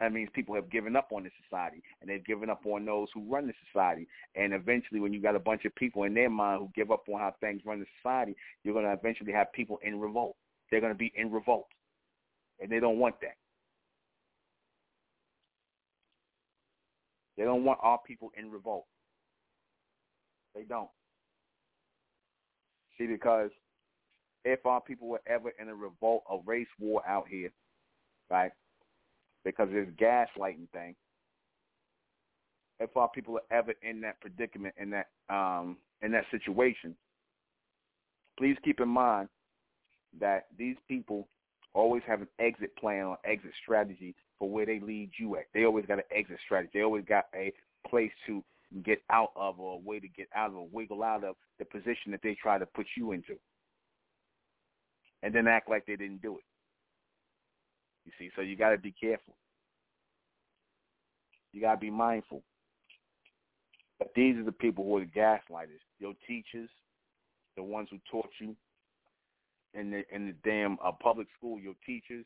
that 0.01 0.13
means 0.13 0.29
people 0.35 0.55
have 0.55 0.71
given 0.71 0.95
up 0.95 1.11
on 1.13 1.23
the 1.25 1.31
society 1.43 1.83
and 2.01 2.11
they've 2.11 2.25
given 2.25 2.51
up 2.51 2.67
on 2.67 2.85
those 2.85 3.09
who 3.15 3.23
run 3.31 3.47
the 3.47 3.55
society. 3.67 4.07
And 4.35 4.53
eventually 4.53 5.01
when 5.01 5.13
you 5.13 5.23
got 5.23 5.37
a 5.37 5.41
bunch 5.41 5.65
of 5.65 5.75
people 5.75 6.03
in 6.05 6.13
their 6.13 6.29
mind 6.29 6.61
who 6.61 6.71
give 6.75 6.91
up 6.91 7.05
on 7.09 7.19
how 7.19 7.35
things 7.41 7.63
run 7.65 7.81
the 7.81 7.87
society, 8.03 8.37
you're 8.63 8.75
going 8.75 8.85
to 8.85 8.93
eventually 8.93 9.33
have 9.33 9.53
people 9.53 9.79
in 9.83 9.99
revolt. 9.99 10.37
They're 10.71 10.81
going 10.81 10.93
to 10.93 10.99
be 10.99 11.13
in 11.17 11.33
revolt. 11.33 11.67
And 12.61 12.71
they 12.71 12.81
don't 12.81 12.99
want 12.99 13.21
that. 13.23 13.37
They 17.37 17.45
don't 17.45 17.65
want 17.65 17.79
our 17.83 17.99
people 18.07 18.31
in 18.39 18.51
revolt. 18.51 18.87
They 20.55 20.63
don't. 20.63 20.89
See, 22.99 23.07
because 23.07 23.51
if 24.45 24.65
our 24.65 24.81
people 24.81 25.09
were 25.09 25.21
ever 25.27 25.53
in 25.61 25.69
a 25.69 25.75
revolt, 25.75 26.23
a 26.31 26.39
race 26.47 26.67
war 26.79 27.03
out 27.07 27.27
here, 27.29 27.53
right? 28.31 28.53
Because 29.47 29.69
there's 29.71 29.89
gaslighting 29.95 30.69
thing. 30.73 30.97
If 32.81 32.95
our 32.97 33.09
people 33.09 33.39
are 33.39 33.57
ever 33.57 33.73
in 33.81 34.01
that 34.03 34.21
predicament, 34.21 34.75
in 34.77 34.91
that 34.91 35.07
um, 35.31 35.79
in 36.03 36.11
that 36.13 36.25
situation, 36.31 36.95
please 38.39 38.57
keep 38.65 38.81
in 38.81 38.89
mind 38.89 39.29
that 40.21 40.47
these 40.59 40.77
people 40.89 41.29
always 41.75 42.03
have 42.07 42.23
an 42.23 42.29
exit 42.39 42.77
plan 42.77 43.05
or 43.05 43.19
exit 43.25 43.53
strategy 43.63 44.15
for 44.39 44.51
where 44.51 44.67
they 44.67 44.81
lead 44.81 45.11
you 45.19 45.37
at. 45.37 45.45
They 45.55 45.65
always 45.65 45.87
got 45.87 45.99
an 45.99 46.05
exit 46.11 46.39
strategy. 46.45 46.71
They 46.75 46.83
always 46.83 47.05
got 47.05 47.27
a 47.35 47.53
place 47.89 48.11
to 48.27 48.43
get 48.83 48.99
out 49.11 49.31
of 49.37 49.61
or 49.61 49.75
a 49.75 49.79
way 49.79 50.01
to 50.01 50.09
get 50.09 50.29
out 50.35 50.51
of 50.51 50.57
or 50.57 50.69
wiggle 50.73 51.03
out 51.03 51.23
of 51.23 51.37
the 51.59 51.65
position 51.65 52.11
that 52.11 52.21
they 52.23 52.35
try 52.35 52.59
to 52.59 52.67
put 52.67 52.87
you 52.97 53.13
into. 53.13 53.37
And 55.23 55.35
then 55.35 55.47
act 55.47 55.71
like 55.71 55.87
they 55.87 55.97
didn't 55.97 56.21
do 56.21 56.39
it. 56.39 56.45
You 58.07 58.13
see, 58.19 58.31
so 58.35 58.43
you 58.43 58.57
got 58.57 58.71
to 58.71 58.79
be 58.79 58.93
careful. 58.93 59.35
You 61.53 61.61
got 61.61 61.75
to 61.75 61.81
be 61.81 61.91
mindful. 61.91 62.43
But 63.99 64.13
these 64.15 64.37
are 64.37 64.45
the 64.45 64.53
people 64.53 64.85
who 64.85 64.97
are 64.99 65.01
the 65.01 65.07
gaslighters, 65.07 65.83
your 65.99 66.15
teachers, 66.27 66.69
the 67.57 67.63
ones 67.63 67.89
who 67.91 67.99
taught 68.11 68.31
you 68.41 68.55
in 69.75 69.91
the 69.91 70.05
in 70.15 70.27
the 70.27 70.35
damn 70.45 70.79
uh, 70.85 70.93
public 70.93 71.27
school, 71.37 71.59
your 71.59 71.75
teachers, 71.85 72.25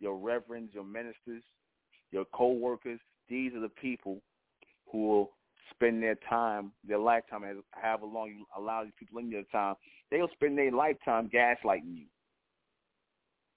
your 0.00 0.16
reverends, 0.16 0.74
your 0.74 0.84
ministers, 0.84 1.42
your 2.10 2.24
co-workers. 2.32 2.98
These 3.28 3.54
are 3.54 3.60
the 3.60 3.68
people 3.68 4.20
who 4.90 5.06
will 5.06 5.30
spend 5.70 6.02
their 6.02 6.16
time, 6.28 6.72
their 6.86 6.98
lifetime, 6.98 7.42
however 7.70 8.06
long 8.06 8.28
you 8.30 8.44
allow 8.56 8.82
these 8.82 8.92
people 8.98 9.18
in 9.18 9.30
your 9.30 9.44
time, 9.52 9.76
they'll 10.10 10.30
spend 10.32 10.58
their 10.58 10.72
lifetime 10.72 11.30
gaslighting 11.32 11.96
you. 11.96 12.06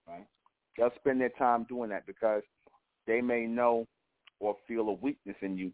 Right? 0.07 0.27
They'll 0.77 0.91
spend 0.95 1.21
their 1.21 1.29
time 1.29 1.65
doing 1.69 1.89
that 1.89 2.05
because 2.05 2.41
they 3.05 3.21
may 3.21 3.45
know 3.45 3.87
or 4.39 4.55
feel 4.67 4.89
a 4.89 4.93
weakness 4.93 5.35
in 5.41 5.57
you, 5.57 5.71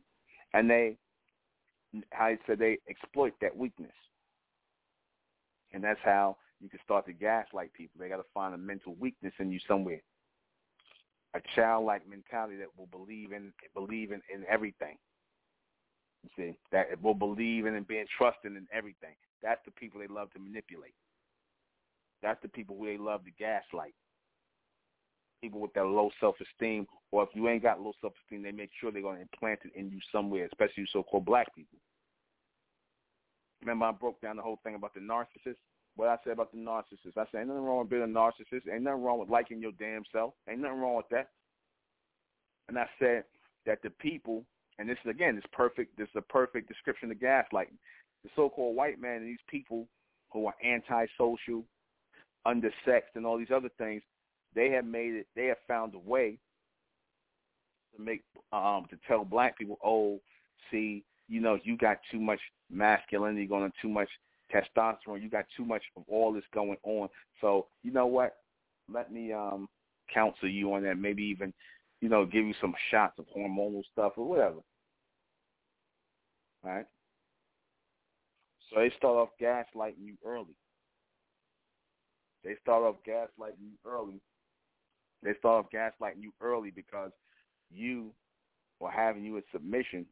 and 0.53 0.69
they, 0.69 0.97
how 2.11 2.25
I 2.25 2.37
said, 2.45 2.59
they 2.59 2.77
exploit 2.89 3.33
that 3.41 3.55
weakness, 3.55 3.93
and 5.73 5.83
that's 5.83 5.99
how 6.03 6.37
you 6.59 6.69
can 6.69 6.79
start 6.83 7.05
to 7.05 7.13
gaslight 7.13 7.73
people. 7.73 7.99
They 7.99 8.09
got 8.09 8.17
to 8.17 8.25
find 8.33 8.53
a 8.53 8.57
mental 8.57 8.95
weakness 8.99 9.33
in 9.39 9.51
you 9.51 9.59
somewhere, 9.67 10.01
a 11.33 11.39
childlike 11.55 12.07
mentality 12.07 12.57
that 12.57 12.67
will 12.77 12.87
believe 12.87 13.31
in 13.31 13.53
believe 13.73 14.11
in, 14.11 14.21
in 14.33 14.43
everything. 14.49 14.97
You 16.23 16.29
see, 16.35 16.57
that 16.71 17.01
will 17.01 17.13
believe 17.13 17.65
in 17.65 17.75
and 17.75 17.87
being 17.87 18.05
trusting 18.17 18.55
in 18.55 18.67
everything. 18.73 19.15
That's 19.41 19.61
the 19.63 19.71
people 19.71 20.01
they 20.01 20.07
love 20.07 20.31
to 20.33 20.39
manipulate. 20.39 20.93
That's 22.21 22.41
the 22.41 22.49
people 22.49 22.75
who 22.77 22.85
they 22.87 22.97
love 22.97 23.23
to 23.23 23.31
gaslight. 23.31 23.93
People 25.41 25.61
with 25.61 25.73
that 25.73 25.85
low 25.85 26.09
self-esteem, 26.19 26.85
or 27.11 27.23
if 27.23 27.29
you 27.33 27.47
ain't 27.47 27.63
got 27.63 27.81
low 27.81 27.93
self-esteem, 28.01 28.43
they 28.43 28.51
make 28.51 28.71
sure 28.79 28.91
they're 28.91 29.01
going 29.01 29.15
to 29.15 29.21
implant 29.21 29.59
it 29.63 29.71
in 29.75 29.89
you 29.89 29.99
somewhere, 30.11 30.45
especially 30.45 30.81
you 30.81 30.87
so-called 30.91 31.25
black 31.25 31.53
people. 31.55 31.79
Remember 33.61 33.85
I 33.85 33.91
broke 33.91 34.21
down 34.21 34.37
the 34.37 34.41
whole 34.41 34.59
thing 34.63 34.75
about 34.75 34.93
the 34.93 34.99
narcissist? 34.99 35.57
What 35.95 36.09
I 36.09 36.17
said 36.23 36.33
about 36.33 36.51
the 36.51 36.57
narcissist. 36.57 37.17
I 37.17 37.25
said, 37.31 37.39
ain't 37.39 37.47
nothing 37.47 37.63
wrong 37.63 37.79
with 37.79 37.89
being 37.89 38.03
a 38.03 38.05
narcissist. 38.05 38.71
Ain't 38.71 38.83
nothing 38.83 39.03
wrong 39.03 39.19
with 39.19 39.29
liking 39.29 39.61
your 39.61 39.73
damn 39.73 40.03
self. 40.11 40.33
Ain't 40.49 40.59
nothing 40.59 40.79
wrong 40.79 40.95
with 40.95 41.09
that. 41.11 41.29
And 42.69 42.77
I 42.77 42.85
said 42.99 43.23
that 43.65 43.81
the 43.81 43.89
people 43.89 44.45
and 44.79 44.87
this 44.87 44.97
is 45.03 45.11
again, 45.11 45.35
this 45.35 45.43
perfect. 45.51 45.97
This 45.97 46.07
is 46.07 46.15
a 46.15 46.21
perfect 46.21 46.69
description 46.69 47.11
of 47.11 47.17
gaslighting. 47.17 47.77
The 48.23 48.29
so-called 48.35 48.75
white 48.75 48.99
man 48.99 49.17
and 49.17 49.27
these 49.27 49.37
people 49.47 49.87
who 50.31 50.45
are 50.47 50.55
antisocial, 50.63 51.65
undersexed, 52.47 53.15
and 53.15 53.25
all 53.25 53.37
these 53.37 53.51
other 53.53 53.69
things, 53.77 54.01
they 54.59 54.69
have 54.71 54.85
made 54.85 55.13
it. 55.13 55.27
They 55.35 55.45
have 55.45 55.57
found 55.67 55.93
a 55.95 55.99
way 55.99 56.37
to 57.95 58.01
make 58.01 58.23
um 58.51 58.85
to 58.89 58.97
tell 59.07 59.23
black 59.23 59.57
people, 59.57 59.77
oh, 59.83 60.19
see, 60.71 61.03
you 61.27 61.39
know, 61.39 61.57
you 61.63 61.77
got 61.77 61.97
too 62.11 62.19
much 62.19 62.39
masculinity 62.69 63.45
going 63.45 63.63
on, 63.63 63.73
too 63.81 63.89
much 63.89 64.09
testosterone, 64.53 65.21
you 65.21 65.29
got 65.29 65.45
too 65.55 65.65
much 65.65 65.83
of 65.95 66.03
all 66.07 66.33
this 66.33 66.43
going 66.53 66.77
on. 66.83 67.07
So 67.41 67.67
you 67.83 67.91
know 67.91 68.07
what? 68.07 68.37
Let 68.91 69.11
me 69.11 69.31
um 69.33 69.67
counsel 70.13 70.49
you 70.49 70.73
on 70.73 70.83
that. 70.83 70.97
Maybe 70.97 71.23
even, 71.23 71.53
you 72.01 72.09
know, 72.09 72.25
give 72.25 72.45
you 72.45 72.53
some 72.59 72.73
shots 72.89 73.19
of 73.19 73.25
hormonal 73.35 73.83
stuff 73.93 74.13
or 74.17 74.27
whatever 74.27 74.59
right? 76.63 76.85
So 78.69 78.79
they 78.79 78.91
start 78.97 79.15
off 79.15 79.29
gaslighting 79.41 80.03
you 80.03 80.15
early. 80.25 80.55
They 82.43 82.55
start 82.61 82.83
off 82.83 82.95
gaslighting 83.07 83.59
you 83.59 83.77
early. 83.85 84.21
They 85.23 85.33
start 85.39 85.65
off 85.65 85.71
gaslighting 85.71 86.21
you 86.21 86.31
early 86.41 86.71
because 86.71 87.11
you 87.71 88.11
or 88.79 88.91
having 88.91 89.23
you 89.23 89.37
in 89.37 89.43
submission 89.51 90.05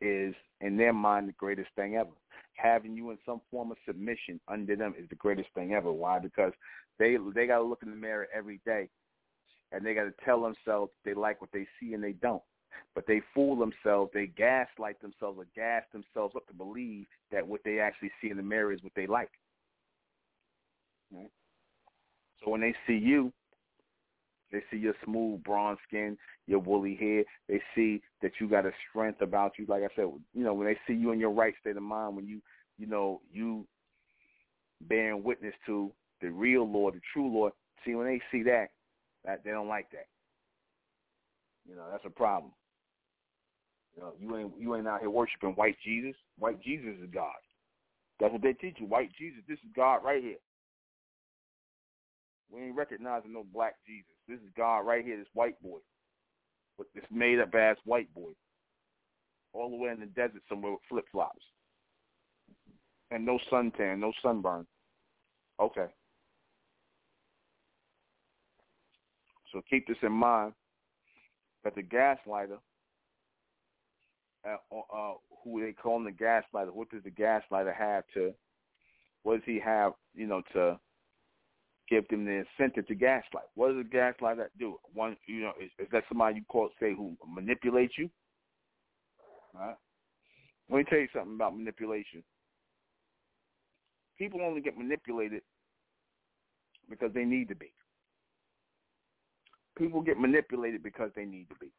is 0.00 0.34
in 0.60 0.76
their 0.76 0.92
mind 0.92 1.28
the 1.28 1.32
greatest 1.32 1.68
thing 1.76 1.96
ever. 1.96 2.10
Having 2.54 2.96
you 2.96 3.10
in 3.10 3.18
some 3.24 3.40
form 3.50 3.70
of 3.70 3.76
submission 3.86 4.40
under 4.48 4.76
them 4.76 4.94
is 4.98 5.08
the 5.08 5.14
greatest 5.14 5.48
thing 5.54 5.72
ever. 5.72 5.92
Why? 5.92 6.18
Because 6.18 6.52
they 6.98 7.16
they 7.34 7.46
got 7.46 7.58
to 7.58 7.64
look 7.64 7.82
in 7.82 7.90
the 7.90 7.96
mirror 7.96 8.28
every 8.34 8.60
day, 8.66 8.88
and 9.72 9.84
they 9.84 9.94
got 9.94 10.04
to 10.04 10.14
tell 10.24 10.42
themselves 10.42 10.92
they 11.04 11.14
like 11.14 11.40
what 11.40 11.50
they 11.52 11.66
see 11.78 11.94
and 11.94 12.02
they 12.02 12.12
don't. 12.12 12.42
But 12.94 13.06
they 13.06 13.20
fool 13.34 13.56
themselves, 13.56 14.10
they 14.14 14.26
gaslight 14.26 15.00
themselves 15.00 15.38
or 15.38 15.46
gas 15.54 15.82
themselves 15.92 16.34
up 16.36 16.46
to 16.48 16.54
believe 16.54 17.06
that 17.30 17.46
what 17.46 17.60
they 17.64 17.78
actually 17.78 18.10
see 18.20 18.30
in 18.30 18.36
the 18.36 18.42
mirror 18.42 18.72
is 18.72 18.82
what 18.82 18.92
they 18.94 19.06
like. 19.06 19.30
Right? 21.12 21.30
So 22.42 22.50
when 22.50 22.60
they 22.60 22.74
see 22.86 22.94
you, 22.94 23.32
they 24.52 24.62
see 24.70 24.76
your 24.76 24.94
smooth 25.04 25.42
bronze 25.44 25.78
skin, 25.86 26.16
your 26.46 26.58
woolly 26.58 26.96
hair. 26.96 27.24
They 27.48 27.60
see 27.74 28.02
that 28.22 28.32
you 28.40 28.48
got 28.48 28.66
a 28.66 28.72
strength 28.88 29.22
about 29.22 29.52
you. 29.58 29.66
Like 29.68 29.82
I 29.82 29.88
said, 29.94 30.06
you 30.34 30.44
know, 30.44 30.54
when 30.54 30.66
they 30.66 30.78
see 30.86 30.98
you 30.98 31.12
in 31.12 31.20
your 31.20 31.30
right 31.30 31.54
state 31.60 31.76
of 31.76 31.82
mind, 31.82 32.16
when 32.16 32.26
you, 32.26 32.40
you 32.78 32.86
know, 32.86 33.20
you 33.32 33.66
bearing 34.82 35.22
witness 35.22 35.54
to 35.66 35.92
the 36.20 36.30
real 36.30 36.70
Lord, 36.70 36.94
the 36.94 37.00
true 37.12 37.32
Lord. 37.32 37.52
See, 37.84 37.94
when 37.94 38.06
they 38.06 38.20
see 38.30 38.42
that, 38.44 38.68
that 39.24 39.44
they 39.44 39.50
don't 39.50 39.68
like 39.68 39.90
that. 39.92 40.06
You 41.68 41.76
know, 41.76 41.84
that's 41.90 42.04
a 42.04 42.10
problem. 42.10 42.52
You 43.96 44.02
know, 44.02 44.12
you 44.18 44.36
ain't 44.36 44.52
you 44.58 44.76
ain't 44.76 44.88
out 44.88 45.00
here 45.00 45.10
worshiping 45.10 45.50
white 45.50 45.76
Jesus. 45.84 46.14
White 46.38 46.62
Jesus 46.62 46.94
is 47.02 47.10
God. 47.12 47.32
That's 48.18 48.32
what 48.32 48.42
they 48.42 48.52
teach 48.52 48.76
you. 48.78 48.86
White 48.86 49.10
Jesus, 49.18 49.40
this 49.48 49.58
is 49.58 49.70
God 49.74 50.00
right 50.04 50.22
here. 50.22 50.36
We 52.52 52.62
ain't 52.62 52.76
recognizing 52.76 53.32
no 53.32 53.44
black 53.52 53.76
Jesus. 53.86 54.10
This 54.28 54.38
is 54.38 54.52
God 54.56 54.80
right 54.80 55.04
here, 55.04 55.16
this 55.16 55.26
white 55.34 55.60
boy. 55.62 55.78
With 56.78 56.92
this 56.94 57.04
made 57.10 57.38
up 57.38 57.54
ass 57.54 57.76
white 57.84 58.12
boy. 58.14 58.30
All 59.52 59.70
the 59.70 59.76
way 59.76 59.90
in 59.90 60.00
the 60.00 60.06
desert 60.06 60.42
somewhere 60.48 60.72
with 60.72 60.80
flip 60.88 61.04
flops. 61.12 61.44
And 63.10 63.26
no 63.26 63.38
suntan, 63.50 63.98
no 63.98 64.12
sunburn. 64.22 64.66
Okay. 65.60 65.86
So 69.52 69.60
keep 69.68 69.86
this 69.86 69.96
in 70.02 70.12
mind 70.12 70.52
that 71.64 71.74
the 71.74 71.82
gaslighter, 71.82 72.58
uh, 74.48 74.56
uh, 74.72 75.14
who 75.44 75.60
they 75.60 75.72
call 75.72 75.96
him 75.96 76.04
the 76.04 76.12
gaslighter, 76.12 76.72
what 76.72 76.90
does 76.90 77.02
the 77.02 77.10
gaslighter 77.10 77.74
have 77.74 78.04
to, 78.14 78.32
what 79.22 79.34
does 79.34 79.44
he 79.44 79.58
have, 79.58 79.92
you 80.14 80.26
know, 80.26 80.42
to 80.52 80.78
give 81.90 82.06
them 82.08 82.24
the 82.24 82.44
incentive 82.44 82.86
to 82.86 82.94
gaslight? 82.94 83.44
What 83.54 83.68
does 83.68 83.84
a 83.84 83.94
gaslighter 83.94 84.46
do? 84.58 84.76
One, 84.94 85.16
you 85.26 85.42
know, 85.42 85.52
is, 85.60 85.70
is 85.78 85.88
that 85.92 86.04
somebody 86.08 86.36
you 86.36 86.44
call, 86.48 86.70
say, 86.80 86.94
who 86.94 87.16
manipulates 87.28 87.94
you? 87.98 88.08
Right. 89.54 89.76
Let 90.70 90.76
me 90.78 90.84
tell 90.88 91.00
you 91.00 91.08
something 91.12 91.34
about 91.34 91.56
manipulation. 91.56 92.22
People 94.16 94.40
only 94.42 94.60
get 94.60 94.78
manipulated 94.78 95.42
because 96.88 97.10
they 97.12 97.24
need 97.24 97.48
to 97.48 97.56
be 97.56 97.72
people 99.80 100.02
get 100.02 100.20
manipulated 100.20 100.82
because 100.82 101.10
they 101.16 101.24
need 101.24 101.48
to 101.48 101.56
be. 101.58 101.72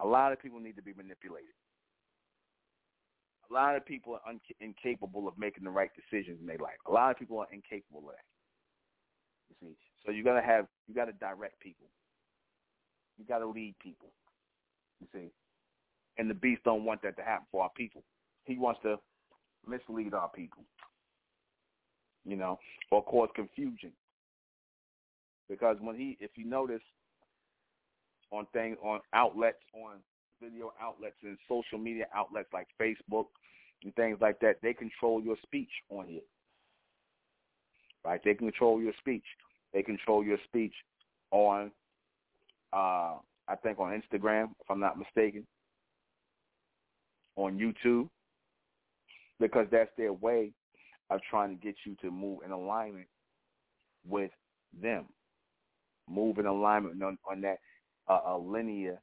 A 0.00 0.06
lot 0.06 0.32
of 0.32 0.40
people 0.40 0.60
need 0.60 0.76
to 0.76 0.82
be 0.82 0.94
manipulated. 0.96 1.50
A 3.50 3.52
lot 3.52 3.76
of 3.76 3.84
people 3.84 4.14
are 4.14 4.30
un- 4.30 4.40
incapable 4.60 5.26
of 5.26 5.36
making 5.36 5.64
the 5.64 5.70
right 5.70 5.90
decisions 5.96 6.38
in 6.40 6.46
their 6.46 6.58
life. 6.58 6.78
A 6.86 6.92
lot 6.92 7.10
of 7.10 7.18
people 7.18 7.38
are 7.38 7.48
incapable 7.52 8.08
of 8.08 8.14
that. 8.14 8.37
See, 9.62 9.76
so 10.04 10.12
you 10.12 10.24
gotta 10.24 10.42
have, 10.42 10.66
you 10.86 10.94
gotta 10.94 11.12
direct 11.12 11.60
people. 11.60 11.86
You 13.18 13.24
gotta 13.26 13.46
lead 13.46 13.74
people. 13.82 14.10
You 15.00 15.06
see, 15.12 15.30
and 16.18 16.28
the 16.28 16.34
beast 16.34 16.62
don't 16.64 16.84
want 16.84 17.02
that 17.02 17.16
to 17.16 17.22
happen 17.22 17.46
for 17.50 17.62
our 17.62 17.70
people. 17.76 18.02
He 18.44 18.58
wants 18.58 18.80
to 18.82 18.96
mislead 19.66 20.14
our 20.14 20.28
people. 20.28 20.64
You 22.24 22.36
know, 22.36 22.58
or 22.90 23.02
cause 23.04 23.28
confusion. 23.34 23.92
Because 25.48 25.76
when 25.80 25.96
he, 25.96 26.16
if 26.20 26.32
you 26.36 26.44
notice, 26.44 26.82
on 28.30 28.46
things 28.52 28.76
on 28.82 29.00
outlets 29.14 29.58
on 29.72 29.96
video 30.42 30.72
outlets 30.80 31.16
and 31.22 31.38
social 31.48 31.78
media 31.78 32.06
outlets 32.14 32.48
like 32.52 32.66
Facebook 32.80 33.26
and 33.82 33.94
things 33.94 34.18
like 34.20 34.38
that, 34.40 34.56
they 34.62 34.72
control 34.72 35.22
your 35.22 35.36
speech 35.42 35.70
on 35.90 36.06
here. 36.06 36.20
Right? 38.04 38.20
They 38.24 38.34
control 38.34 38.80
your 38.80 38.92
speech. 39.00 39.24
They 39.72 39.82
control 39.82 40.24
your 40.24 40.38
speech 40.44 40.74
on 41.30 41.70
uh 42.72 43.16
I 43.50 43.56
think 43.62 43.78
on 43.78 43.90
Instagram, 43.90 44.50
if 44.60 44.70
I'm 44.70 44.80
not 44.80 44.98
mistaken. 44.98 45.46
On 47.36 47.58
YouTube. 47.58 48.08
Because 49.40 49.66
that's 49.70 49.90
their 49.96 50.12
way 50.12 50.52
of 51.10 51.20
trying 51.30 51.56
to 51.56 51.64
get 51.64 51.76
you 51.86 51.96
to 52.02 52.10
move 52.10 52.40
in 52.44 52.50
alignment 52.50 53.06
with 54.06 54.30
them. 54.82 55.06
Move 56.10 56.38
in 56.38 56.46
alignment 56.46 57.02
on, 57.02 57.16
on 57.30 57.40
that 57.42 57.58
a, 58.08 58.18
a 58.26 58.38
linear 58.38 59.00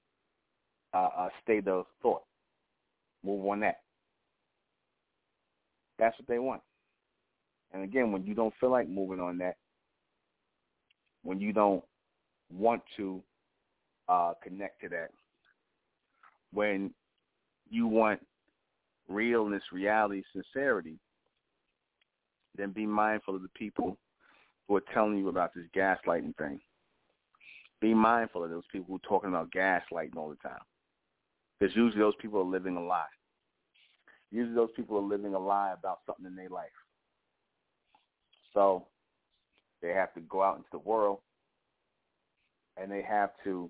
uh, 0.94 1.10
a 1.18 1.30
state 1.44 1.68
of 1.68 1.86
thought. 2.02 2.24
Move 3.24 3.46
on 3.46 3.60
that. 3.62 3.78
That's 6.00 6.18
what 6.20 6.28
they 6.28 6.40
want. 6.40 6.62
And 7.74 7.84
again, 7.84 8.12
when 8.12 8.26
you 8.26 8.34
don't 8.34 8.54
feel 8.60 8.72
like 8.72 8.88
moving 8.88 9.20
on 9.20 9.38
that, 9.40 9.56
when 11.26 11.42
you 11.42 11.52
don't 11.52 11.84
want 12.50 12.82
to 12.96 13.22
uh, 14.08 14.34
connect 14.42 14.82
to 14.82 14.90
that, 14.90 15.10
when 16.54 16.94
you 17.70 17.88
want 17.88 18.26
realness, 19.10 19.64
reality, 19.74 20.24
sincerity, 20.32 20.98
then 22.58 22.72
be 22.72 22.86
mindful 22.86 23.36
of 23.36 23.42
the 23.42 23.50
people 23.50 23.98
who 24.68 24.78
are 24.78 24.84
telling 24.94 25.18
you 25.18 25.28
about 25.28 25.54
this 25.54 25.66
gaslighting 25.76 26.36
thing 26.38 26.62
be 27.82 27.94
mindful 27.94 28.44
of 28.44 28.50
those 28.50 28.64
people 28.72 28.88
who 28.90 28.96
are 28.96 29.10
talking 29.10 29.30
about 29.30 29.52
gaslighting 29.52 30.16
all 30.16 30.30
the 30.30 30.48
time. 30.48 30.62
Because 31.60 31.76
usually 31.76 32.02
those 32.02 32.16
people 32.22 32.40
are 32.40 32.44
living 32.44 32.78
a 32.78 32.84
lie. 32.84 33.06
Usually 34.32 34.56
those 34.56 34.72
people 34.76 34.98
are 34.98 35.02
living 35.02 35.34
a 35.34 35.40
lie 35.40 35.74
about 35.78 36.00
something 36.06 36.26
in 36.26 36.36
their 36.36 36.50
life. 36.50 36.68
So 38.54 38.88
they 39.86 39.94
have 39.94 40.14
to 40.14 40.22
go 40.22 40.42
out 40.44 40.58
into 40.58 40.70
the 40.72 40.80
world 40.80 41.20
and 42.78 42.92
they 42.92 43.02
have 43.02 43.32
to 43.44 43.70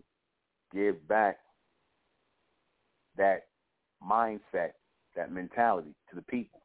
give 0.73 1.07
back 1.07 1.37
that 3.17 3.47
mindset, 4.03 4.71
that 5.15 5.31
mentality 5.31 5.93
to 6.09 6.15
the 6.15 6.21
people. 6.23 6.61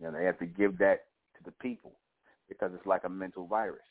You 0.00 0.06
know, 0.06 0.18
they 0.18 0.24
have 0.24 0.38
to 0.38 0.46
give 0.46 0.78
that 0.78 1.04
to 1.36 1.44
the 1.44 1.52
people 1.52 1.92
because 2.48 2.70
it's 2.74 2.86
like 2.86 3.04
a 3.04 3.08
mental 3.08 3.46
virus 3.46 3.82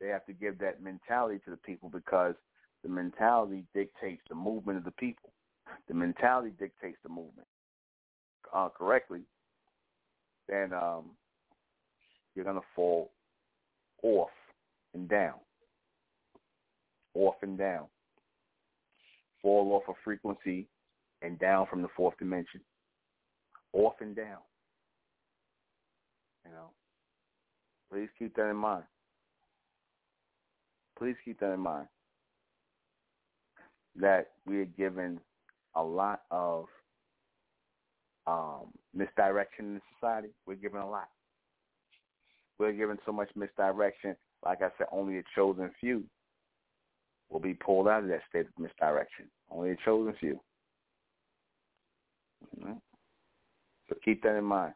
they 0.00 0.08
have 0.08 0.26
to 0.26 0.32
give 0.32 0.58
that 0.58 0.82
mentality 0.82 1.40
to 1.44 1.50
the 1.50 1.56
people 1.56 1.88
because 1.88 2.34
the 2.82 2.88
mentality 2.88 3.64
dictates 3.74 4.22
the 4.28 4.34
movement 4.34 4.78
of 4.78 4.84
the 4.84 4.90
people. 4.92 5.32
The 5.88 5.94
mentality 5.94 6.52
dictates 6.58 6.98
the 7.02 7.08
movement 7.08 7.48
uh, 8.54 8.68
correctly, 8.68 9.22
then 10.48 10.72
um, 10.72 11.10
you're 12.34 12.44
going 12.44 12.56
to 12.56 12.66
fall 12.74 13.10
off 14.02 14.30
and 14.92 15.08
down, 15.08 15.34
off 17.14 17.36
and 17.42 17.58
down, 17.58 17.86
fall 19.40 19.72
off 19.72 19.82
a 19.88 19.98
frequency 20.04 20.68
and 21.22 21.38
down 21.38 21.66
from 21.68 21.82
the 21.82 21.88
fourth 21.96 22.16
dimension, 22.18 22.60
off 23.72 23.94
and 24.00 24.14
down. 24.14 24.38
You 26.44 26.52
know, 26.52 26.70
please 27.90 28.08
keep 28.18 28.36
that 28.36 28.50
in 28.50 28.56
mind. 28.56 28.84
Please 30.98 31.16
keep 31.24 31.40
that 31.40 31.52
in 31.52 31.60
mind. 31.60 31.88
That 33.96 34.32
we 34.44 34.58
are 34.58 34.66
given 34.66 35.20
a 35.74 35.82
lot 35.82 36.22
of 36.30 36.66
um, 38.26 38.66
misdirection 38.94 39.76
in 39.76 39.80
society. 39.94 40.28
We're 40.46 40.54
given 40.54 40.80
a 40.80 40.88
lot. 40.88 41.08
We're 42.58 42.72
given 42.72 42.98
so 43.04 43.12
much 43.12 43.30
misdirection. 43.34 44.16
Like 44.44 44.62
I 44.62 44.68
said, 44.78 44.86
only 44.92 45.18
a 45.18 45.22
chosen 45.34 45.70
few 45.80 46.04
will 47.30 47.40
be 47.40 47.54
pulled 47.54 47.88
out 47.88 48.02
of 48.02 48.08
that 48.08 48.20
state 48.28 48.46
of 48.46 48.58
misdirection. 48.58 49.26
Only 49.50 49.70
a 49.72 49.76
chosen 49.84 50.14
few. 50.20 50.40
Mm-hmm. 52.60 52.74
So 53.88 53.96
keep 54.04 54.22
that 54.22 54.36
in 54.36 54.44
mind. 54.44 54.74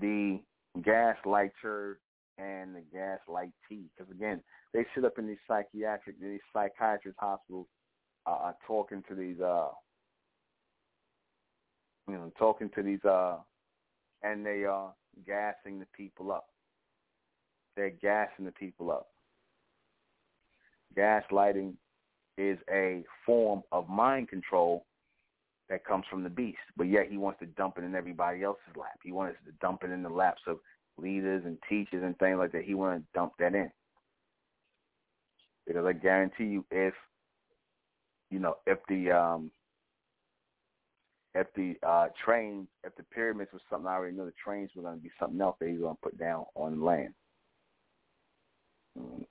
The 0.00 0.40
gaslighter 0.78 1.96
and 2.38 2.74
the 2.74 2.82
gaslight 2.92 3.50
tea. 3.68 3.84
Because 3.96 4.10
again, 4.10 4.40
they 4.72 4.86
sit 4.94 5.04
up 5.04 5.18
in 5.18 5.26
these 5.26 5.36
psychiatric, 5.46 6.20
these 6.20 6.40
psychiatrist 6.52 7.18
hospitals, 7.18 7.66
uh, 8.26 8.52
talking 8.66 9.02
to 9.08 9.14
these, 9.14 9.40
uh, 9.40 9.68
you 12.08 12.14
know, 12.14 12.32
talking 12.38 12.70
to 12.74 12.82
these, 12.82 13.04
uh, 13.04 13.36
and 14.22 14.44
they 14.44 14.64
are 14.64 14.92
gassing 15.26 15.78
the 15.78 15.86
people 15.96 16.32
up. 16.32 16.46
they're 17.76 17.90
gassing 17.90 18.44
the 18.44 18.52
people 18.52 18.90
up. 18.90 19.08
Gaslighting 20.96 21.74
is 22.38 22.58
a 22.70 23.04
form 23.24 23.62
of 23.72 23.88
mind 23.88 24.28
control 24.28 24.86
that 25.68 25.84
comes 25.84 26.04
from 26.10 26.22
the 26.22 26.30
beast, 26.30 26.58
but 26.76 26.84
yet 26.84 27.06
he 27.08 27.16
wants 27.16 27.40
to 27.40 27.46
dump 27.46 27.78
it 27.78 27.84
in 27.84 27.94
everybody 27.94 28.42
else's 28.42 28.76
lap. 28.76 28.98
He 29.02 29.12
wants 29.12 29.38
to 29.46 29.52
dump 29.60 29.84
it 29.84 29.90
in 29.90 30.02
the 30.02 30.08
laps 30.08 30.42
of 30.46 30.58
leaders 30.98 31.42
and 31.46 31.56
teachers 31.68 32.02
and 32.02 32.18
things 32.18 32.36
like 32.38 32.52
that. 32.52 32.64
He 32.64 32.74
wants 32.74 33.06
to 33.06 33.18
dump 33.18 33.32
that 33.38 33.54
in. 33.54 33.70
Because 35.66 35.86
I 35.86 35.92
guarantee 35.92 36.44
you, 36.44 36.64
if 36.70 36.94
you 38.30 38.38
know, 38.38 38.56
if 38.66 38.78
the 38.88 39.10
um, 39.10 39.50
if 41.34 41.46
the 41.54 41.74
uh, 41.86 42.08
trains, 42.24 42.68
if 42.84 42.94
the 42.96 43.02
pyramids 43.04 43.50
was 43.52 43.62
something, 43.70 43.86
I 43.86 43.94
already 43.94 44.16
know 44.16 44.26
the 44.26 44.32
trains 44.44 44.70
were 44.76 44.82
going 44.82 44.96
to 44.96 45.02
be 45.02 45.10
something 45.18 45.40
else 45.40 45.56
that 45.60 45.68
he's 45.68 45.80
going 45.80 45.94
to 45.94 46.02
put 46.02 46.18
down 46.18 46.44
on 46.54 46.82
land. 46.82 47.14
Mm. 48.98 49.24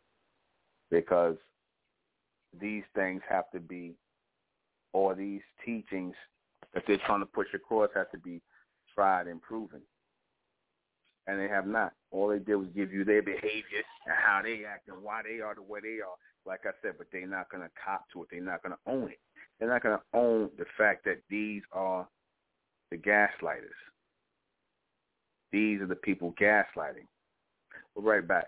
Because 0.89 1.37
these 2.59 2.83
things 2.95 3.21
have 3.29 3.49
to 3.51 3.59
be, 3.59 3.93
or 4.93 5.15
these 5.15 5.41
teachings 5.63 6.15
that 6.73 6.83
they're 6.87 6.97
trying 7.05 7.21
to 7.21 7.25
push 7.25 7.47
across 7.53 7.89
have 7.95 8.09
to 8.11 8.17
be 8.17 8.41
tried 8.93 9.27
and 9.27 9.41
proven. 9.41 9.81
And 11.27 11.39
they 11.39 11.47
have 11.47 11.67
not. 11.67 11.93
All 12.09 12.29
they 12.29 12.39
did 12.39 12.55
was 12.55 12.67
give 12.75 12.91
you 12.91 13.05
their 13.05 13.21
behavior 13.21 13.83
and 14.07 14.15
how 14.17 14.41
they 14.43 14.63
act 14.65 14.89
and 14.89 15.03
why 15.03 15.21
they 15.23 15.39
are 15.39 15.53
the 15.53 15.61
way 15.61 15.79
they 15.81 16.01
are. 16.01 16.17
Like 16.45 16.61
I 16.65 16.71
said, 16.81 16.93
but 16.97 17.07
they're 17.11 17.27
not 17.27 17.51
going 17.51 17.61
to 17.61 17.69
cop 17.85 18.05
to 18.13 18.23
it. 18.23 18.29
They're 18.31 18.41
not 18.41 18.63
going 18.63 18.73
to 18.73 18.91
own 18.91 19.11
it. 19.11 19.19
They're 19.61 19.69
not 19.69 19.83
going 19.83 19.95
to 19.95 20.17
own 20.17 20.49
the 20.57 20.65
fact 20.75 21.05
that 21.05 21.21
these 21.29 21.61
are 21.71 22.07
the 22.89 22.97
gaslighters. 22.97 23.69
These 25.51 25.81
are 25.81 25.85
the 25.85 25.95
people 25.95 26.33
gaslighting. 26.41 27.05
We'll 27.93 28.03
be 28.03 28.09
right 28.09 28.27
back. 28.27 28.47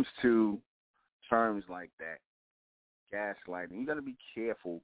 Comes 0.00 0.06
to 0.22 0.58
terms 1.28 1.64
like 1.68 1.90
that, 1.98 2.18
gaslighting, 3.14 3.78
you 3.78 3.86
got 3.86 3.94
to 3.94 4.02
be 4.02 4.16
careful 4.34 4.80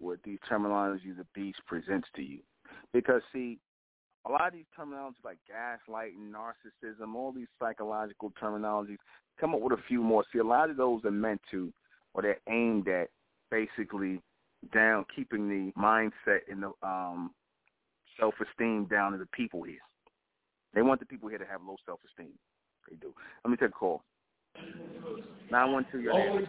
with 0.00 0.20
these 0.24 0.38
terminologies 0.50 1.16
the 1.16 1.26
beast 1.34 1.58
presents 1.66 2.08
to 2.14 2.22
you. 2.22 2.38
Because, 2.92 3.22
see, 3.32 3.58
a 4.26 4.30
lot 4.30 4.48
of 4.48 4.52
these 4.52 4.64
terminologies 4.78 5.24
like 5.24 5.38
gaslighting, 5.50 6.30
narcissism, 6.30 7.14
all 7.14 7.32
these 7.32 7.48
psychological 7.58 8.32
terminologies, 8.40 8.98
come 9.40 9.54
up 9.54 9.60
with 9.60 9.78
a 9.78 9.82
few 9.88 10.02
more. 10.02 10.24
See, 10.32 10.38
a 10.38 10.44
lot 10.44 10.70
of 10.70 10.76
those 10.76 11.04
are 11.04 11.10
meant 11.10 11.40
to, 11.50 11.72
or 12.14 12.22
they're 12.22 12.40
aimed 12.48 12.88
at 12.88 13.08
basically 13.50 14.20
down, 14.72 15.04
keeping 15.14 15.48
the 15.48 15.72
mindset 15.80 16.40
and 16.50 16.62
the 16.62 16.86
um, 16.86 17.32
self-esteem 18.18 18.86
down 18.86 19.12
to 19.12 19.18
the 19.18 19.26
people 19.34 19.62
here. 19.62 19.80
They 20.74 20.82
want 20.82 21.00
the 21.00 21.06
people 21.06 21.28
here 21.28 21.38
to 21.38 21.46
have 21.46 21.60
low 21.66 21.76
self-esteem. 21.84 22.32
They 22.88 22.96
do. 22.96 23.12
Let 23.44 23.50
me 23.50 23.56
take 23.56 23.70
a 23.70 23.72
call. 23.72 24.02
Nine 25.50 25.72
one 25.72 25.86
two. 25.92 26.00
Your 26.00 26.14
name. 26.14 26.46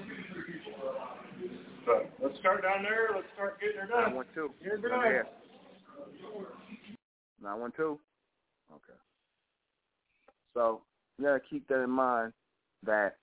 Let's 2.22 2.40
start 2.40 2.64
down 2.64 2.84
there. 2.84 3.10
Let's 3.14 3.28
start 3.34 3.60
getting 3.60 3.78
her 3.82 3.88
done. 3.88 4.04
Nine 4.04 4.16
one 4.16 4.26
two. 4.34 4.52
Here's 4.62 4.82
Your 4.82 4.92
done. 4.92 5.04
name. 5.04 5.24
Nine 7.42 7.60
one 7.60 7.74
two. 7.76 8.00
Okay. 8.72 8.98
So 10.54 10.82
you 11.18 11.26
gotta 11.26 11.42
keep 11.50 11.68
that 11.68 11.84
in 11.84 11.90
mind 11.90 12.34
that 12.86 13.18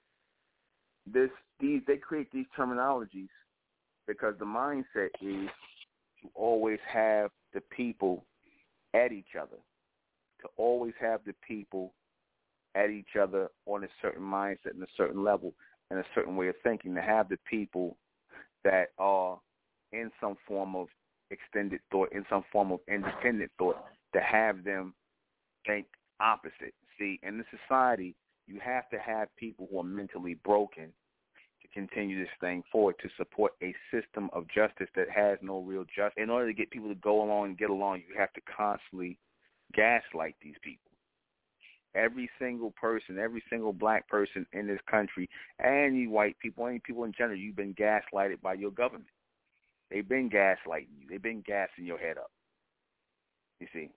this 1.11 1.31
these 1.61 1.81
they 1.87 1.97
create 1.97 2.31
these 2.33 2.47
terminologies 2.59 3.29
because 4.07 4.35
the 4.39 4.45
mindset 4.45 5.11
is 5.21 5.49
to 6.23 6.29
always 6.35 6.79
have 6.93 7.31
the 7.55 7.61
people 7.75 8.25
at 8.95 9.13
each 9.13 9.35
other, 9.41 9.57
to 10.41 10.49
always 10.57 10.93
have 11.01 11.21
the 11.25 11.35
people 11.47 11.93
at 12.75 12.91
each 12.91 13.17
other 13.21 13.49
on 13.67 13.85
a 13.85 13.89
certain 14.01 14.23
mindset 14.23 14.73
and 14.75 14.83
a 14.83 14.97
certain 14.97 15.25
level 15.25 15.55
and 15.91 15.99
a 15.99 16.05
certain 16.15 16.37
way 16.37 16.49
of 16.49 16.55
thinking, 16.63 16.95
to 16.95 17.03
have 17.03 17.29
the 17.29 17.39
people 17.49 17.97
that 18.65 18.89
are 18.99 19.41
in 19.93 20.11
some 20.21 20.37
form 20.47 20.77
of 20.77 20.87
extended 21.31 21.81
thought, 21.91 22.13
in 22.13 22.25
some 22.31 22.45
form 22.53 22.71
of 22.71 22.81
independent 22.89 23.51
thought, 23.59 23.77
to 24.15 24.21
have 24.21 24.63
them 24.65 24.95
think 25.67 25.87
opposite. 26.21 26.75
See, 26.99 27.19
in 27.23 27.39
the 27.39 27.45
society, 27.51 28.15
you 28.47 28.61
have 28.63 28.89
to 28.91 28.99
have 28.99 29.35
people 29.37 29.69
who 29.71 29.79
are 29.79 29.85
mentally 29.85 30.35
broken 30.45 30.93
to 31.63 31.69
continue 31.75 32.19
this 32.21 32.33
thing 32.41 32.63
forward, 32.71 32.97
to 33.03 33.09
support 33.17 33.53
a 33.63 33.75
system 33.91 34.31
of 34.33 34.47
justice 34.49 34.89
that 34.97 35.11
has 35.11 35.39
no 35.43 35.61
real 35.61 35.85
justice. 35.85 36.15
In 36.17 36.31
order 36.31 36.47
to 36.47 36.55
get 36.55 36.71
people 36.71 36.89
to 36.89 36.95
go 36.97 37.23
along 37.23 37.47
and 37.47 37.59
get 37.59 37.71
along, 37.71 38.03
you 38.09 38.19
have 38.19 38.33
to 38.35 38.41
constantly 38.43 39.19
gaslight 39.75 40.37
these 40.43 40.57
people. 40.63 40.90
Every 41.95 42.31
single 42.39 42.73
person, 42.73 43.19
every 43.19 43.43
single 43.51 43.73
black 43.73 44.09
person 44.09 44.47
in 44.53 44.67
this 44.67 44.81
country, 44.89 45.29
and 45.59 45.97
you 45.97 46.11
white 46.11 46.39
people, 46.39 46.67
any 46.67 46.79
people 46.79 47.05
in 47.05 47.13
general, 47.17 47.39
you've 47.39 47.57
been 47.57 47.75
gaslighted 47.75 48.41
by 48.41 48.55
your 48.55 48.71
government. 48.71 49.11
They've 49.91 50.09
been 50.09 50.31
gaslighting 50.31 50.87
you. 51.01 51.09
They've 51.09 51.23
been 51.23 51.43
gassing 51.45 51.85
your 51.85 51.99
head 51.99 52.17
up. 52.17 52.31
You 53.59 53.67
see, 53.73 53.91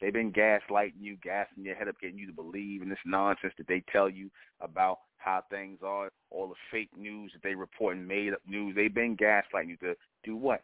they've 0.00 0.12
been 0.12 0.32
gaslighting 0.32 1.00
you, 1.00 1.16
gassing 1.22 1.64
your 1.64 1.74
head 1.74 1.88
up, 1.88 2.00
getting 2.00 2.18
you 2.18 2.26
to 2.28 2.32
believe 2.32 2.82
in 2.82 2.88
this 2.88 2.98
nonsense 3.04 3.52
that 3.58 3.66
they 3.66 3.82
tell 3.92 4.08
you 4.08 4.30
about 4.60 4.98
how 5.16 5.42
things 5.50 5.80
are, 5.82 6.10
all 6.30 6.48
the 6.48 6.54
fake 6.70 6.90
news 6.96 7.32
that 7.32 7.42
they 7.42 7.54
report 7.54 7.96
and 7.96 8.06
made 8.06 8.32
up 8.32 8.40
news. 8.46 8.76
They've 8.76 8.94
been 8.94 9.16
gaslighting 9.16 9.70
you 9.70 9.76
to 9.78 9.94
do 10.22 10.36
what? 10.36 10.62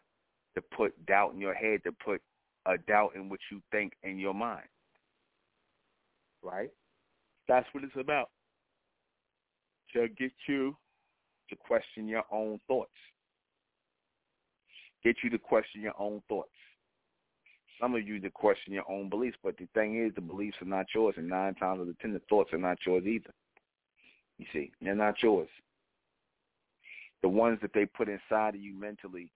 To 0.55 0.61
put 0.61 1.05
doubt 1.05 1.33
in 1.33 1.41
your 1.41 1.53
head, 1.53 1.83
to 1.83 1.91
put 1.91 2.21
a 2.65 2.77
doubt 2.77 3.15
in 3.15 3.27
what 3.27 3.39
you 3.51 3.61
think 3.71 3.93
in 4.03 4.19
your 4.19 4.33
mind. 4.33 4.67
Right? 6.43 6.69
That's 7.47 7.67
what 7.73 7.83
it's 7.83 7.93
about. 7.99 8.29
To 9.93 10.07
get 10.07 10.31
you 10.47 10.75
to 11.49 11.55
question 11.55 12.07
your 12.07 12.23
own 12.31 12.59
thoughts. 12.67 12.91
Get 15.03 15.17
you 15.23 15.29
to 15.31 15.37
question 15.37 15.81
your 15.81 15.99
own 15.99 16.21
thoughts. 16.29 16.49
Some 17.79 17.95
of 17.95 18.07
you 18.07 18.19
to 18.19 18.29
question 18.29 18.73
your 18.73 18.89
own 18.89 19.09
beliefs, 19.09 19.37
but 19.43 19.57
the 19.57 19.67
thing 19.73 20.05
is, 20.05 20.13
the 20.13 20.21
beliefs 20.21 20.57
are 20.61 20.65
not 20.65 20.85
yours, 20.93 21.15
and 21.17 21.27
nine 21.27 21.55
times 21.55 21.81
out 21.81 21.87
of 21.87 21.99
ten, 21.99 22.13
the 22.13 22.21
thoughts 22.29 22.53
are 22.53 22.59
not 22.59 22.77
yours 22.85 23.03
either. 23.05 23.33
You 24.37 24.45
see, 24.53 24.71
they're 24.81 24.95
not 24.95 25.21
yours. 25.21 25.49
The 27.21 27.29
ones 27.29 27.59
that 27.61 27.73
they 27.73 27.85
put 27.85 28.07
inside 28.07 28.55
of 28.55 28.61
you 28.61 28.73
mentally, 28.79 29.31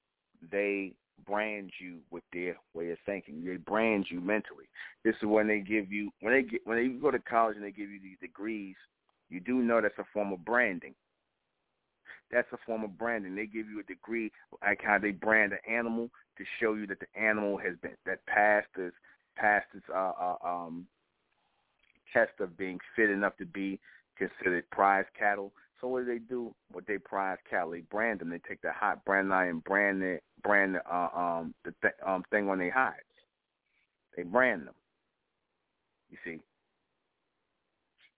they 0.52 0.94
brand 1.25 1.71
you 1.79 1.99
with 2.11 2.23
their 2.33 2.57
way 2.73 2.91
of 2.91 2.97
thinking. 3.05 3.43
They 3.45 3.57
brand 3.57 4.07
you 4.09 4.21
mentally. 4.21 4.65
This 5.03 5.15
is 5.21 5.27
when 5.27 5.47
they 5.47 5.59
give 5.59 5.91
you 5.91 6.11
when 6.21 6.33
they 6.33 6.43
get 6.43 6.61
when 6.65 6.77
they 6.77 6.87
go 6.99 7.11
to 7.11 7.19
college 7.19 7.55
and 7.55 7.65
they 7.65 7.71
give 7.71 7.89
you 7.89 7.99
these 8.01 8.19
degrees. 8.21 8.75
You 9.29 9.39
do 9.39 9.55
know 9.55 9.81
that's 9.81 9.97
a 9.97 10.05
form 10.13 10.31
of 10.33 10.45
branding. 10.45 10.93
That's 12.31 12.47
a 12.53 12.57
form 12.65 12.83
of 12.83 12.97
branding. 12.97 13.35
They 13.35 13.45
give 13.45 13.67
you 13.67 13.79
a 13.79 13.83
degree 13.83 14.31
like 14.61 14.81
how 14.83 14.97
they 14.97 15.11
brand 15.11 15.53
an 15.53 15.59
animal 15.69 16.09
to 16.37 16.43
show 16.59 16.73
you 16.73 16.87
that 16.87 16.99
the 16.99 17.19
animal 17.19 17.57
has 17.57 17.75
been 17.81 17.95
that 18.05 18.25
passed 18.25 18.67
this 18.75 18.93
passed 19.35 19.67
its 19.73 19.85
uh, 19.93 20.11
uh, 20.19 20.35
um, 20.43 20.87
test 22.13 22.31
of 22.39 22.57
being 22.57 22.79
fit 22.95 23.09
enough 23.09 23.35
to 23.37 23.45
be 23.45 23.79
considered 24.17 24.69
prize 24.71 25.05
cattle. 25.17 25.51
So 25.81 25.87
what 25.87 26.05
do 26.05 26.13
they 26.13 26.19
do 26.19 26.53
What 26.71 26.87
they 26.87 26.97
prize 26.97 27.37
cattle? 27.49 27.71
They 27.71 27.81
brand 27.81 28.19
them. 28.19 28.29
They 28.29 28.39
take 28.47 28.61
the 28.61 28.71
hot 28.71 29.03
brand 29.05 29.33
iron, 29.33 29.59
brand 29.59 30.01
it, 30.01 30.23
brand 30.45 30.77
uh, 30.89 31.09
um 31.15 31.53
the 31.65 31.73
th- 31.81 31.93
um 32.05 32.23
thing 32.30 32.47
on 32.49 32.59
their 32.59 32.72
hides. 32.72 32.95
They 34.15 34.23
brand 34.23 34.67
them. 34.67 34.76
You 36.09 36.17
see, 36.23 36.39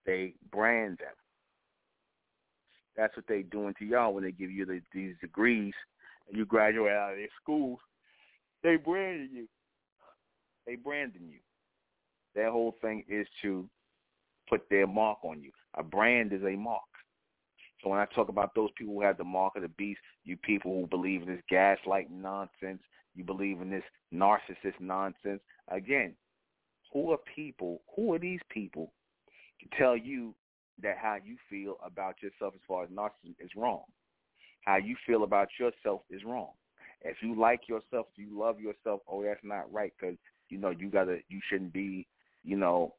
they 0.05 0.33
brand 0.51 0.97
them. 0.99 1.15
That's 2.95 3.15
what 3.15 3.25
they 3.27 3.43
doing 3.43 3.73
to 3.79 3.85
y'all 3.85 4.13
when 4.13 4.23
they 4.23 4.31
give 4.31 4.51
you 4.51 4.65
the, 4.65 4.81
these 4.93 5.15
degrees 5.21 5.73
and 6.27 6.37
you 6.37 6.45
graduate 6.45 6.93
out 6.93 7.11
of 7.11 7.17
their 7.17 7.27
schools. 7.41 7.79
They 8.63 8.75
branding 8.75 9.29
you. 9.31 9.47
They 10.65 10.75
branding 10.75 11.29
you. 11.29 11.39
Their 12.35 12.51
whole 12.51 12.75
thing 12.81 13.03
is 13.07 13.27
to 13.43 13.69
put 14.49 14.61
their 14.69 14.87
mark 14.87 15.19
on 15.23 15.41
you. 15.41 15.51
A 15.75 15.83
brand 15.83 16.33
is 16.33 16.41
a 16.43 16.55
mark. 16.55 16.81
So 17.83 17.89
when 17.89 17.99
I 17.99 18.05
talk 18.05 18.29
about 18.29 18.55
those 18.55 18.69
people 18.75 18.93
who 18.93 19.01
have 19.01 19.17
the 19.17 19.23
mark 19.23 19.55
of 19.55 19.61
the 19.61 19.67
beast, 19.69 19.99
you 20.23 20.35
people 20.37 20.73
who 20.73 20.87
believe 20.87 21.21
in 21.21 21.27
this 21.27 21.43
gaslight 21.49 22.09
nonsense, 22.11 22.81
you 23.15 23.23
believe 23.23 23.61
in 23.61 23.69
this 23.69 23.83
narcissist 24.13 24.79
nonsense, 24.79 25.41
again, 25.69 26.15
who 26.91 27.11
are 27.11 27.19
people, 27.35 27.81
who 27.95 28.13
are 28.13 28.19
these 28.19 28.39
people 28.49 28.91
to 29.61 29.77
tell 29.77 29.95
you 29.95 30.33
that 30.81 30.97
how 30.97 31.17
you 31.23 31.35
feel 31.49 31.77
about 31.83 32.15
yourself 32.21 32.53
as 32.55 32.61
far 32.67 32.83
as 32.83 32.89
narcissism 32.89 33.35
is 33.39 33.51
wrong? 33.55 33.83
How 34.61 34.77
you 34.77 34.95
feel 35.05 35.23
about 35.23 35.49
yourself 35.59 36.01
is 36.09 36.23
wrong. 36.23 36.49
If 37.01 37.17
you 37.21 37.39
like 37.39 37.67
yourself, 37.67 38.07
if 38.13 38.17
you 38.17 38.37
love 38.37 38.59
yourself, 38.59 39.01
oh, 39.07 39.23
that's 39.23 39.39
not 39.43 39.71
right 39.71 39.93
because, 39.99 40.17
you 40.49 40.57
know, 40.57 40.71
you 40.71 40.89
gotta, 40.89 41.19
you 41.29 41.39
shouldn't 41.47 41.73
be, 41.73 42.07
you 42.43 42.57
know, 42.57 42.93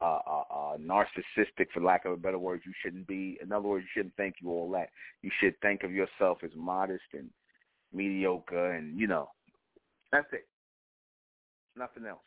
uh, 0.00 0.18
uh, 0.26 0.44
uh, 0.50 0.76
narcissistic, 0.76 1.66
for 1.74 1.80
lack 1.82 2.04
of 2.04 2.12
a 2.12 2.16
better 2.16 2.38
word. 2.38 2.60
You 2.64 2.72
shouldn't 2.82 3.06
be. 3.06 3.38
In 3.42 3.52
other 3.52 3.66
words, 3.66 3.84
you 3.84 4.00
shouldn't 4.00 4.16
think 4.16 4.36
you 4.40 4.50
all 4.50 4.70
that. 4.70 4.90
You 5.22 5.30
should 5.40 5.60
think 5.60 5.82
of 5.82 5.92
yourself 5.92 6.38
as 6.44 6.50
modest 6.54 7.02
and 7.14 7.28
mediocre, 7.92 8.72
and 8.72 8.98
you 8.98 9.06
know, 9.06 9.28
that's 10.12 10.28
it. 10.32 10.46
Nothing 11.76 12.06
else. 12.06 12.20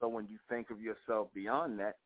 So 0.00 0.08
when 0.08 0.26
you 0.30 0.38
think 0.48 0.70
of 0.70 0.80
yourself 0.80 1.28
beyond 1.34 1.78
that, 1.80 1.96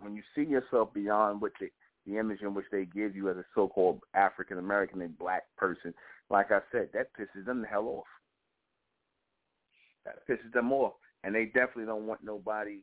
when 0.00 0.14
you 0.14 0.22
see 0.34 0.48
yourself 0.48 0.94
beyond 0.94 1.40
what 1.40 1.52
the, 1.60 1.68
the 2.06 2.18
image 2.18 2.40
in 2.42 2.54
which 2.54 2.66
they 2.72 2.84
give 2.86 3.14
you 3.14 3.28
as 3.28 3.36
a 3.36 3.44
so-called 3.54 4.00
African 4.14 4.58
American 4.58 5.02
and 5.02 5.18
black 5.18 5.42
person, 5.56 5.92
like 6.30 6.50
I 6.50 6.60
said, 6.70 6.88
that 6.94 7.08
pisses 7.18 7.44
them 7.44 7.60
the 7.60 7.68
hell 7.68 7.88
off. 7.88 8.04
That 10.04 10.26
pisses 10.26 10.52
them 10.52 10.72
off, 10.72 10.94
and 11.24 11.34
they 11.34 11.44
definitely 11.46 11.86
don't 11.86 12.06
want 12.06 12.24
nobody 12.24 12.80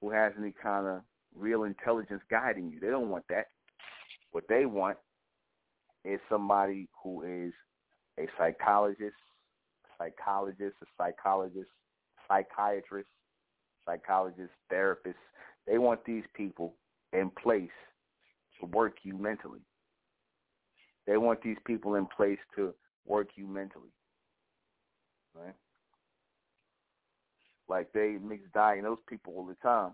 who 0.00 0.10
has 0.10 0.32
any 0.38 0.52
kind 0.62 0.86
of 0.86 1.00
real 1.34 1.64
intelligence 1.64 2.22
guiding 2.30 2.70
you. 2.70 2.80
They 2.80 2.88
don't 2.88 3.10
want 3.10 3.24
that. 3.28 3.46
What 4.32 4.44
they 4.48 4.66
want 4.66 4.98
is 6.04 6.20
somebody 6.28 6.88
who 7.02 7.22
is 7.22 7.52
a 8.18 8.26
psychologist, 8.38 9.16
psychologist, 9.98 10.74
a 10.82 10.86
psychologist, 10.96 11.70
psychiatrist, 12.28 13.08
psychologist, 13.86 14.52
therapist. 14.70 15.18
They 15.66 15.78
want 15.78 16.04
these 16.04 16.24
people 16.34 16.74
in 17.12 17.30
place 17.42 17.70
to 18.60 18.66
work 18.66 18.98
you 19.02 19.16
mentally. 19.16 19.60
They 21.06 21.16
want 21.16 21.42
these 21.42 21.56
people 21.66 21.94
in 21.94 22.06
place 22.06 22.38
to 22.56 22.74
work 23.06 23.28
you 23.36 23.46
mentally. 23.46 23.90
Right? 25.34 25.54
Like 27.68 27.92
they 27.92 28.16
misdiagnose 28.22 28.98
people 29.08 29.34
all 29.36 29.46
the 29.46 29.56
time. 29.62 29.92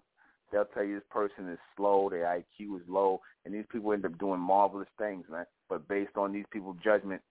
They'll 0.51 0.67
tell 0.67 0.85
you 0.85 0.97
this 0.97 1.05
person 1.11 1.51
is 1.51 1.59
slow, 1.77 2.11
their 2.11 2.25
IQ 2.25 2.77
is 2.77 2.83
low, 2.87 3.23
and 3.45 3.55
these 3.55 3.65
people 3.73 3.93
end 3.93 4.05
up 4.05 4.19
doing 4.19 4.41
marvelous 4.41 4.89
things, 4.99 5.25
man. 5.31 5.47
But 5.69 5.89
based 5.89 6.17
on 6.17 6.33
these 6.33 6.45
people's 6.53 6.77
judgment, 6.85 7.23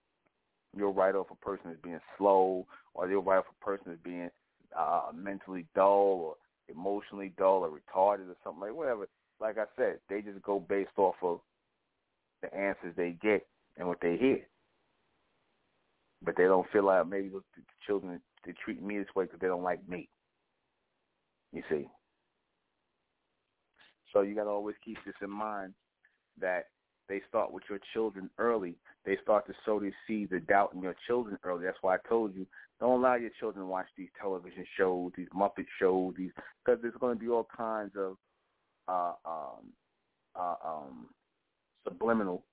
you'll 0.76 0.93
write 0.93 1.13
off 1.13 1.27
a 1.30 1.35
person 1.35 1.69
as 1.69 1.77
being 1.84 1.99
slow, 2.18 2.65
or 2.95 3.07
they'll 3.07 3.22
write 3.22 3.38
off 3.38 3.45
a 3.61 3.65
person 3.65 3.91
as 3.91 3.99
being 4.03 4.31
uh, 4.77 5.11
mentally 5.13 5.68
dull, 5.76 5.88
or 5.91 6.35
emotionally 6.68 7.34
dull, 7.38 7.63
or 7.63 7.69
retarded, 7.69 8.27
or 8.27 8.35
something 8.43 8.61
like 8.61 8.73
whatever. 8.73 9.07
Like 9.39 9.59
I 9.59 9.65
said, 9.76 9.99
they 10.09 10.22
just 10.22 10.41
go 10.41 10.59
based 10.59 10.97
off 10.97 11.15
of 11.22 11.41
the 12.41 12.53
answers 12.55 12.95
they 12.97 13.15
get 13.22 13.45
and 13.77 13.88
what 13.88 13.99
they 14.01 14.18
hear. 14.18 14.39
But 16.23 16.38
they 16.38 16.43
don't 16.43 16.69
feel 16.72 16.85
like 16.85 17.07
maybe 17.07 17.30
the 17.30 17.41
children 17.85 18.19
they 18.45 18.53
treat 18.63 18.81
me 18.81 18.97
this 18.97 19.07
way 19.15 19.26
because 19.26 19.39
they 19.39 19.47
don't 19.47 19.63
like 19.63 19.88
me. 19.88 20.09
You 21.52 21.64
see. 21.69 21.88
So 24.14 24.22
you 24.22 24.36
got 24.36 24.44
to 24.44 24.49
always 24.49 24.76
keep 24.84 24.98
this 25.06 25.15
in 25.22 25.30
mind 25.30 25.73
that 26.40 26.68
they 27.07 27.22
start 27.28 27.52
with 27.52 27.64
your 27.69 27.80
children 27.94 28.30
early. 28.38 28.76
They 29.06 29.18
start 29.22 29.45
to 29.48 29.53
sow 29.65 29.80
these 29.80 29.94
seeds 30.07 30.32
of 30.32 30.48
doubt 30.48 30.72
in 30.73 30.82
your 30.82 30.95
children 31.07 31.38
early. 31.44 31.65
That's 31.65 31.78
why 31.82 31.95
I 31.95 31.98
told 32.07 32.36
you 32.36 32.45
don't 32.80 32.99
allow 32.99 33.15
your 33.15 33.32
children 33.40 33.65
to 33.65 33.69
watch 33.69 33.88
these 33.98 34.10
television 34.19 34.65
shows, 34.78 35.11
these 35.15 35.28
Muppet 35.36 35.65
shows, 35.80 36.14
these 36.18 36.32
because 36.64 36.82
there's 36.82 36.95
going 36.99 37.18
to 37.18 37.19
be 37.19 37.30
all 37.30 37.48
kinds 37.56 37.91
of 37.98 38.18
uh, 38.88 39.14
um, 39.26 39.73
uh, 40.36 40.56
um, 40.65 41.07
subliminal, 41.84 42.44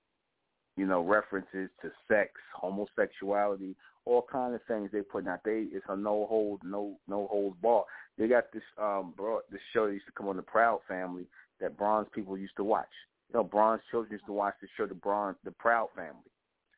you 0.79 0.85
know, 0.85 1.03
references 1.03 1.69
to 1.81 1.91
sex, 2.07 2.31
homosexuality, 2.55 3.75
all 4.05 4.25
kinds 4.31 4.55
of 4.55 4.61
things 4.65 4.89
they 4.93 5.01
put 5.01 5.27
out. 5.27 5.41
They 5.43 5.65
it's 5.73 5.85
a 5.89 5.97
no 5.97 6.25
hold, 6.29 6.61
no 6.63 6.95
no 7.09 7.27
holds 7.27 7.57
bar. 7.61 7.83
They 8.17 8.29
got 8.29 8.45
this 8.53 8.63
um 8.81 9.13
bro 9.17 9.41
this 9.51 9.59
show 9.73 9.87
that 9.87 9.93
used 9.93 10.05
to 10.05 10.13
come 10.13 10.29
on 10.29 10.37
the 10.37 10.41
Proud 10.41 10.79
Family 10.87 11.25
that 11.59 11.77
bronze 11.77 12.07
people 12.15 12.37
used 12.37 12.55
to 12.55 12.63
watch. 12.63 12.87
You 13.29 13.39
know, 13.39 13.43
bronze 13.43 13.81
children 13.91 14.13
used 14.13 14.25
to 14.27 14.31
watch 14.31 14.53
the 14.61 14.69
show 14.77 14.85
the 14.85 14.95
bronze 14.95 15.35
the 15.43 15.51
Proud 15.51 15.89
Family. 15.97 16.31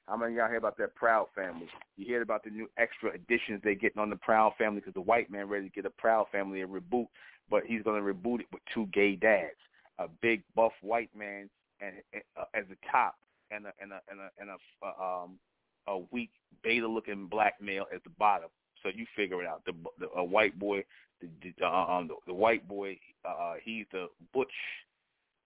How 0.08 0.18
many 0.18 0.34
of 0.34 0.38
y'all 0.38 0.48
hear 0.48 0.58
about 0.58 0.78
that 0.80 0.96
Proud 0.96 1.28
Family? 1.36 1.68
You 1.96 2.06
hear 2.08 2.24
about 2.24 2.44
the 2.44 2.50
new 2.50 2.68
extra 2.80 3.12
editions 3.12 3.62
they 3.64 3.76
getting 3.76 4.02
on 4.02 4.10
the 4.10 4.16
Proud 4.16 4.54
Family 4.58 4.80
because 4.80 4.96
the 4.96 5.02
white 5.02 5.30
man 5.30 5.48
ready 5.48 5.70
to 5.70 5.72
get 5.72 5.86
a 5.86 5.92
Proud 5.92 6.26
Family 6.32 6.62
a 6.62 6.68
reboot, 6.68 7.08
but 7.52 7.64
he's 7.68 7.84
going 7.84 8.04
to 8.04 8.14
reboot 8.14 8.40
it 8.40 8.48
with 8.52 8.64
two 8.74 8.88
gay 8.88 9.16
dads, 9.16 9.60
a 10.00 10.08
big 10.24 10.42
buff 10.56 10.74
white 10.82 11.12
man 11.16 11.52
and 11.80 11.94
uh, 12.36 12.46
as 12.56 12.66
a 12.72 12.92
top 12.92 13.16
and 13.52 13.66
a 13.66 13.74
and 13.82 13.92
a 13.92 14.00
and 14.10 14.20
a 14.20 14.30
and 14.40 14.50
a 14.50 14.86
uh, 14.86 15.24
um 15.24 15.40
a 15.88 16.00
weak 16.12 16.32
beta 16.64 16.88
looking 16.88 17.28
black 17.28 17.56
male 17.62 17.86
at 17.94 18.04
the 18.04 18.10
bottom. 18.12 18.50
So 18.84 18.90
you 18.94 19.06
figure 19.16 19.42
it 19.42 19.48
out. 19.48 19.64
The, 19.66 19.74
the 20.00 20.10
a 20.16 20.24
white 20.24 20.58
boy, 20.58 20.84
the 21.22 21.28
the, 21.42 21.66
uh, 21.66 21.86
um, 21.86 22.08
the, 22.08 22.16
the 22.28 22.34
white 22.34 22.68
boy, 22.68 22.98
uh, 23.28 23.56
he's 23.64 23.86
the 23.92 24.08
butch 24.34 24.52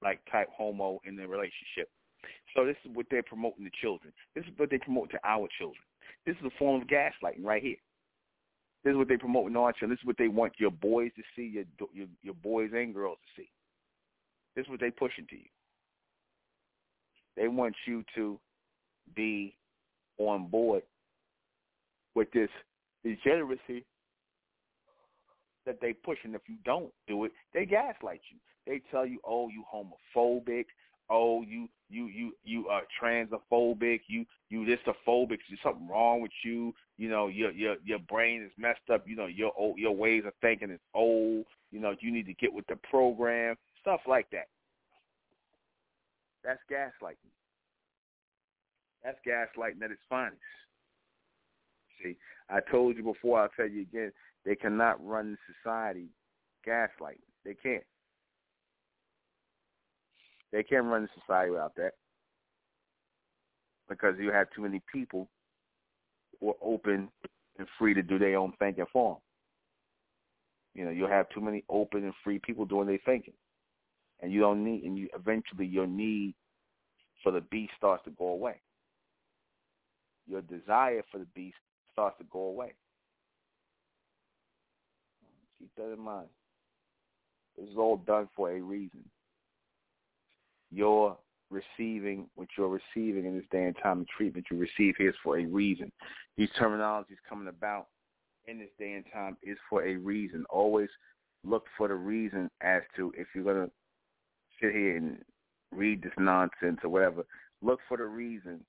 like 0.01 0.19
type 0.31 0.49
homo 0.55 0.99
in 1.05 1.15
the 1.15 1.27
relationship. 1.27 1.89
So 2.55 2.65
this 2.65 2.77
is 2.85 2.91
what 2.93 3.05
they're 3.09 3.23
promoting 3.23 3.65
to 3.65 3.71
children. 3.81 4.13
This 4.35 4.45
is 4.45 4.51
what 4.57 4.69
they 4.69 4.77
promote 4.77 5.09
to 5.11 5.19
our 5.23 5.47
children. 5.57 5.83
This 6.25 6.35
is 6.37 6.45
a 6.45 6.57
form 6.57 6.81
of 6.81 6.87
gaslighting 6.87 7.43
right 7.43 7.61
here. 7.61 7.77
This 8.83 8.91
is 8.91 8.97
what 8.97 9.07
they 9.07 9.17
promote 9.17 9.47
in 9.47 9.53
children. 9.53 9.89
This 9.89 9.99
is 9.99 10.05
what 10.05 10.17
they 10.17 10.27
want 10.27 10.53
your 10.57 10.71
boys 10.71 11.11
to 11.15 11.23
see, 11.35 11.47
your 11.47 11.63
your 11.93 12.07
your 12.21 12.33
boys 12.35 12.71
and 12.73 12.93
girls 12.93 13.17
to 13.17 13.41
see. 13.41 13.49
This 14.55 14.65
is 14.65 14.69
what 14.69 14.79
they 14.79 14.91
pushing 14.91 15.27
to 15.29 15.35
you. 15.35 15.49
They 17.35 17.47
want 17.47 17.75
you 17.85 18.03
to 18.15 18.39
be 19.15 19.55
on 20.17 20.47
board 20.47 20.83
with 22.15 22.31
this 22.31 22.49
degeneracy 23.03 23.85
that 25.65 25.81
they 25.81 25.93
push, 25.93 26.19
and 26.23 26.35
if 26.35 26.41
you 26.47 26.55
don't 26.63 26.91
do 27.07 27.25
it, 27.25 27.31
they 27.53 27.65
gaslight 27.65 28.21
you. 28.31 28.37
They 28.65 28.81
tell 28.91 29.05
you, 29.05 29.19
"Oh, 29.23 29.49
you 29.49 29.63
homophobic. 29.71 30.65
Oh, 31.09 31.43
you 31.43 31.69
you 31.89 32.07
you 32.07 32.35
you 32.43 32.67
are 32.67 32.81
transphobic. 33.01 34.01
You 34.07 34.25
you 34.49 34.65
this 34.65 34.79
phobic. 35.07 35.39
There's 35.47 35.61
something 35.61 35.87
wrong 35.87 36.21
with 36.21 36.31
you. 36.43 36.73
You 36.97 37.09
know 37.09 37.27
your 37.27 37.51
your 37.51 37.75
your 37.83 37.99
brain 37.99 38.41
is 38.41 38.51
messed 38.57 38.89
up. 38.91 39.07
You 39.07 39.15
know 39.15 39.27
your 39.27 39.51
old, 39.55 39.77
your 39.77 39.95
ways 39.95 40.23
of 40.25 40.33
thinking 40.41 40.71
is 40.71 40.79
old. 40.93 41.45
You 41.71 41.79
know 41.79 41.95
you 41.99 42.11
need 42.11 42.25
to 42.25 42.33
get 42.33 42.51
with 42.51 42.65
the 42.67 42.77
program. 42.89 43.55
Stuff 43.81 44.01
like 44.07 44.29
that. 44.31 44.47
That's 46.45 46.61
gaslighting. 46.71 47.31
That's 49.03 49.17
gaslighting 49.27 49.83
at 49.83 49.91
its 49.91 50.01
finest. 50.07 50.39
See, 52.01 52.17
I 52.49 52.59
told 52.71 52.97
you 52.97 53.03
before. 53.03 53.41
I'll 53.41 53.49
tell 53.55 53.67
you 53.67 53.81
again. 53.81 54.11
They 54.45 54.55
cannot 54.55 55.03
run 55.05 55.37
society 55.63 56.09
gaslighting. 56.67 57.25
They 57.43 57.55
can't. 57.55 57.83
They 60.51 60.63
can't 60.63 60.85
run 60.85 61.09
society 61.19 61.51
without 61.51 61.75
that 61.75 61.93
because 63.89 64.15
you 64.19 64.31
have 64.31 64.47
too 64.55 64.61
many 64.61 64.81
people 64.91 65.27
who 66.39 66.49
are 66.49 66.55
open 66.61 67.09
and 67.57 67.67
free 67.79 67.93
to 67.93 68.01
do 68.01 68.19
their 68.19 68.37
own 68.37 68.53
thinking 68.59 68.85
for 68.91 69.13
them. 69.13 69.21
You 70.73 70.85
know, 70.85 70.91
you 70.91 71.07
have 71.07 71.29
too 71.29 71.41
many 71.41 71.63
open 71.69 72.03
and 72.03 72.13
free 72.23 72.39
people 72.39 72.65
doing 72.65 72.87
their 72.87 72.99
thinking, 73.05 73.33
and 74.25 74.33
you 74.33 74.39
don't 74.39 74.63
need, 74.63 74.83
and 74.83 74.97
you 74.97 75.07
eventually 75.15 75.67
your 75.67 75.85
need 75.85 76.33
for 77.21 77.31
the 77.31 77.41
beast 77.41 77.73
starts 77.77 78.03
to 78.05 78.09
go 78.11 78.29
away. 78.29 78.59
Your 80.27 80.41
desire 80.41 81.03
for 81.11 81.19
the 81.19 81.27
beast 81.35 81.57
starts 81.93 82.17
to 82.17 82.25
go 82.31 82.39
away. 82.39 82.73
Keep 85.59 85.69
that 85.77 85.93
in 85.93 85.99
mind. 85.99 86.25
This 87.55 87.69
is 87.69 87.77
all 87.77 87.97
done 87.97 88.27
for 88.35 88.51
a 88.51 88.59
reason. 88.59 89.03
You're 90.71 91.15
receiving 91.51 92.25
what 92.33 92.47
you're 92.57 92.79
receiving 92.95 93.25
in 93.25 93.35
this 93.35 93.45
day 93.51 93.65
and 93.65 93.75
time, 93.83 93.99
the 93.99 94.05
treatment 94.17 94.47
you 94.49 94.57
receive 94.57 94.95
here 94.97 95.09
is 95.09 95.15
for 95.23 95.37
a 95.37 95.45
reason. 95.45 95.91
These 96.35 96.49
terminologies 96.59 97.21
coming 97.29 97.47
about 97.47 97.89
in 98.47 98.57
this 98.57 98.69
day 98.79 98.93
and 98.93 99.05
time 99.13 99.37
is 99.43 99.57
for 99.69 99.85
a 99.85 99.97
reason. 99.97 100.45
Always 100.49 100.89
look 101.43 101.67
for 101.77 101.87
the 101.87 101.93
reason 101.93 102.49
as 102.61 102.81
to 102.95 103.13
if 103.15 103.27
you're 103.35 103.43
going 103.43 103.67
to 103.67 103.71
sit 104.61 104.73
here 104.73 104.97
and 104.97 105.19
read 105.71 106.01
this 106.03 106.13
nonsense 106.17 106.79
or 106.83 106.89
whatever, 106.89 107.25
look 107.61 107.79
for 107.87 107.97
the 107.97 108.05
reason 108.05 108.61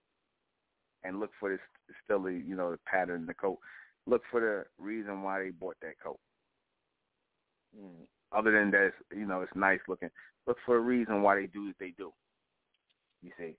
and 1.04 1.20
look 1.20 1.30
for 1.38 1.50
this 1.50 1.60
still 2.04 2.22
the 2.22 2.32
you 2.32 2.56
know 2.56 2.70
the 2.70 2.78
pattern 2.86 3.26
the 3.26 3.34
coat. 3.34 3.58
Look 4.06 4.22
for 4.30 4.40
the 4.40 4.82
reason 4.82 5.22
why 5.22 5.42
they 5.42 5.50
bought 5.50 5.76
that 5.82 6.00
coat. 6.02 6.20
Mm. 7.76 8.06
Other 8.32 8.52
than 8.52 8.70
that, 8.72 8.86
it's, 8.86 8.96
you 9.14 9.26
know, 9.26 9.40
it's 9.40 9.52
nice 9.54 9.80
looking. 9.88 10.10
Look 10.46 10.58
for 10.64 10.76
a 10.76 10.80
reason 10.80 11.22
why 11.22 11.36
they 11.36 11.46
do 11.46 11.66
what 11.66 11.74
they 11.80 11.92
do. 11.96 12.12
You 13.22 13.30
see, 13.38 13.56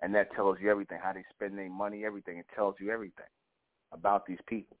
and 0.00 0.14
that 0.14 0.34
tells 0.34 0.58
you 0.60 0.70
everything. 0.70 0.98
How 1.02 1.12
they 1.12 1.24
spend 1.34 1.56
their 1.56 1.70
money, 1.70 2.04
everything. 2.04 2.38
It 2.38 2.46
tells 2.54 2.74
you 2.80 2.90
everything 2.90 3.26
about 3.92 4.26
these 4.26 4.38
people. 4.48 4.76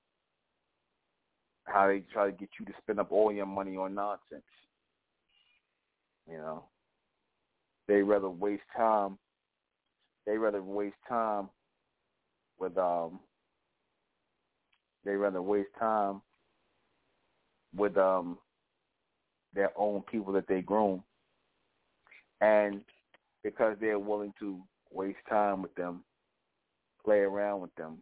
How 1.64 1.86
they 1.86 2.02
try 2.12 2.26
to 2.26 2.32
get 2.32 2.48
you 2.58 2.66
to 2.66 2.72
spend 2.80 2.98
up 2.98 3.12
all 3.12 3.32
your 3.32 3.46
money 3.46 3.76
on 3.76 3.94
nonsense. 3.94 4.42
You 6.30 6.38
know, 6.38 6.64
they 7.88 8.02
rather 8.02 8.30
waste 8.30 8.62
time. 8.76 9.18
They 10.26 10.38
rather 10.38 10.62
waste 10.62 10.96
time 11.08 11.48
with 12.58 12.76
um. 12.78 13.20
They 15.04 15.12
rather 15.12 15.42
waste 15.42 15.70
time 15.78 16.22
with 17.76 17.96
um 17.96 18.38
their 19.54 19.70
own 19.76 20.02
people 20.02 20.32
that 20.34 20.46
they 20.48 20.62
groom, 20.62 21.02
and 22.40 22.82
because 23.42 23.76
they're 23.80 23.98
willing 23.98 24.32
to 24.38 24.60
waste 24.90 25.18
time 25.28 25.62
with 25.62 25.74
them, 25.74 26.04
play 27.04 27.18
around 27.18 27.60
with 27.60 27.74
them, 27.74 27.98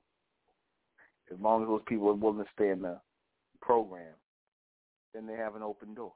as 1.32 1.38
long 1.40 1.62
as 1.62 1.68
those 1.68 1.82
people 1.86 2.08
are 2.08 2.14
willing 2.14 2.44
to 2.44 2.50
stay 2.54 2.68
in 2.70 2.82
the 2.82 3.00
program, 3.60 4.14
then 5.14 5.26
they 5.26 5.34
have 5.34 5.56
an 5.56 5.62
open 5.62 5.94
door. 5.94 6.12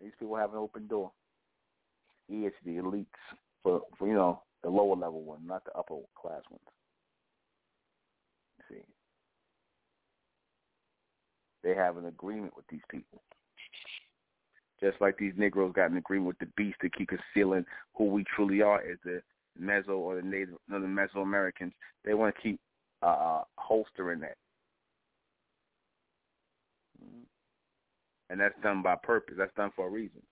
These 0.00 0.12
people 0.18 0.36
have 0.36 0.52
an 0.52 0.58
open 0.58 0.86
door. 0.86 1.12
It's 2.28 2.56
the 2.64 2.76
elites 2.76 3.06
for, 3.62 3.82
for 3.98 4.08
you 4.08 4.14
know 4.14 4.42
the 4.62 4.70
lower 4.70 4.96
level 4.96 5.22
ones, 5.22 5.42
not 5.46 5.64
the 5.64 5.72
upper 5.72 5.96
class 6.20 6.42
ones. 6.50 6.62
see, 8.68 8.82
they 11.62 11.74
have 11.74 11.96
an 11.96 12.06
agreement 12.06 12.56
with 12.56 12.66
these 12.68 12.80
people. 12.90 13.22
Just 14.80 15.00
like 15.00 15.16
these 15.16 15.32
Negroes 15.36 15.72
got 15.74 15.90
an 15.90 15.96
agreement 15.96 16.28
with 16.28 16.38
the 16.38 16.52
beast 16.56 16.76
to 16.82 16.90
keep 16.90 17.08
concealing 17.08 17.64
who 17.94 18.06
we 18.06 18.24
truly 18.34 18.60
are 18.60 18.80
as 18.80 18.98
the 19.04 19.22
Meso 19.60 19.90
or 19.90 20.16
the 20.16 20.22
Native, 20.22 20.56
no, 20.68 20.80
the 20.80 20.86
Mesoamericans. 20.86 21.72
They 22.04 22.14
want 22.14 22.34
to 22.34 22.42
keep 22.42 22.60
uh, 23.02 23.06
uh, 23.06 23.42
holstering 23.56 24.20
that. 24.20 24.36
And 28.30 28.40
that's 28.40 28.54
done 28.62 28.82
by 28.82 28.96
purpose. 29.02 29.34
That's 29.38 29.54
done 29.54 29.70
for 29.76 29.86
a 29.86 29.90
reason. 29.90 30.22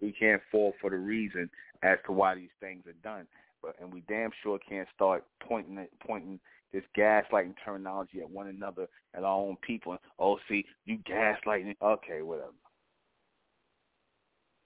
We 0.00 0.12
can't 0.12 0.42
fall 0.50 0.74
for 0.80 0.90
the 0.90 0.96
reason 0.96 1.48
as 1.82 1.98
to 2.06 2.12
why 2.12 2.34
these 2.34 2.50
things 2.60 2.84
are 2.86 2.92
done. 3.02 3.26
But 3.62 3.76
and 3.80 3.92
we 3.92 4.02
damn 4.08 4.30
sure 4.42 4.58
can't 4.68 4.88
start 4.94 5.24
pointing 5.40 5.86
pointing 6.06 6.38
this 6.72 6.82
gaslighting 6.98 7.54
terminology 7.64 8.20
at 8.20 8.28
one 8.28 8.48
another, 8.48 8.88
at 9.14 9.22
our 9.22 9.36
own 9.36 9.56
people. 9.62 9.96
Oh, 10.18 10.38
see, 10.48 10.64
you 10.84 10.98
gaslighting. 11.08 11.76
Okay, 11.80 12.22
whatever. 12.22 12.50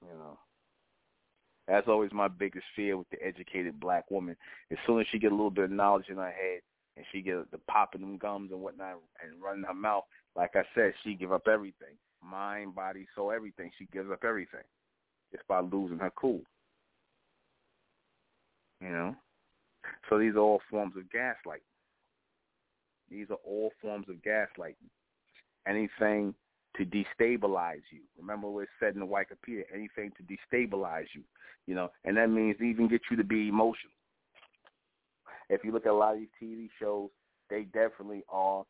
You 0.03 0.19
know. 0.19 0.39
That's 1.69 1.87
always 1.87 2.11
my 2.13 2.29
biggest 2.29 2.65
fear 2.75 2.97
with 2.97 3.11
the 3.11 3.23
educated 3.23 3.79
black 3.79 4.11
woman. 4.11 4.37
As 4.73 4.79
soon 4.87 5.01
as 5.01 5.07
she 5.13 5.19
get 5.19 5.33
a 5.33 5.35
little 5.35 5.51
bit 5.51 5.65
of 5.65 5.71
knowledge 5.71 6.07
in 6.09 6.17
her 6.17 6.33
head 6.33 6.63
and 6.99 7.07
she 7.13 7.23
get 7.23 7.49
the 7.53 7.59
popping 7.71 8.01
them 8.01 8.19
gums 8.19 8.51
and 8.51 8.61
whatnot 8.61 8.97
and 9.23 9.41
running 9.41 9.63
her 9.63 9.73
mouth, 9.73 10.03
like 10.35 10.51
I 10.57 10.63
said, 10.75 10.93
she 11.05 11.15
give 11.15 11.33
up 11.33 11.47
everything. 11.47 11.95
Mind, 12.23 12.75
body, 12.75 13.07
soul, 13.15 13.31
everything. 13.31 13.71
She 13.79 13.87
gives 13.93 14.11
up 14.11 14.25
everything. 14.25 14.65
Just 15.33 15.47
by 15.47 15.61
losing 15.61 15.99
her 15.99 16.13
cool. 16.17 16.41
You 18.81 18.91
know? 18.91 19.17
So 20.11 20.19
these 20.19 20.35
are 20.35 20.41
all 20.41 20.61
forms 20.69 20.95
of 20.97 21.05
gaslighting. 21.05 21.61
These 23.11 23.31
are 23.31 23.39
all 23.47 23.71
forms 23.81 24.07
of 24.09 24.17
gaslighting. 24.17 24.91
Anything 25.69 26.35
to 26.77 26.85
destabilize 26.85 27.83
you. 27.91 28.01
Remember 28.19 28.49
what 28.49 28.65
it 28.65 28.69
said 28.81 28.95
in 28.95 29.01
the 29.01 29.07
Wikipedia, 29.07 29.63
anything 29.73 30.11
to 30.17 30.57
destabilize 30.57 31.07
you. 31.15 31.23
You 31.67 31.75
know, 31.77 31.91
and 32.05 32.17
that 32.17 32.31
means 32.31 32.57
even 32.61 32.89
get 32.89 33.03
you 33.11 33.17
to 33.17 33.25
be 33.25 33.49
emotional. 33.49 33.93
If 35.49 35.65
you 35.65 35.73
look 35.73 35.87
at 35.87 35.93
a 35.93 35.95
lot 35.95 36.15
of 36.15 36.21
these 36.21 36.29
TV 36.43 36.69
shows, 36.81 37.11
they 37.51 37.63
definitely 37.63 38.25
are 38.29 38.65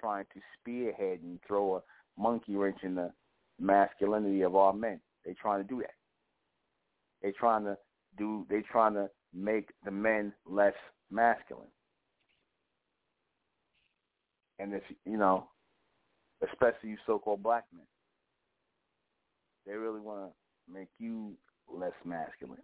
trying 0.00 0.24
to 0.34 0.40
spearhead 0.58 1.20
and 1.22 1.38
throw 1.46 1.76
a 1.76 1.82
monkey 2.20 2.56
wrench 2.56 2.78
in 2.82 2.94
the 2.94 3.12
masculinity 3.58 4.42
of 4.42 4.54
our 4.56 4.72
men. 4.72 5.00
They're 5.24 5.34
trying 5.40 5.62
to 5.62 5.68
do 5.68 5.80
that. 5.80 5.94
They're 7.20 7.32
trying 7.38 7.64
to 7.64 7.76
do. 8.16 8.46
They're 8.48 8.62
trying 8.70 8.94
to 8.94 9.10
make 9.34 9.70
the 9.84 9.90
men 9.90 10.32
less 10.46 10.74
masculine 11.10 11.68
and 14.60 14.74
if 14.74 14.82
you 15.06 15.16
know, 15.16 15.48
especially 16.42 16.90
you 16.90 16.96
so-called 17.06 17.42
black 17.42 17.64
men, 17.74 17.86
they 19.66 19.72
really 19.72 20.00
want 20.00 20.30
to 20.30 20.72
make 20.72 20.88
you 20.98 21.32
less 21.72 21.94
masculine. 22.04 22.58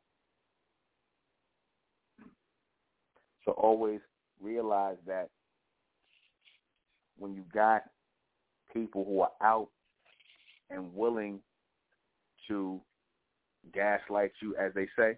So 3.47 3.53
always 3.53 4.01
realize 4.43 4.99
that 5.07 5.31
when 7.19 7.35
you 7.35 7.45
got 7.55 7.83
people 8.75 9.05
who 9.05 9.21
are 9.21 9.31
out 9.43 9.69
and 10.69 10.95
willing 10.95 11.41
to 12.49 12.81
gaslight 13.73 14.33
you, 14.43 14.55
as 14.57 14.73
they 14.75 14.87
say, 14.99 15.17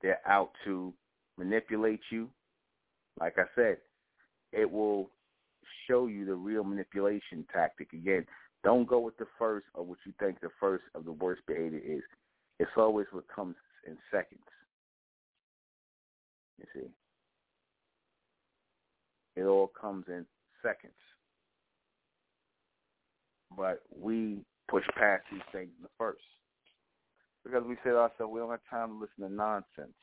they're 0.00 0.20
out 0.26 0.52
to 0.64 0.94
manipulate 1.36 2.00
you. 2.10 2.30
Like 3.20 3.34
I 3.36 3.44
said, 3.54 3.78
it 4.52 4.70
will 4.70 5.10
show 5.88 6.06
you 6.06 6.24
the 6.24 6.34
real 6.34 6.62
manipulation 6.64 7.44
tactic. 7.52 7.92
Again, 7.92 8.24
don't 8.64 8.88
go 8.88 9.00
with 9.00 9.16
the 9.18 9.26
first 9.38 9.66
or 9.74 9.84
what 9.84 9.98
you 10.06 10.12
think 10.20 10.40
the 10.40 10.50
first 10.60 10.84
of 10.94 11.04
the 11.04 11.12
worst 11.12 11.42
behavior 11.46 11.80
is. 11.84 12.02
It's 12.60 12.70
always 12.76 13.06
what 13.10 13.24
comes 13.28 13.56
in 13.86 13.96
seconds. 14.10 14.40
You 16.58 16.64
see. 16.74 16.88
It 19.38 19.44
all 19.44 19.70
comes 19.80 20.04
in 20.08 20.26
seconds. 20.62 20.92
But 23.56 23.82
we 23.96 24.40
push 24.68 24.84
past 24.96 25.22
these 25.30 25.40
things 25.52 25.70
in 25.78 25.82
the 25.82 25.88
first. 25.96 26.18
Because 27.44 27.62
we 27.66 27.76
say 27.76 27.90
to 27.90 27.98
ourselves, 27.98 28.32
we 28.32 28.40
don't 28.40 28.50
have 28.50 28.60
time 28.68 28.88
to 28.88 28.94
listen 28.94 29.28
to 29.28 29.34
nonsense. 29.34 29.94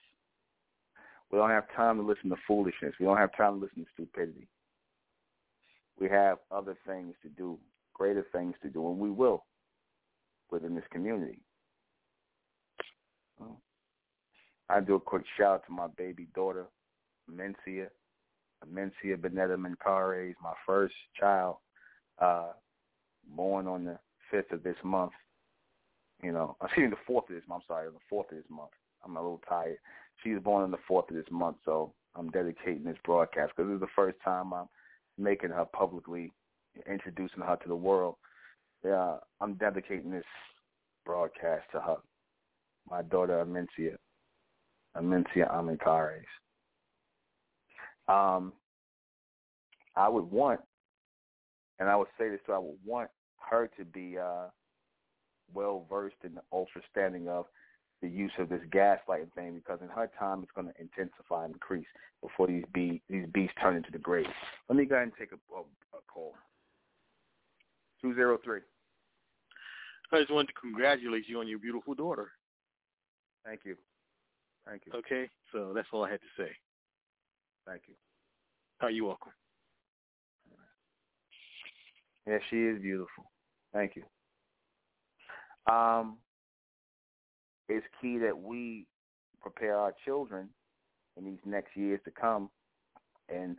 We 1.31 1.37
don't 1.37 1.49
have 1.49 1.65
time 1.75 1.97
to 1.97 2.03
listen 2.03 2.29
to 2.29 2.37
foolishness. 2.47 2.93
We 2.99 3.05
don't 3.05 3.17
have 3.17 3.35
time 3.35 3.59
to 3.59 3.65
listen 3.65 3.83
to 3.83 3.89
stupidity. 3.93 4.47
We 5.99 6.09
have 6.09 6.37
other 6.49 6.77
things 6.87 7.13
to 7.23 7.29
do, 7.29 7.59
greater 7.93 8.25
things 8.31 8.55
to 8.63 8.69
do, 8.69 8.89
and 8.89 8.99
we 8.99 9.11
will 9.11 9.43
within 10.49 10.75
this 10.75 10.83
community. 10.91 11.41
I 14.69 14.79
do 14.79 14.95
a 14.95 14.99
quick 14.99 15.23
shout 15.37 15.55
out 15.55 15.65
to 15.67 15.71
my 15.71 15.87
baby 15.97 16.27
daughter, 16.33 16.65
Mencia, 17.31 17.87
Mencia 18.73 19.17
Benetta 19.17 19.53
is 20.29 20.35
my 20.41 20.53
first 20.65 20.95
child, 21.19 21.57
uh, 22.19 22.51
born 23.35 23.67
on 23.67 23.85
the 23.85 23.99
fifth 24.31 24.51
of 24.51 24.63
this 24.63 24.77
month. 24.83 25.11
You 26.23 26.31
know, 26.31 26.55
excuse 26.63 26.85
me, 26.85 26.89
the 26.91 27.01
fourth 27.05 27.29
of 27.29 27.35
this 27.35 27.47
month. 27.47 27.63
I'm 27.69 27.75
sorry, 27.75 27.89
the 27.89 27.97
fourth 28.09 28.31
of 28.31 28.37
this 28.37 28.49
month. 28.49 28.71
I'm 29.03 29.17
a 29.17 29.21
little 29.21 29.41
tired. 29.47 29.77
She 30.23 30.31
was 30.31 30.41
born 30.41 30.63
on 30.63 30.71
the 30.71 30.77
fourth 30.87 31.09
of 31.09 31.15
this 31.15 31.25
month, 31.29 31.57
so 31.65 31.93
I'm 32.15 32.29
dedicating 32.31 32.83
this 32.83 32.97
broadcast 33.03 33.53
because 33.55 33.69
this 33.69 33.75
is 33.75 33.81
the 33.81 33.87
first 33.95 34.17
time 34.23 34.53
I'm 34.53 34.67
making 35.17 35.49
her 35.49 35.65
publicly, 35.65 36.31
introducing 36.89 37.41
her 37.41 37.57
to 37.57 37.67
the 37.67 37.75
world. 37.75 38.15
Yeah, 38.83 39.17
I'm 39.41 39.55
dedicating 39.55 40.11
this 40.11 40.25
broadcast 41.05 41.65
to 41.73 41.79
her, 41.81 41.97
my 42.89 43.01
daughter 43.03 43.43
Amencia, 43.43 43.95
Amencia 44.95 45.53
Amencares. 45.53 46.25
Um, 48.07 48.53
I 49.95 50.09
would 50.09 50.29
want, 50.29 50.59
and 51.79 51.89
I 51.89 51.95
would 51.95 52.07
say 52.17 52.29
this 52.29 52.39
too, 52.45 52.53
I 52.53 52.59
would 52.59 52.77
want 52.85 53.09
her 53.49 53.69
to 53.77 53.85
be 53.85 54.17
uh, 54.17 54.47
well 55.53 55.85
versed 55.89 56.15
in 56.23 56.35
the 56.35 56.41
understanding 56.55 57.27
of 57.29 57.45
the 58.01 58.09
use 58.09 58.31
of 58.39 58.49
this 58.49 58.61
gaslighting 58.69 59.31
thing 59.35 59.55
because 59.55 59.79
in 59.81 59.87
her 59.87 60.09
time 60.19 60.43
it's 60.43 60.51
going 60.51 60.67
to 60.67 60.73
intensify 60.79 61.45
and 61.45 61.53
increase 61.53 61.87
before 62.21 62.47
these 62.47 62.63
be 62.73 63.01
these 63.09 63.25
beasts 63.33 63.55
turn 63.61 63.75
into 63.75 63.91
the 63.91 63.97
grave. 63.97 64.25
Let 64.69 64.77
me 64.77 64.85
go 64.85 64.95
ahead 64.95 65.07
and 65.07 65.13
take 65.17 65.31
a, 65.31 65.55
a, 65.55 65.61
a 65.61 66.01
call. 66.11 66.33
Two 68.01 68.13
zero 68.15 68.37
three. 68.43 68.59
I 70.11 70.19
just 70.19 70.31
wanted 70.31 70.47
to 70.47 70.53
congratulate 70.53 71.27
you 71.27 71.39
on 71.39 71.47
your 71.47 71.59
beautiful 71.59 71.95
daughter. 71.95 72.31
Thank 73.43 73.61
you. 73.63 73.75
Thank 74.67 74.83
you. 74.85 74.93
Okay, 74.93 75.29
so 75.51 75.71
that's 75.73 75.87
all 75.91 76.03
I 76.03 76.11
had 76.11 76.19
to 76.19 76.43
say. 76.43 76.49
Thank 77.65 77.83
you. 77.87 77.95
Are 78.81 78.91
you 78.91 79.05
welcome? 79.05 79.31
Yeah, 82.27 82.37
she 82.49 82.57
is 82.57 82.81
beautiful. 82.81 83.25
Thank 83.73 83.93
you. 83.95 84.03
Um, 85.71 86.17
it's 87.69 87.85
key 88.01 88.17
that 88.19 88.37
we 88.37 88.85
prepare 89.41 89.77
our 89.77 89.93
children 90.05 90.49
in 91.17 91.25
these 91.25 91.39
next 91.45 91.75
years 91.75 91.99
to 92.05 92.11
come 92.11 92.49
and 93.29 93.55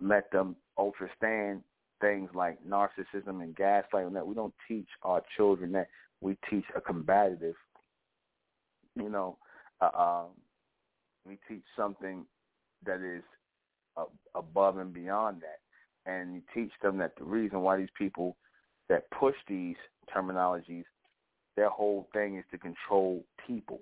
let 0.00 0.30
them 0.30 0.56
understand 0.78 1.62
things 2.00 2.28
like 2.34 2.58
narcissism 2.66 3.42
and 3.42 3.56
gaslighting 3.56 4.12
that 4.12 4.26
we 4.26 4.34
don't 4.34 4.54
teach 4.68 4.88
our 5.02 5.22
children 5.36 5.72
that 5.72 5.88
we 6.20 6.36
teach 6.50 6.64
a 6.74 6.80
combative 6.80 7.54
you 8.94 9.08
know 9.08 9.38
uh, 9.80 9.90
um, 9.98 10.26
we 11.26 11.38
teach 11.48 11.64
something 11.74 12.26
that 12.84 13.00
is 13.00 13.22
above 14.34 14.78
and 14.78 14.92
beyond 14.92 15.40
that 15.40 16.10
and 16.10 16.34
you 16.34 16.42
teach 16.54 16.72
them 16.82 16.98
that 16.98 17.12
the 17.18 17.24
reason 17.24 17.60
why 17.60 17.76
these 17.76 17.88
people 17.96 18.36
that 18.88 19.10
push 19.10 19.34
these 19.48 19.76
terminologies 20.14 20.84
their 21.56 21.70
whole 21.70 22.06
thing 22.12 22.36
is 22.36 22.44
to 22.50 22.58
control 22.58 23.24
people 23.46 23.80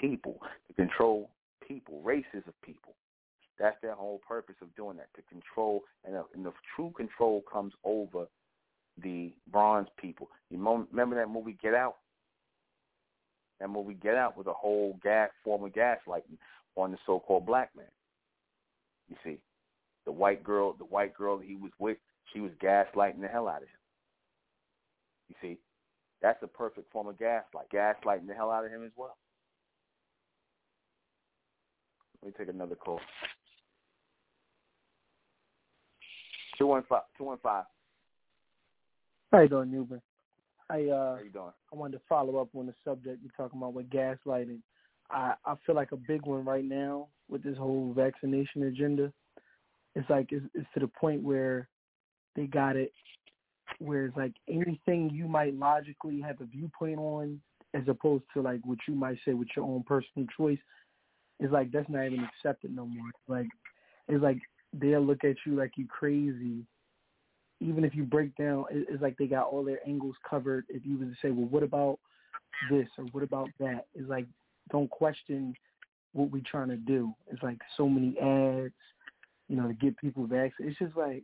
people 0.00 0.38
to 0.68 0.74
control 0.74 1.30
people 1.66 2.00
races 2.02 2.42
of 2.46 2.54
people 2.62 2.94
that's 3.58 3.76
their 3.82 3.94
whole 3.94 4.20
purpose 4.26 4.54
of 4.62 4.74
doing 4.76 4.96
that, 4.98 5.08
to 5.16 5.22
control, 5.22 5.82
and, 6.06 6.16
uh, 6.16 6.22
and 6.34 6.44
the 6.44 6.52
true 6.74 6.92
control 6.96 7.42
comes 7.50 7.72
over 7.84 8.26
the 9.02 9.32
bronze 9.50 9.88
people. 10.00 10.28
You 10.50 10.86
remember 10.92 11.16
that 11.16 11.28
movie 11.28 11.58
Get 11.60 11.74
Out? 11.74 11.96
That 13.60 13.70
movie 13.70 13.94
Get 13.94 14.14
Out 14.14 14.36
was 14.36 14.46
a 14.46 14.52
whole 14.52 14.98
gas 15.02 15.30
form 15.42 15.64
of 15.64 15.72
gaslighting 15.72 16.38
on 16.76 16.92
the 16.92 16.98
so-called 17.04 17.46
black 17.46 17.70
man. 17.76 17.86
You 19.08 19.16
see, 19.24 19.38
the 20.04 20.12
white 20.12 20.44
girl, 20.44 20.74
the 20.78 20.84
white 20.84 21.14
girl 21.14 21.38
he 21.38 21.54
was 21.56 21.72
with, 21.78 21.98
she 22.32 22.40
was 22.40 22.52
gaslighting 22.62 23.20
the 23.20 23.28
hell 23.28 23.48
out 23.48 23.62
of 23.62 23.68
him. 23.68 23.68
You 25.28 25.34
see, 25.40 25.58
that's 26.22 26.42
a 26.42 26.46
perfect 26.46 26.90
form 26.92 27.06
of 27.06 27.18
gaslight, 27.18 27.68
gaslighting 27.72 28.26
the 28.26 28.34
hell 28.34 28.50
out 28.50 28.64
of 28.64 28.70
him 28.70 28.84
as 28.84 28.92
well. 28.96 29.16
Let 32.22 32.28
me 32.28 32.34
take 32.38 32.52
another 32.52 32.74
call. 32.74 33.00
Two 36.58 36.66
one 36.66 36.82
five. 36.88 37.02
Two 37.16 37.24
one 37.24 37.38
five. 37.42 37.64
How 39.30 39.40
you 39.40 39.48
doing, 39.48 39.70
Nuben? 39.70 40.00
I 40.70 40.90
uh, 40.90 41.16
How 41.16 41.22
you 41.22 41.30
doing? 41.30 41.52
I 41.72 41.76
wanted 41.76 41.98
to 41.98 42.02
follow 42.08 42.38
up 42.38 42.48
on 42.54 42.66
the 42.66 42.74
subject 42.84 43.20
you're 43.22 43.32
talking 43.36 43.58
about 43.58 43.74
with 43.74 43.88
gaslighting. 43.90 44.58
I 45.10 45.34
I 45.44 45.54
feel 45.64 45.76
like 45.76 45.92
a 45.92 45.96
big 45.96 46.26
one 46.26 46.44
right 46.44 46.64
now 46.64 47.08
with 47.28 47.42
this 47.42 47.56
whole 47.56 47.92
vaccination 47.94 48.64
agenda. 48.64 49.12
It's 49.94 50.08
like 50.08 50.28
it's, 50.30 50.44
it's 50.54 50.66
to 50.74 50.80
the 50.80 50.88
point 50.88 51.22
where 51.22 51.68
they 52.36 52.46
got 52.46 52.76
it 52.76 52.92
where 53.78 54.06
it's 54.06 54.16
like 54.16 54.32
anything 54.48 55.10
you 55.12 55.28
might 55.28 55.54
logically 55.54 56.20
have 56.20 56.40
a 56.40 56.44
viewpoint 56.44 56.98
on, 56.98 57.40
as 57.74 57.82
opposed 57.86 58.24
to 58.34 58.42
like 58.42 58.60
what 58.64 58.78
you 58.88 58.94
might 58.94 59.18
say 59.24 59.34
with 59.34 59.48
your 59.54 59.64
own 59.64 59.84
personal 59.86 60.26
choice, 60.36 60.58
is 61.40 61.50
like 61.50 61.70
that's 61.70 61.88
not 61.88 62.06
even 62.06 62.24
accepted 62.24 62.74
no 62.74 62.86
more. 62.86 63.10
Like 63.28 63.46
it's 64.08 64.22
like 64.22 64.40
they'll 64.72 65.04
look 65.04 65.24
at 65.24 65.36
you 65.46 65.54
like 65.54 65.72
you 65.76 65.86
crazy. 65.86 66.64
Even 67.60 67.84
if 67.84 67.94
you 67.94 68.04
break 68.04 68.36
down, 68.36 68.64
it's 68.70 69.02
like 69.02 69.16
they 69.18 69.26
got 69.26 69.46
all 69.46 69.64
their 69.64 69.80
angles 69.86 70.14
covered. 70.28 70.64
If 70.68 70.86
you 70.86 70.96
were 70.96 71.06
to 71.06 71.14
say, 71.20 71.30
well, 71.30 71.48
what 71.48 71.64
about 71.64 71.98
this 72.70 72.86
or 72.96 73.04
what 73.06 73.24
about 73.24 73.48
that? 73.58 73.86
It's 73.94 74.08
like 74.08 74.26
don't 74.70 74.90
question 74.90 75.54
what 76.12 76.30
we're 76.30 76.42
trying 76.50 76.68
to 76.68 76.76
do. 76.76 77.12
It's 77.30 77.42
like 77.42 77.58
so 77.76 77.88
many 77.88 78.18
ads, 78.18 78.74
you 79.48 79.56
know, 79.56 79.68
to 79.68 79.74
get 79.74 79.96
people 79.98 80.26
back. 80.26 80.52
It's 80.58 80.78
just 80.78 80.96
like 80.96 81.22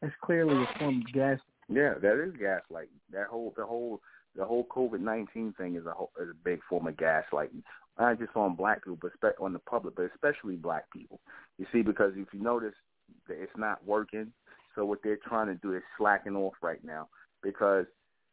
that's 0.00 0.14
clearly 0.24 0.62
a 0.62 0.78
form 0.78 1.02
of 1.06 1.12
gas. 1.12 1.38
Yeah, 1.68 1.94
that 2.00 2.22
is 2.22 2.34
gaslighting. 2.34 3.00
That 3.12 3.28
whole 3.28 3.54
the 3.56 3.64
whole 3.64 4.00
the 4.36 4.44
whole 4.44 4.66
COVID 4.66 5.00
nineteen 5.00 5.54
thing 5.56 5.76
is 5.76 5.86
a 5.86 5.92
whole, 5.92 6.10
is 6.20 6.30
a 6.30 6.44
big 6.44 6.60
form 6.68 6.86
of 6.86 6.94
gaslighting 6.96 7.62
not 7.98 8.18
just 8.18 8.34
on 8.36 8.56
black 8.56 8.84
people, 8.84 9.10
but 9.20 9.34
on 9.40 9.52
the 9.52 9.58
public, 9.58 9.96
but 9.96 10.10
especially 10.14 10.56
black 10.56 10.90
people. 10.92 11.20
You 11.58 11.66
see, 11.72 11.82
because 11.82 12.12
if 12.16 12.28
you 12.32 12.40
notice, 12.40 12.74
it's 13.28 13.52
not 13.56 13.86
working. 13.86 14.32
So 14.74 14.84
what 14.84 15.00
they're 15.02 15.18
trying 15.28 15.48
to 15.48 15.54
do 15.54 15.74
is 15.74 15.82
slacking 15.98 16.36
off 16.36 16.54
right 16.62 16.82
now 16.84 17.08
because 17.42 17.86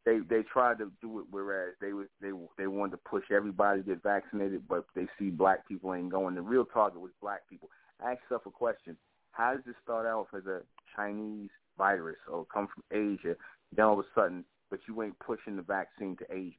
they 0.09 0.19
they 0.27 0.43
tried 0.43 0.79
to 0.79 0.91
do 1.01 1.19
it 1.19 1.25
whereas 1.29 1.75
they 1.79 1.93
was 1.93 2.07
they 2.21 2.31
they 2.57 2.67
wanted 2.67 2.91
to 2.91 2.97
push 2.97 3.25
everybody 3.31 3.81
to 3.81 3.87
get 3.87 4.03
vaccinated, 4.03 4.67
but 4.67 4.85
they 4.95 5.07
see 5.19 5.29
black 5.29 5.67
people 5.67 5.93
ain't 5.93 6.09
going. 6.09 6.35
The 6.35 6.41
real 6.41 6.65
target 6.65 6.99
was 6.99 7.11
black 7.21 7.47
people. 7.47 7.69
Ask 8.03 8.19
yourself 8.23 8.43
a 8.47 8.51
question: 8.51 8.97
How 9.31 9.53
does 9.53 9.63
this 9.65 9.75
start 9.83 10.07
out 10.07 10.27
as 10.35 10.45
a 10.45 10.61
Chinese 10.95 11.49
virus 11.77 12.17
or 12.31 12.45
come 12.45 12.67
from 12.73 12.83
Asia? 12.91 13.35
Then 13.75 13.85
all 13.85 13.99
of 13.99 13.99
a 13.99 14.19
sudden, 14.19 14.43
but 14.71 14.79
you 14.87 15.03
ain't 15.03 15.19
pushing 15.19 15.55
the 15.55 15.61
vaccine 15.61 16.17
to 16.17 16.25
Asians. 16.33 16.55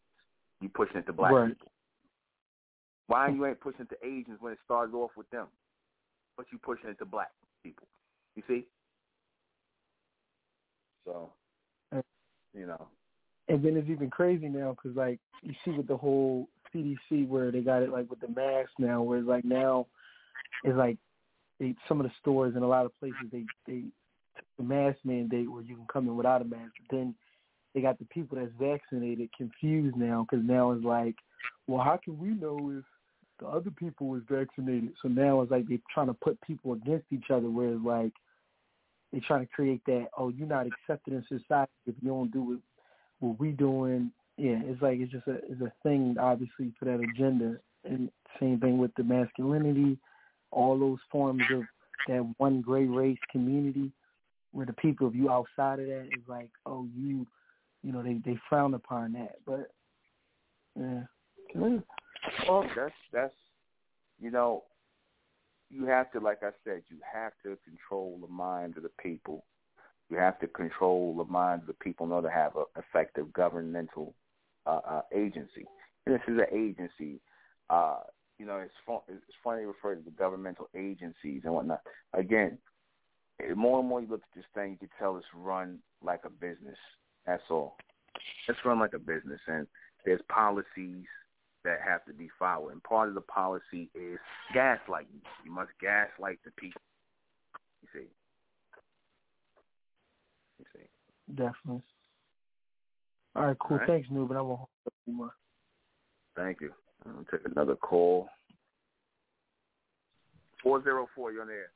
You 0.60 0.68
pushing 0.68 0.98
it 0.98 1.06
to 1.06 1.12
black 1.12 1.32
right. 1.32 1.48
people. 1.48 1.72
Why 3.08 3.28
you 3.30 3.44
ain't 3.46 3.60
pushing 3.60 3.86
to 3.86 3.96
Asians 4.06 4.36
when 4.40 4.52
it 4.52 4.58
started 4.64 4.94
off 4.94 5.10
with 5.16 5.28
them, 5.30 5.48
but 6.36 6.46
you 6.52 6.58
pushing 6.58 6.90
it 6.90 6.98
to 6.98 7.04
black 7.04 7.30
people? 7.64 7.88
You 8.36 8.44
see? 8.46 8.66
So, 11.04 11.32
you 12.54 12.66
know. 12.66 12.86
And 13.50 13.64
then 13.64 13.76
it's 13.76 13.88
even 13.88 14.10
crazy 14.10 14.48
now 14.48 14.76
because 14.76 14.96
like 14.96 15.18
you 15.42 15.54
see 15.64 15.72
with 15.72 15.88
the 15.88 15.96
whole 15.96 16.48
CDC 16.74 17.26
where 17.28 17.50
they 17.50 17.60
got 17.60 17.82
it 17.82 17.90
like 17.90 18.08
with 18.08 18.20
the 18.20 18.28
mask 18.28 18.70
now, 18.78 19.02
where 19.02 19.18
it's 19.18 19.28
like 19.28 19.44
now 19.44 19.86
it's 20.64 20.76
like 20.76 20.98
they 21.58 21.74
some 21.88 22.00
of 22.00 22.06
the 22.06 22.12
stores 22.20 22.54
and 22.54 22.64
a 22.64 22.68
lot 22.68 22.86
of 22.86 22.98
places 22.98 23.18
they 23.32 23.44
they 23.66 23.82
the 24.56 24.64
mask 24.64 24.98
mandate 25.04 25.50
where 25.50 25.62
you 25.62 25.76
can 25.76 25.86
come 25.92 26.06
in 26.08 26.16
without 26.16 26.42
a 26.42 26.44
mask. 26.44 26.72
But 26.88 26.96
then 26.96 27.14
they 27.74 27.80
got 27.80 27.98
the 27.98 28.04
people 28.06 28.38
that's 28.38 28.52
vaccinated 28.58 29.30
confused 29.36 29.96
now 29.96 30.26
because 30.28 30.44
now 30.44 30.72
it's 30.72 30.84
like, 30.84 31.16
well, 31.66 31.82
how 31.82 31.98
can 32.02 32.18
we 32.18 32.28
know 32.28 32.72
if 32.76 32.84
the 33.40 33.46
other 33.46 33.70
people 33.70 34.06
was 34.06 34.22
vaccinated. 34.28 34.92
So 35.02 35.08
now 35.08 35.40
it's 35.40 35.50
like 35.50 35.66
they're 35.66 35.78
trying 35.92 36.08
to 36.08 36.14
put 36.14 36.40
people 36.42 36.74
against 36.74 37.06
each 37.10 37.30
other, 37.30 37.50
where 37.50 37.70
it's 37.70 37.84
like 37.84 38.12
they're 39.10 39.22
trying 39.26 39.46
to 39.46 39.52
create 39.52 39.80
that, 39.86 40.08
oh, 40.16 40.28
you're 40.28 40.46
not 40.46 40.66
accepted 40.66 41.14
in 41.14 41.24
society 41.26 41.72
if 41.86 41.94
you 42.00 42.10
don't 42.10 42.30
do 42.30 42.42
what, 42.42 42.58
what 43.20 43.38
we 43.38 43.50
doing. 43.50 44.10
Yeah, 44.36 44.60
it's 44.64 44.82
like 44.82 44.98
it's 44.98 45.12
just 45.12 45.26
a 45.26 45.36
it's 45.50 45.60
a 45.60 45.72
thing, 45.82 46.16
obviously, 46.18 46.72
for 46.78 46.86
that 46.86 47.00
agenda. 47.00 47.58
And 47.84 48.10
same 48.38 48.60
thing 48.60 48.78
with 48.78 48.94
the 48.96 49.04
masculinity, 49.04 49.98
all 50.50 50.78
those 50.78 50.98
forms 51.10 51.42
of 51.52 51.62
that 52.08 52.34
one 52.38 52.60
gray 52.60 52.86
race 52.86 53.18
community 53.30 53.92
where 54.52 54.66
the 54.66 54.72
people 54.74 55.06
of 55.06 55.14
you 55.14 55.30
outside 55.30 55.78
of 55.78 55.86
that 55.86 56.08
is 56.12 56.24
like, 56.26 56.50
oh, 56.66 56.86
you, 56.96 57.26
you 57.82 57.92
know, 57.92 58.02
they 58.02 58.20
they 58.24 58.38
frown 58.48 58.74
upon 58.74 59.12
that. 59.12 59.36
But 59.46 59.70
yeah, 60.78 61.02
well, 61.54 61.82
that's 62.76 62.92
that's 63.12 63.34
you 64.20 64.30
know, 64.30 64.64
you 65.70 65.86
have 65.86 66.10
to, 66.12 66.20
like 66.20 66.42
I 66.42 66.50
said, 66.64 66.82
you 66.88 66.98
have 67.12 67.32
to 67.42 67.56
control 67.64 68.18
the 68.20 68.32
minds 68.32 68.76
of 68.76 68.82
the 68.82 68.90
people. 69.02 69.44
You 70.10 70.16
have 70.18 70.38
to 70.40 70.48
control 70.48 71.14
the 71.16 71.30
minds 71.30 71.68
of 71.68 71.78
people 71.78 72.06
in 72.06 72.12
order 72.12 72.28
to 72.28 72.34
have 72.34 72.56
an 72.56 72.64
effective 72.76 73.32
governmental 73.32 74.14
uh, 74.66 74.80
uh, 74.86 75.02
agency. 75.14 75.66
And 76.06 76.14
this 76.14 76.22
is 76.26 76.38
an 76.38 76.46
agency. 76.52 77.20
Uh, 77.68 78.00
you 78.38 78.46
know, 78.46 78.56
it's, 78.56 78.72
fun, 78.86 78.98
it's 79.08 79.22
funny 79.44 79.62
to 79.62 79.68
refer 79.68 79.94
to 79.94 80.02
the 80.02 80.10
governmental 80.10 80.68
agencies 80.74 81.42
and 81.44 81.54
whatnot. 81.54 81.82
Again, 82.12 82.58
more 83.54 83.80
and 83.80 83.88
more 83.88 84.00
you 84.00 84.08
look 84.08 84.22
at 84.22 84.36
this 84.36 84.44
thing, 84.54 84.72
you 84.72 84.78
can 84.78 84.88
tell 84.98 85.16
it's 85.16 85.26
run 85.34 85.78
like 86.02 86.22
a 86.24 86.30
business. 86.30 86.76
That's 87.26 87.42
all. 87.50 87.76
It's 88.48 88.58
run 88.64 88.80
like 88.80 88.94
a 88.94 88.98
business, 88.98 89.40
and 89.46 89.66
there's 90.04 90.20
policies 90.28 91.04
that 91.64 91.78
have 91.86 92.04
to 92.06 92.12
be 92.12 92.28
followed. 92.38 92.72
And 92.72 92.82
part 92.82 93.08
of 93.08 93.14
the 93.14 93.20
policy 93.20 93.90
is 93.94 94.18
gaslighting. 94.54 95.22
You 95.44 95.52
must 95.52 95.70
gaslight 95.80 96.38
the 96.44 96.50
people. 96.52 96.80
You 97.82 97.88
see. 98.00 98.06
You 100.60 100.66
see. 100.74 101.34
Definitely. 101.34 101.82
All 103.34 103.46
right, 103.46 103.56
cool. 103.58 103.76
All 103.76 103.78
right. 103.78 103.86
Thanks, 103.86 104.08
Nuben. 104.08 104.36
I 104.36 104.42
won't 104.42 104.58
hold 104.58 104.68
up 104.86 104.92
anymore. 105.06 105.34
Thank 106.36 106.60
you. 106.60 106.72
I'll 107.06 107.24
take 107.30 107.46
another 107.50 107.76
call. 107.76 108.28
Four 110.62 110.82
zero 110.82 111.08
four, 111.14 111.32
you're 111.32 111.42
on 111.42 111.48
air. 111.48 111.70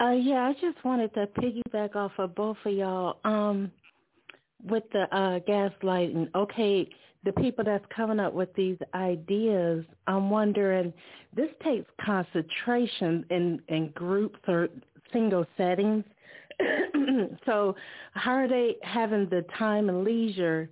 Uh, 0.00 0.12
yeah, 0.12 0.42
I 0.42 0.52
just 0.60 0.84
wanted 0.84 1.12
to 1.14 1.26
piggyback 1.38 1.96
off 1.96 2.12
of 2.18 2.34
both 2.34 2.58
of 2.64 2.72
y'all. 2.72 3.18
Um, 3.24 3.72
with 4.64 4.84
the 4.92 5.02
uh, 5.14 5.38
gaslighting, 5.40 6.28
okay, 6.34 6.88
the 7.24 7.32
people 7.32 7.64
that's 7.64 7.84
coming 7.94 8.20
up 8.20 8.32
with 8.32 8.52
these 8.54 8.76
ideas, 8.94 9.84
I'm 10.06 10.30
wondering, 10.30 10.92
this 11.34 11.48
takes 11.64 11.86
concentration 12.04 13.24
in, 13.30 13.60
in 13.68 13.88
groups 13.94 14.38
or 14.46 14.68
single 15.12 15.46
settings. 15.56 16.04
so 17.46 17.74
how 18.12 18.32
are 18.32 18.48
they 18.48 18.76
having 18.82 19.28
the 19.28 19.44
time 19.58 19.88
and 19.88 20.04
leisure, 20.04 20.70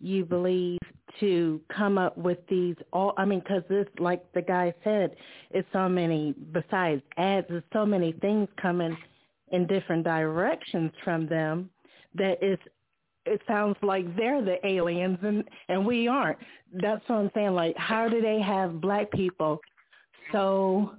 you 0.00 0.24
believe, 0.24 0.78
to 1.20 1.60
come 1.74 1.98
up 1.98 2.16
with 2.18 2.38
these 2.48 2.76
all 2.92 3.14
i 3.16 3.24
mean 3.24 3.40
because 3.40 3.62
this 3.68 3.86
like 3.98 4.30
the 4.34 4.42
guy 4.42 4.72
said 4.84 5.16
it's 5.50 5.66
so 5.72 5.88
many 5.88 6.34
besides 6.52 7.02
ads 7.16 7.46
there's 7.48 7.62
so 7.72 7.84
many 7.84 8.12
things 8.20 8.46
coming 8.60 8.96
in 9.50 9.66
different 9.66 10.04
directions 10.04 10.92
from 11.02 11.26
them 11.26 11.68
that 12.14 12.36
it's 12.42 12.62
it 13.28 13.42
sounds 13.46 13.76
like 13.82 14.16
they're 14.16 14.42
the 14.42 14.64
aliens 14.66 15.18
and 15.22 15.44
and 15.68 15.84
we 15.84 16.08
aren't. 16.08 16.38
That's 16.72 17.06
what 17.08 17.16
I'm 17.16 17.30
saying. 17.34 17.54
Like, 17.54 17.76
how 17.76 18.08
do 18.08 18.20
they 18.20 18.40
have 18.40 18.80
black 18.80 19.10
people 19.12 19.60
so 20.32 20.92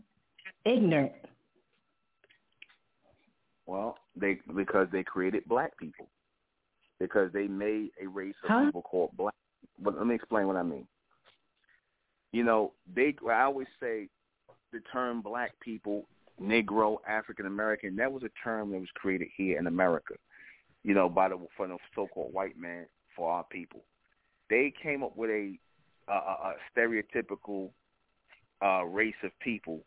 ignorant? 0.66 1.14
Well, 3.70 3.98
they 4.16 4.40
because 4.56 4.88
they 4.92 5.04
created 5.04 5.44
black 5.46 5.78
people 5.78 6.08
because 7.00 7.32
they 7.34 7.48
made 7.48 7.92
a 8.02 8.08
race 8.08 8.36
of 8.44 8.50
huh? 8.50 8.66
people 8.66 8.82
called 8.82 9.12
black. 9.16 9.36
But 9.82 9.98
let 9.98 10.08
me 10.08 10.16
explain 10.16 10.48
what 10.48 10.56
I 10.56 10.64
mean. 10.64 10.88
You 12.32 12.44
know, 12.44 12.74
they. 12.94 13.16
I 13.30 13.44
always 13.44 13.68
say 13.80 14.08
the 14.72 14.82
term 14.92 15.22
black 15.22 15.52
people, 15.62 16.06
Negro, 16.42 16.98
African 17.08 17.46
American. 17.46 17.96
That 17.96 18.12
was 18.12 18.24
a 18.24 18.30
term 18.44 18.72
that 18.72 18.80
was 18.80 18.90
created 18.96 19.30
here 19.36 19.60
in 19.60 19.68
America 19.68 20.16
you 20.84 20.94
know, 20.94 21.10
by 21.10 21.30
the 21.30 21.38
for 21.56 21.68
the 21.68 21.78
so-called 21.96 22.34
white 22.34 22.58
man 22.58 22.86
for 23.16 23.32
our 23.32 23.44
people. 23.46 23.82
They 24.50 24.74
came 24.82 25.04
up 25.04 25.16
with 25.16 25.30
a, 25.30 25.60
a, 26.08 26.14
a 26.14 26.54
stereotypical 26.76 27.70
uh, 28.64 28.84
race 28.86 29.16
of 29.24 29.32
people. 29.40 29.82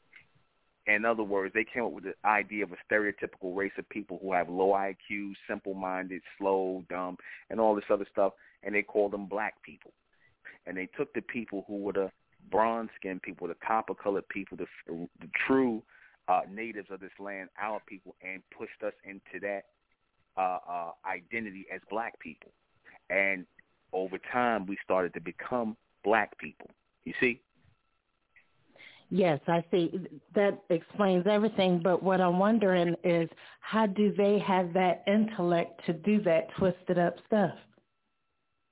In 0.87 1.05
other 1.05 1.23
words, 1.23 1.55
they 1.55 1.65
came 1.65 1.85
up 1.85 1.93
with 1.93 2.05
the 2.05 2.15
idea 2.25 2.65
of 2.65 2.71
a 2.73 2.93
stereotypical 2.93 3.57
race 3.57 3.73
of 3.79 3.89
people 3.89 4.19
who 4.21 4.33
have 4.33 4.49
low 4.49 4.73
IQ, 4.73 5.33
simple-minded, 5.49 6.23
slow, 6.39 6.85
dumb, 6.89 7.17
and 7.51 7.61
all 7.61 7.75
this 7.75 7.85
other 7.91 8.07
stuff, 8.11 8.33
and 8.63 8.75
they 8.75 8.83
called 8.83 9.13
them 9.13 9.27
black 9.27 9.63
people. 9.63 9.93
And 10.67 10.77
they 10.77 10.89
took 10.97 11.13
the 11.15 11.23
people 11.23 11.65
who 11.69 11.79
were 11.79 11.93
the 11.93 12.11
bronze-skinned 12.51 13.23
people, 13.23 13.47
the 13.47 13.57
copper-colored 13.67 14.29
people, 14.29 14.57
the, 14.57 14.67
the 15.21 15.29
true 15.47 15.83
uh, 16.29 16.41
natives 16.51 16.89
of 16.91 17.01
this 17.01 17.13
land, 17.21 17.49
our 17.61 17.81
people, 17.87 18.17
and 18.23 18.43
pushed 18.57 18.83
us 18.85 18.93
into 19.05 19.41
that 19.41 19.63
uh, 20.37 20.59
uh, 20.69 20.91
identity 21.07 21.67
as 21.73 21.81
black 21.91 22.19
people. 22.19 22.51
And 23.11 23.47
over 23.93 24.19
time, 24.33 24.67
we 24.67 24.79
started 24.83 25.15
to 25.15 25.21
become 25.21 25.77
black 26.03 26.37
people. 26.39 26.71
You 27.05 27.15
see? 27.21 27.41
Yes, 29.15 29.41
I 29.47 29.63
see. 29.71 29.93
That 30.35 30.63
explains 30.71 31.27
everything. 31.27 31.83
But 31.85 32.03
what 32.03 32.23
I'm 32.23 32.39
wondering 32.39 32.97
is 33.05 33.29
how 33.61 33.87
do 33.87 34.15
they 34.17 34.39
have 34.39 34.73
that 34.73 35.05
intellect 35.07 35.83
to 35.85 35.93
do 35.93 36.23
that 36.23 36.49
twisted 36.57 36.99
up 36.99 37.17
stuff? 37.27 37.53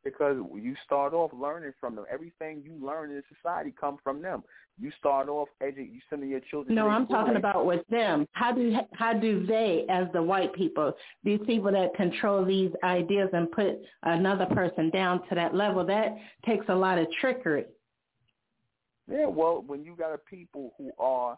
because 0.04 0.36
you 0.54 0.74
start 0.84 1.12
off 1.12 1.30
learning 1.34 1.72
from 1.78 1.94
them. 1.94 2.04
Everything 2.10 2.62
you 2.64 2.74
learn 2.84 3.10
in 3.10 3.22
society 3.34 3.72
comes 3.78 3.98
from 4.02 4.22
them. 4.22 4.42
You 4.78 4.90
start 4.98 5.28
off 5.28 5.48
educating. 5.60 5.94
You 5.94 6.00
sending 6.08 6.30
your 6.30 6.40
children. 6.40 6.74
No, 6.74 6.88
I'm 6.88 7.06
talking 7.06 7.36
about 7.36 7.66
with 7.66 7.86
them. 7.88 8.26
How 8.32 8.52
do 8.52 8.74
how 8.94 9.12
do 9.12 9.44
they, 9.46 9.84
as 9.90 10.06
the 10.14 10.22
white 10.22 10.54
people, 10.54 10.94
these 11.22 11.40
people 11.46 11.70
that 11.72 11.94
control 11.96 12.44
these 12.44 12.70
ideas 12.82 13.28
and 13.32 13.50
put 13.52 13.78
another 14.04 14.46
person 14.46 14.88
down 14.90 15.20
to 15.28 15.34
that 15.34 15.54
level, 15.54 15.84
that 15.84 16.16
takes 16.46 16.64
a 16.68 16.74
lot 16.74 16.98
of 16.98 17.06
trickery. 17.20 17.66
Yeah, 19.10 19.26
well, 19.26 19.64
when 19.66 19.84
you 19.84 19.96
got 19.96 20.14
a 20.14 20.18
people 20.18 20.72
who 20.78 20.92
are 20.98 21.36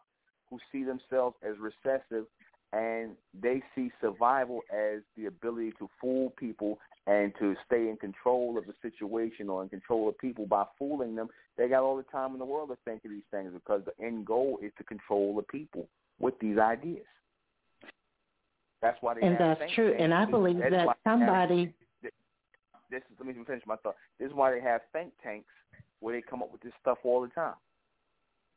who 0.51 0.59
see 0.71 0.85
themselves 0.85 1.37
as 1.43 1.55
recessive 1.59 2.27
and 2.75 3.13
they 3.41 3.63
see 3.75 3.91
survival 4.01 4.61
as 4.71 5.01
the 5.17 5.27
ability 5.27 5.73
to 5.79 5.89
fool 6.01 6.33
people 6.39 6.79
and 7.07 7.33
to 7.39 7.55
stay 7.67 7.89
in 7.89 7.97
control 7.97 8.59
of 8.59 8.67
the 8.67 8.75
situation 8.83 9.49
or 9.49 9.63
in 9.63 9.69
control 9.69 10.09
of 10.09 10.19
people 10.19 10.47
by 10.47 10.65
fooling 10.79 11.15
them, 11.15 11.29
they 11.57 11.69
got 11.69 11.83
all 11.83 11.97
the 11.97 12.03
time 12.05 12.33
in 12.33 12.39
the 12.39 12.45
world 12.45 12.69
to 12.69 12.77
think 12.85 13.05
of 13.05 13.11
these 13.11 13.23
things 13.31 13.51
because 13.53 13.83
the 13.85 14.05
end 14.05 14.27
goal 14.27 14.59
is 14.63 14.73
to 14.79 14.85
control 14.85 15.35
the 15.35 15.43
people 15.43 15.89
with 16.21 16.39
these 16.39 16.59
ideas. 16.59 17.07
That's 18.83 18.99
why 19.01 19.15
they 19.15 19.23
and 19.23 19.37
have 19.37 19.59
that's 19.59 19.73
true. 19.73 19.95
And 19.99 20.13
I 20.13 20.25
believe 20.25 20.59
that's 20.59 20.73
that 20.73 20.97
somebody. 21.05 21.75
Have, 22.03 22.13
this 22.91 23.01
is 23.01 23.19
let 23.19 23.27
me 23.27 23.45
finish 23.47 23.63
my 23.67 23.77
thought. 23.77 23.97
This 24.19 24.29
is 24.29 24.35
why 24.35 24.51
they 24.51 24.61
have 24.61 24.83
think 24.93 25.13
tanks 25.23 25.47
where 26.03 26.15
they 26.15 26.23
come 26.23 26.43
up 26.43 26.53
with 26.53 26.61
this 26.61 26.73
stuff 26.81 26.99
all 27.05 27.23
the 27.23 27.29
time. 27.29 27.55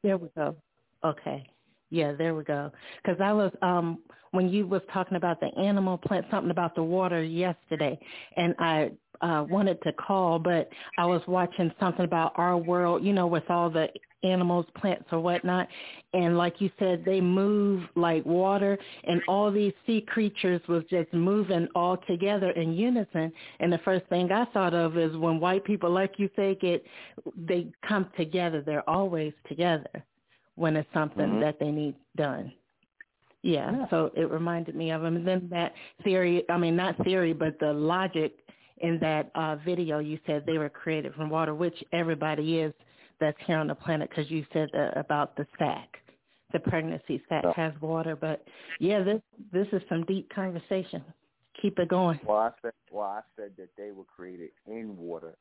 There 0.03 0.17
we 0.17 0.27
go. 0.35 0.55
Okay. 1.03 1.47
Yeah, 1.89 2.13
there 2.13 2.35
we 2.35 2.43
go. 2.43 2.71
Because 3.03 3.21
I 3.21 3.31
was 3.31 3.51
um 3.61 3.99
when 4.31 4.49
you 4.49 4.67
was 4.67 4.81
talking 4.91 5.15
about 5.15 5.39
the 5.39 5.49
animal 5.57 5.97
plant, 5.97 6.25
something 6.29 6.51
about 6.51 6.75
the 6.75 6.83
water 6.83 7.23
yesterday, 7.23 7.97
and 8.35 8.55
I 8.59 8.91
uh 9.21 9.45
wanted 9.49 9.81
to 9.83 9.93
call, 9.93 10.39
but 10.39 10.69
I 10.97 11.05
was 11.05 11.21
watching 11.27 11.71
something 11.79 12.05
about 12.05 12.33
our 12.35 12.57
world, 12.57 13.03
you 13.03 13.13
know, 13.13 13.27
with 13.27 13.49
all 13.49 13.69
the 13.69 13.87
animals, 14.25 14.65
plants, 14.77 15.05
or 15.11 15.19
whatnot, 15.19 15.67
and 16.13 16.37
like 16.37 16.59
you 16.59 16.69
said, 16.79 17.03
they 17.05 17.21
move 17.21 17.83
like 17.95 18.25
water, 18.25 18.77
and 19.03 19.21
all 19.27 19.51
these 19.51 19.73
sea 19.85 20.01
creatures 20.01 20.61
was 20.67 20.83
just 20.89 21.13
moving 21.13 21.67
all 21.75 21.97
together 22.07 22.51
in 22.51 22.73
unison. 22.73 23.31
And 23.59 23.71
the 23.71 23.79
first 23.79 24.05
thing 24.07 24.31
I 24.31 24.45
thought 24.45 24.73
of 24.73 24.97
is 24.97 25.15
when 25.17 25.39
white 25.39 25.63
people, 25.63 25.91
like 25.91 26.15
you 26.17 26.29
say, 26.35 26.55
get 26.55 26.83
they 27.35 27.67
come 27.87 28.09
together, 28.17 28.61
they're 28.61 28.89
always 28.89 29.33
together 29.47 30.03
when 30.55 30.75
it's 30.75 30.89
something 30.93 31.25
mm-hmm. 31.25 31.41
that 31.41 31.59
they 31.59 31.71
need 31.71 31.95
done. 32.15 32.51
Yeah, 33.43 33.71
yeah, 33.71 33.89
so 33.91 34.11
it 34.15 34.31
reminded 34.31 34.75
me 34.75 34.89
of 34.89 35.03
them. 35.03 35.17
And 35.17 35.27
then 35.27 35.47
that 35.51 35.73
theory, 36.03 36.43
I 36.49 36.57
mean, 36.57 36.75
not 36.75 36.97
theory, 37.03 37.31
but 37.31 37.59
the 37.59 37.71
logic 37.73 38.39
in 38.79 38.97
that 38.99 39.29
uh, 39.35 39.57
video, 39.57 39.99
you 39.99 40.19
said 40.25 40.45
they 40.45 40.57
were 40.57 40.69
created 40.69 41.13
from 41.13 41.29
water, 41.29 41.53
which 41.53 41.75
everybody 41.93 42.57
is 42.57 42.73
that's 43.19 43.37
here 43.45 43.57
on 43.57 43.67
the 43.67 43.75
planet 43.75 44.09
because 44.09 44.29
you 44.29 44.45
said 44.53 44.69
uh, 44.73 44.99
about 44.99 45.35
the 45.35 45.45
sac. 45.57 45.97
The 46.53 46.59
pregnancy 46.59 47.21
sac 47.27 47.43
yeah. 47.43 47.53
has 47.55 47.73
water. 47.81 48.15
But, 48.15 48.45
yeah, 48.79 49.03
this 49.03 49.21
this 49.51 49.67
is 49.73 49.81
some 49.89 50.05
deep 50.05 50.29
conversation. 50.33 51.03
Keep 51.61 51.79
it 51.79 51.89
going. 51.89 52.19
Well, 52.25 52.37
I 52.37 52.51
said, 52.61 52.73
well, 52.91 53.07
I 53.07 53.21
said 53.35 53.51
that 53.57 53.69
they 53.77 53.91
were 53.91 54.03
created 54.03 54.49
in 54.67 54.95
water 54.97 55.37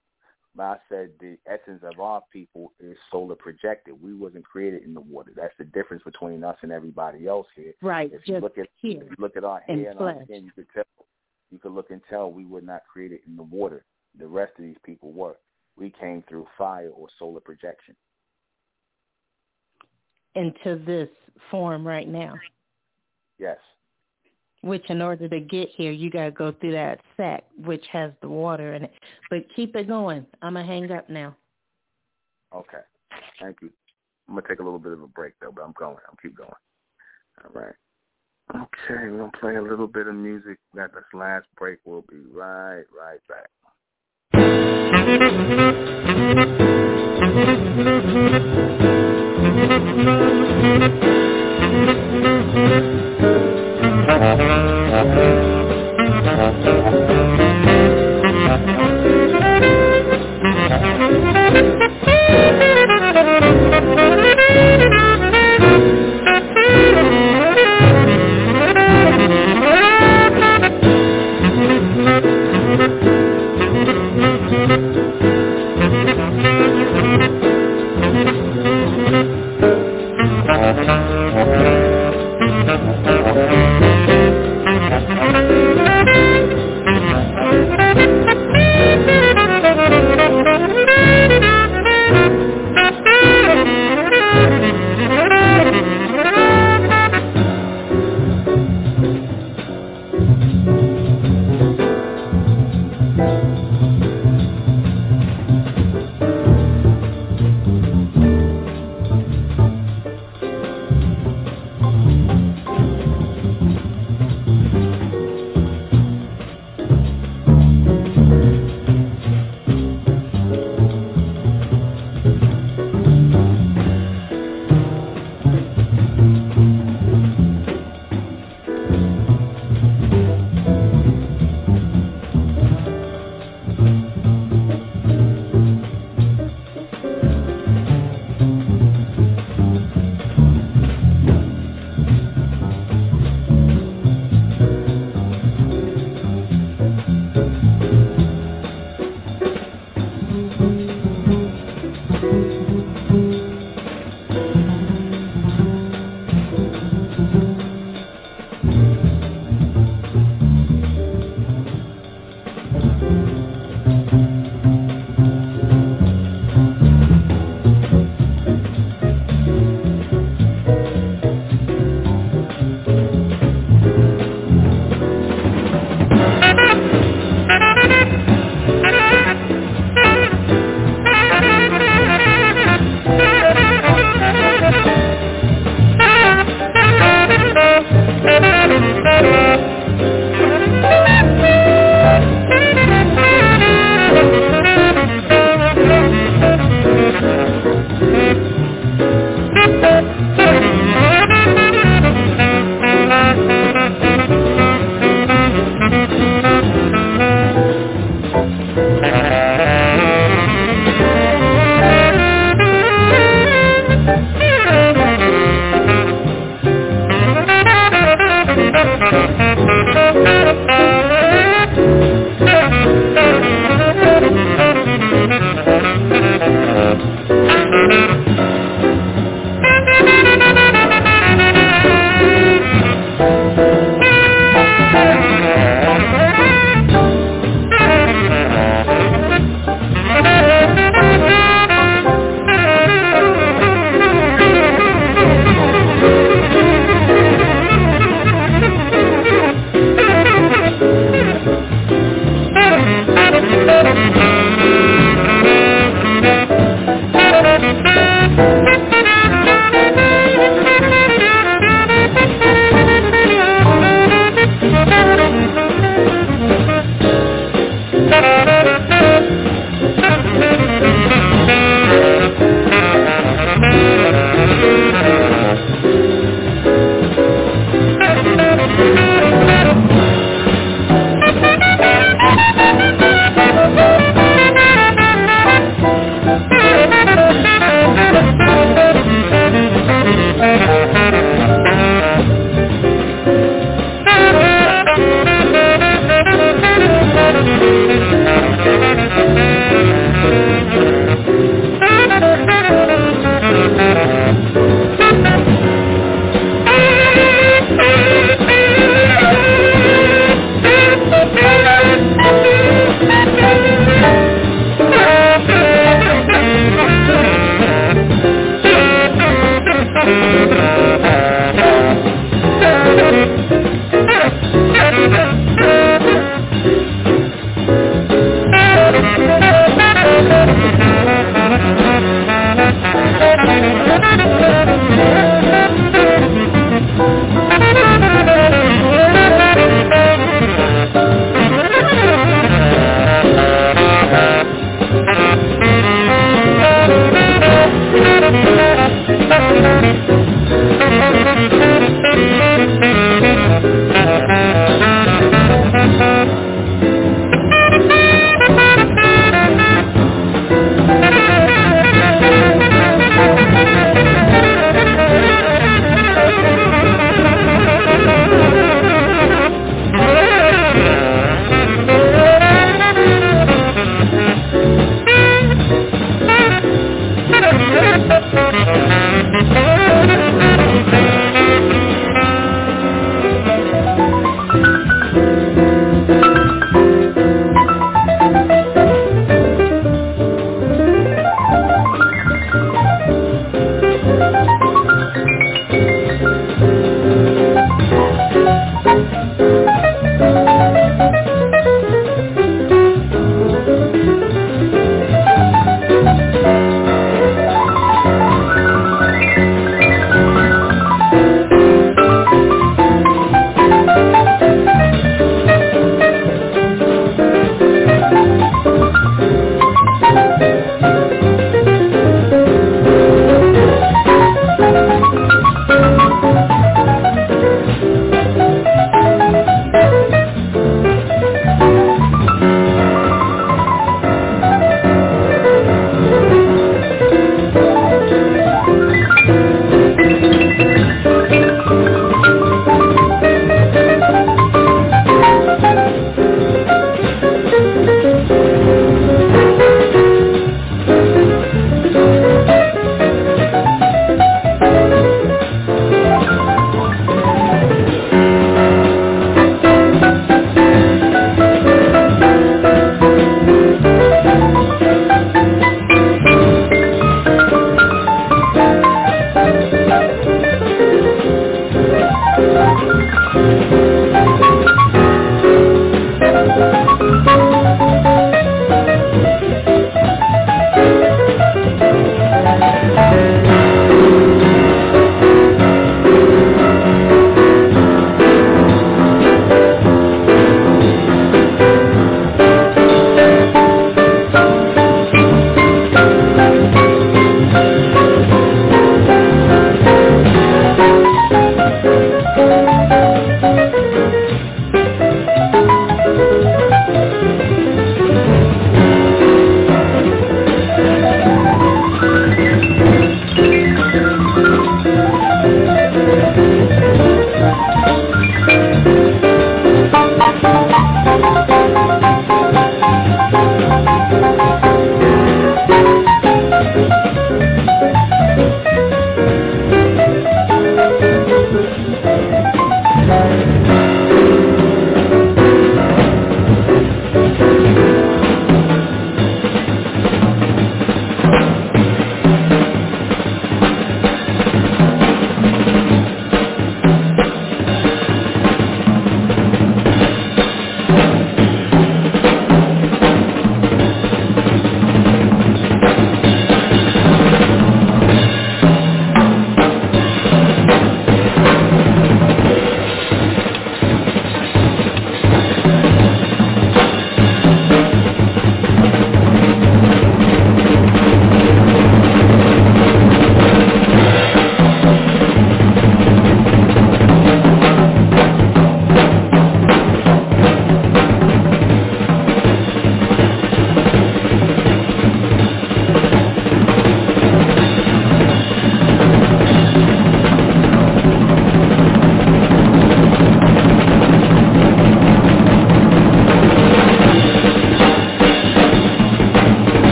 but 0.56 0.62
I 0.62 0.76
said 0.88 1.10
the 1.20 1.36
essence 1.46 1.82
of 1.82 1.98
our 1.98 2.22
people 2.32 2.72
is 2.78 2.96
solar 3.10 3.34
projected. 3.34 4.00
We 4.00 4.14
wasn't 4.14 4.44
created 4.44 4.84
in 4.84 4.94
the 4.94 5.00
water. 5.00 5.32
That's 5.34 5.54
the 5.58 5.64
difference 5.64 6.02
between 6.04 6.44
us 6.44 6.56
and 6.62 6.70
everybody 6.70 7.26
else 7.26 7.46
here. 7.56 7.72
Right. 7.82 8.12
If 8.12 8.22
you 8.26 8.38
look 8.38 8.58
at 8.58 8.68
here, 8.80 9.02
if 9.02 9.10
you 9.10 9.16
look 9.18 9.36
at 9.36 9.44
our 9.44 9.60
hair 9.60 9.90
and 9.90 9.98
our 9.98 10.22
skin, 10.24 10.44
you 10.44 10.52
could 10.52 10.66
tell 10.72 10.84
you 11.50 11.58
could 11.58 11.72
look 11.72 11.90
and 11.90 12.00
tell 12.08 12.30
we 12.30 12.44
were 12.44 12.60
not 12.60 12.82
created 12.90 13.20
in 13.26 13.36
the 13.36 13.42
water. 13.42 13.84
The 14.18 14.26
rest 14.26 14.52
of 14.58 14.64
these 14.64 14.76
people 14.84 15.12
were. 15.12 15.36
We 15.76 15.92
came 16.00 16.22
through 16.28 16.46
fire 16.56 16.90
or 16.90 17.08
solar 17.18 17.40
projection. 17.40 17.96
into 20.34 20.82
this 20.84 21.08
form 21.50 21.86
right 21.86 22.08
now. 22.08 22.34
Yes. 23.38 23.58
Which, 24.62 24.88
in 24.88 25.02
order 25.02 25.28
to 25.28 25.40
get 25.40 25.68
here, 25.76 25.92
you 25.92 26.10
got 26.10 26.24
to 26.24 26.30
go 26.30 26.52
through 26.52 26.72
that 26.72 27.00
sack, 27.16 27.44
which 27.64 27.84
has 27.92 28.12
the 28.22 28.28
water 28.28 28.74
in 28.74 28.84
it. 28.84 28.92
But 29.30 29.44
keep 29.54 29.76
it 29.76 29.88
going. 29.88 30.26
I'm 30.40 30.54
going 30.54 30.66
to 30.66 30.72
hang 30.72 30.90
up 30.90 31.10
now. 31.10 31.36
Okay. 32.54 32.78
Thank 33.40 33.58
you. 33.60 33.70
I'm 34.26 34.34
going 34.34 34.44
to 34.44 34.48
take 34.48 34.60
a 34.60 34.62
little 34.62 34.78
bit 34.78 34.92
of 34.92 35.02
a 35.02 35.06
break, 35.06 35.34
though, 35.40 35.52
but 35.54 35.62
I'm 35.62 35.74
going. 35.78 35.98
I'll 36.08 36.16
keep 36.22 36.36
going. 36.36 36.50
All 37.44 37.50
right. 37.52 37.74
Okay, 38.54 39.08
we're 39.10 39.18
going 39.18 39.30
to 39.30 39.38
play 39.38 39.56
a 39.56 39.62
little 39.62 39.86
bit 39.86 40.06
of 40.06 40.14
music. 40.14 40.58
Got 40.74 40.94
this 40.94 41.04
last 41.12 41.46
break. 41.58 41.78
We'll 41.84 42.02
be 42.02 42.20
right, 42.32 42.84
right 42.98 43.20
back. 43.28 44.63
Thank 44.92 45.08
you. 51.04 51.13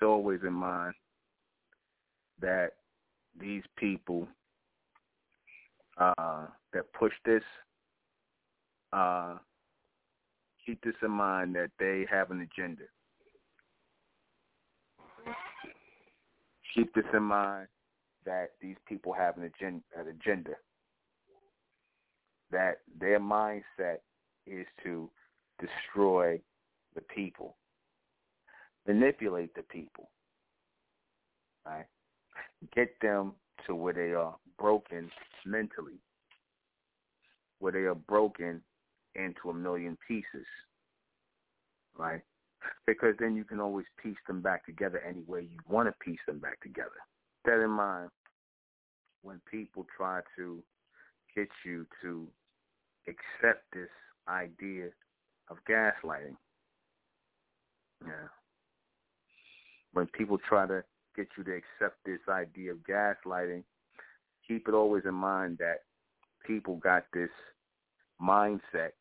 This 0.00 0.06
always 0.06 0.40
in 0.46 0.52
mind 0.52 0.94
that 2.40 2.70
these 3.40 3.62
people 3.76 4.26
uh, 5.98 6.46
that 6.72 6.92
push 6.92 7.12
this, 7.24 7.42
uh, 8.92 9.34
keep 10.64 10.82
this 10.82 10.94
in 11.02 11.10
mind 11.10 11.54
that 11.54 11.70
they 11.78 12.06
have 12.10 12.30
an 12.30 12.40
agenda. 12.40 12.84
Keep 16.74 16.94
this 16.94 17.04
in 17.12 17.22
mind 17.22 17.66
that 18.24 18.50
these 18.60 18.76
people 18.86 19.12
have 19.12 19.36
an 19.36 19.44
agenda, 19.44 19.82
an 19.98 20.08
agenda. 20.08 20.52
That 22.50 22.78
their 22.98 23.18
mindset 23.18 23.98
is 24.46 24.66
to 24.84 25.10
destroy 25.60 26.40
the 26.94 27.00
people, 27.14 27.56
manipulate 28.86 29.54
the 29.54 29.62
people, 29.62 30.10
right? 31.66 31.86
Get 32.74 32.94
them 33.00 33.32
to 33.66 33.74
where 33.74 33.92
they 33.92 34.12
are 34.12 34.36
broken 34.58 35.10
mentally, 35.44 36.00
where 37.58 37.72
they 37.72 37.80
are 37.80 37.94
broken 37.94 38.62
into 39.14 39.50
a 39.50 39.54
million 39.54 39.96
pieces, 40.06 40.46
right? 41.96 42.22
Because 42.86 43.14
then 43.18 43.36
you 43.36 43.44
can 43.44 43.60
always 43.60 43.86
piece 44.02 44.16
them 44.26 44.40
back 44.40 44.66
together 44.66 45.02
any 45.06 45.22
way 45.26 45.42
you 45.42 45.58
want 45.68 45.88
to 45.88 45.94
piece 46.04 46.20
them 46.26 46.38
back 46.38 46.60
together. 46.60 46.90
That 47.44 47.62
in 47.62 47.70
mind, 47.70 48.10
when 49.22 49.40
people 49.50 49.86
try 49.96 50.20
to 50.36 50.62
get 51.34 51.48
you 51.64 51.86
to 52.02 52.26
accept 53.06 53.64
this 53.72 53.88
idea 54.28 54.86
of 55.50 55.56
gaslighting, 55.68 56.36
yeah. 58.04 58.28
When 59.98 60.06
people 60.06 60.38
try 60.38 60.64
to 60.64 60.84
get 61.16 61.26
you 61.36 61.42
to 61.42 61.50
accept 61.56 61.96
this 62.06 62.20
idea 62.28 62.70
of 62.70 62.78
gaslighting, 62.88 63.64
keep 64.46 64.68
it 64.68 64.74
always 64.74 65.02
in 65.04 65.14
mind 65.14 65.58
that 65.58 65.78
people 66.46 66.76
got 66.76 67.06
this 67.12 67.30
mindset 68.22 68.92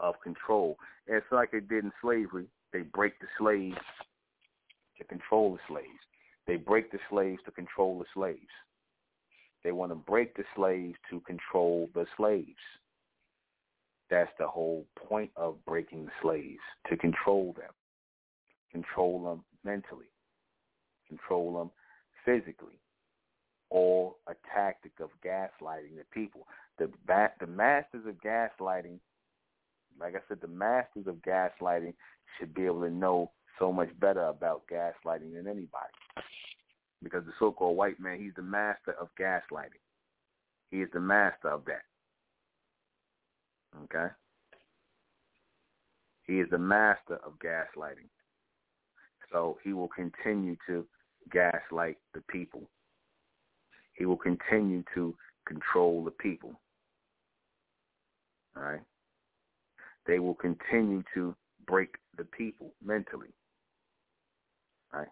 of 0.00 0.16
control. 0.20 0.78
It's 1.06 1.24
like 1.30 1.52
they 1.52 1.60
did 1.60 1.84
in 1.84 1.92
slavery. 2.02 2.46
They 2.72 2.80
break 2.80 3.20
the 3.20 3.28
slaves 3.38 3.76
to 4.98 5.04
control 5.04 5.52
the 5.52 5.60
slaves. 5.68 6.02
They 6.48 6.56
break 6.56 6.90
the 6.90 6.98
slaves 7.08 7.38
to 7.44 7.52
control 7.52 8.00
the 8.00 8.06
slaves. 8.12 8.40
They 9.62 9.70
want 9.70 9.92
to 9.92 9.96
break 9.96 10.34
the 10.34 10.42
slaves 10.56 10.96
to 11.10 11.20
control 11.20 11.88
the 11.94 12.06
slaves. 12.16 12.48
That's 14.10 14.32
the 14.40 14.48
whole 14.48 14.86
point 15.08 15.30
of 15.36 15.64
breaking 15.64 16.06
the 16.06 16.12
slaves, 16.20 16.58
to 16.90 16.96
control 16.96 17.54
them. 17.56 17.70
Control 18.72 19.22
them 19.22 19.44
mentally. 19.62 20.11
Control 21.18 21.58
them 21.58 21.70
physically. 22.24 22.78
Or 23.68 24.14
a 24.26 24.34
tactic 24.54 24.92
of 25.00 25.10
gaslighting 25.24 25.96
the 25.96 26.04
people. 26.12 26.46
The, 26.78 26.90
the 27.06 27.46
masters 27.46 28.06
of 28.06 28.14
gaslighting, 28.22 28.98
like 30.00 30.14
I 30.14 30.20
said, 30.28 30.40
the 30.40 30.48
masters 30.48 31.06
of 31.06 31.16
gaslighting 31.16 31.94
should 32.38 32.54
be 32.54 32.64
able 32.64 32.80
to 32.80 32.90
know 32.90 33.30
so 33.58 33.72
much 33.72 33.88
better 34.00 34.24
about 34.24 34.62
gaslighting 34.72 35.34
than 35.34 35.46
anybody. 35.46 35.92
Because 37.02 37.24
the 37.24 37.32
so-called 37.38 37.76
white 37.76 38.00
man, 38.00 38.18
he's 38.18 38.34
the 38.36 38.42
master 38.42 38.94
of 39.00 39.08
gaslighting. 39.20 39.82
He 40.70 40.78
is 40.78 40.88
the 40.92 41.00
master 41.00 41.48
of 41.48 41.64
that. 41.66 41.82
Okay? 43.84 44.12
He 46.26 46.40
is 46.40 46.48
the 46.50 46.58
master 46.58 47.18
of 47.24 47.32
gaslighting. 47.38 48.08
So 49.30 49.58
he 49.64 49.72
will 49.72 49.88
continue 49.88 50.56
to 50.66 50.86
gaslight 51.30 51.98
the 52.14 52.22
people. 52.28 52.62
He 53.94 54.06
will 54.06 54.16
continue 54.16 54.82
to 54.94 55.14
control 55.46 56.04
the 56.04 56.10
people. 56.10 56.52
All 58.56 58.62
right? 58.62 58.80
They 60.06 60.18
will 60.18 60.34
continue 60.34 61.02
to 61.14 61.34
break 61.66 61.90
the 62.16 62.24
people 62.24 62.72
mentally. 62.84 63.28
All 64.92 65.00
right? 65.00 65.08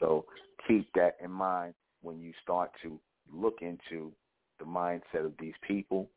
So 0.00 0.26
keep 0.66 0.92
that 0.94 1.16
in 1.22 1.30
mind 1.30 1.74
when 2.02 2.20
you 2.20 2.32
start 2.42 2.70
to 2.82 3.00
look 3.32 3.58
into 3.62 4.12
the 4.58 4.64
mindset 4.64 5.24
of 5.24 5.32
these 5.38 5.54
people 5.66 6.08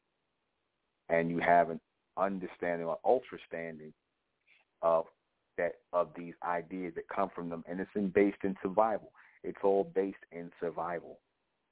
and 1.10 1.30
you 1.30 1.40
have 1.40 1.70
an 1.70 1.80
understanding 2.18 2.88
or 2.88 2.98
ultra 3.06 3.38
understanding 3.38 3.94
of 4.82 5.06
that 5.60 5.74
of 5.92 6.08
these 6.18 6.34
ideas 6.44 6.94
that 6.96 7.04
come 7.14 7.30
from 7.36 7.50
them 7.50 7.64
and 7.70 7.80
it's 7.80 7.90
in, 7.96 8.10
based 8.10 8.38
in 8.44 8.56
survival. 8.64 9.12
It's 9.44 9.60
all 9.64 9.92
based 9.94 10.18
in 10.32 10.50
survival. 10.60 11.20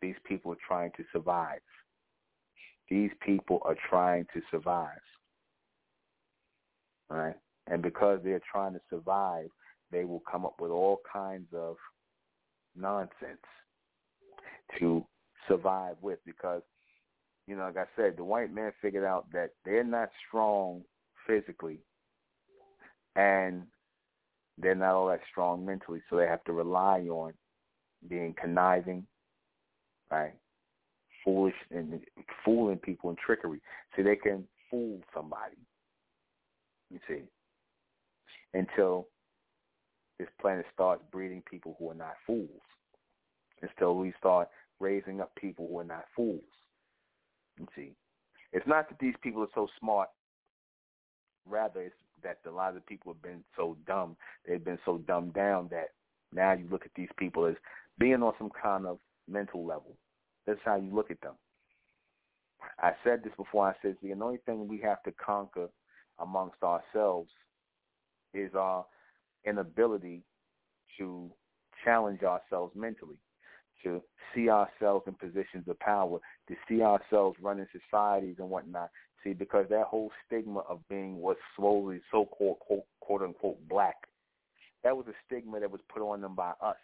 These 0.01 0.15
people 0.25 0.51
are 0.51 0.57
trying 0.67 0.91
to 0.97 1.03
survive. 1.11 1.61
These 2.89 3.11
people 3.25 3.59
are 3.63 3.77
trying 3.89 4.25
to 4.33 4.41
survive. 4.51 4.99
Right? 7.09 7.35
And 7.67 7.81
because 7.81 8.19
they're 8.23 8.41
trying 8.51 8.73
to 8.73 8.81
survive, 8.89 9.47
they 9.91 10.03
will 10.03 10.23
come 10.29 10.45
up 10.45 10.55
with 10.59 10.71
all 10.71 10.99
kinds 11.11 11.47
of 11.53 11.77
nonsense 12.75 13.47
to 14.79 15.05
survive 15.47 15.95
with 16.01 16.19
because, 16.25 16.61
you 17.47 17.55
know, 17.55 17.63
like 17.63 17.77
I 17.77 17.85
said, 17.95 18.17
the 18.17 18.23
white 18.23 18.53
man 18.53 18.73
figured 18.81 19.05
out 19.05 19.31
that 19.31 19.51
they're 19.63 19.83
not 19.85 20.09
strong 20.27 20.81
physically 21.25 21.79
and 23.15 23.63
they're 24.57 24.75
not 24.75 24.95
all 24.95 25.07
that 25.07 25.21
strong 25.29 25.65
mentally, 25.65 26.01
so 26.09 26.15
they 26.15 26.25
have 26.25 26.43
to 26.45 26.53
rely 26.53 27.01
on 27.01 27.33
being 28.09 28.33
conniving, 28.39 29.05
right? 30.11 30.33
Foolish 31.23 31.55
and 31.71 31.99
fooling 32.43 32.77
people 32.77 33.09
and 33.09 33.17
trickery. 33.17 33.61
So 33.95 34.03
they 34.03 34.15
can 34.15 34.45
fool 34.69 35.01
somebody. 35.13 35.57
You 36.89 36.99
see. 37.07 37.21
Until 38.53 39.07
this 40.17 40.29
planet 40.39 40.65
starts 40.73 41.03
breeding 41.11 41.43
people 41.49 41.75
who 41.77 41.91
are 41.91 41.95
not 41.95 42.15
fools. 42.25 42.61
Until 43.61 43.95
we 43.97 44.13
start 44.17 44.47
raising 44.79 45.21
up 45.21 45.35
people 45.35 45.67
who 45.69 45.79
are 45.79 45.83
not 45.83 46.05
fools. 46.15 46.41
You 47.59 47.67
see. 47.75 47.91
It's 48.53 48.67
not 48.67 48.87
that 48.89 48.99
these 48.99 49.15
people 49.21 49.41
are 49.43 49.47
so 49.53 49.67
smart. 49.79 50.09
Rather, 51.45 51.81
it's 51.81 51.95
that 52.23 52.39
a 52.47 52.51
lot 52.51 52.75
of 52.75 52.85
people 52.85 53.13
have 53.13 53.21
been 53.21 53.43
so 53.55 53.77
dumb. 53.85 54.15
They've 54.47 54.63
been 54.63 54.79
so 54.85 54.99
dumbed 54.99 55.33
down 55.33 55.67
that 55.71 55.89
now 56.33 56.53
you 56.53 56.67
look 56.69 56.85
at 56.85 56.91
these 56.95 57.09
people 57.17 57.45
as 57.45 57.55
being 57.99 58.21
on 58.23 58.33
some 58.37 58.51
kind 58.61 58.85
of 58.85 58.99
mental 59.27 59.65
level. 59.65 59.95
That's 60.45 60.59
how 60.63 60.75
you 60.75 60.93
look 60.93 61.11
at 61.11 61.21
them. 61.21 61.35
I 62.79 62.91
said 63.03 63.23
this 63.23 63.33
before. 63.37 63.67
I 63.67 63.73
said 63.81 63.97
the 64.01 64.13
only 64.13 64.39
thing 64.45 64.67
we 64.67 64.79
have 64.79 65.01
to 65.03 65.11
conquer 65.13 65.69
amongst 66.19 66.61
ourselves 66.63 67.29
is 68.33 68.51
our 68.55 68.85
inability 69.45 70.23
to 70.97 71.29
challenge 71.83 72.23
ourselves 72.23 72.73
mentally, 72.75 73.17
to 73.83 74.01
see 74.33 74.49
ourselves 74.49 75.05
in 75.07 75.13
positions 75.13 75.67
of 75.67 75.79
power, 75.79 76.19
to 76.47 76.55
see 76.67 76.81
ourselves 76.81 77.37
running 77.41 77.67
societies 77.71 78.35
and 78.39 78.49
whatnot. 78.49 78.89
See, 79.27 79.33
because 79.33 79.65
that 79.69 79.87
whole 79.87 80.09
stigma 80.25 80.59
of 80.69 80.79
being 80.87 81.17
what's 81.17 81.41
slowly 81.57 81.99
so-called 82.11 82.59
quote, 82.59 82.85
quote 83.01 83.21
unquote 83.21 83.57
black, 83.67 83.95
that 84.85 84.95
was 84.95 85.05
a 85.07 85.13
stigma 85.25 85.59
that 85.59 85.69
was 85.69 85.81
put 85.93 86.01
on 86.01 86.21
them 86.21 86.33
by 86.33 86.53
us 86.61 86.77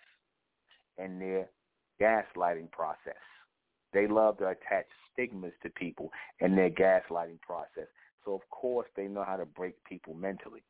and 0.97 1.21
their 1.21 1.47
gaslighting 2.01 2.69
process. 2.71 3.13
They 3.93 4.07
love 4.07 4.39
to 4.39 4.47
attach 4.47 4.87
stigmas 5.13 5.53
to 5.63 5.69
people 5.69 6.11
in 6.41 6.53
their 6.53 6.69
gaslighting 6.69 7.39
process. 7.39 7.87
So 8.25 8.33
of 8.33 8.41
course 8.49 8.87
they 8.97 9.07
know 9.07 9.23
how 9.23 9.37
to 9.37 9.45
break 9.45 9.81
people 9.85 10.13
mentally. 10.13 10.63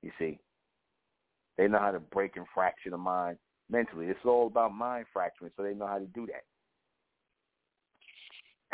You 0.00 0.12
see, 0.18 0.38
they 1.58 1.68
know 1.68 1.78
how 1.78 1.90
to 1.90 2.00
break 2.00 2.36
and 2.36 2.46
fracture 2.54 2.88
the 2.88 2.96
mind 2.96 3.36
mentally. 3.68 4.06
It's 4.06 4.18
all 4.24 4.46
about 4.46 4.72
mind 4.72 5.04
fracturing, 5.12 5.50
so 5.58 5.62
they 5.62 5.74
know 5.74 5.86
how 5.86 5.98
to 5.98 6.06
do 6.06 6.26
that. 6.28 6.44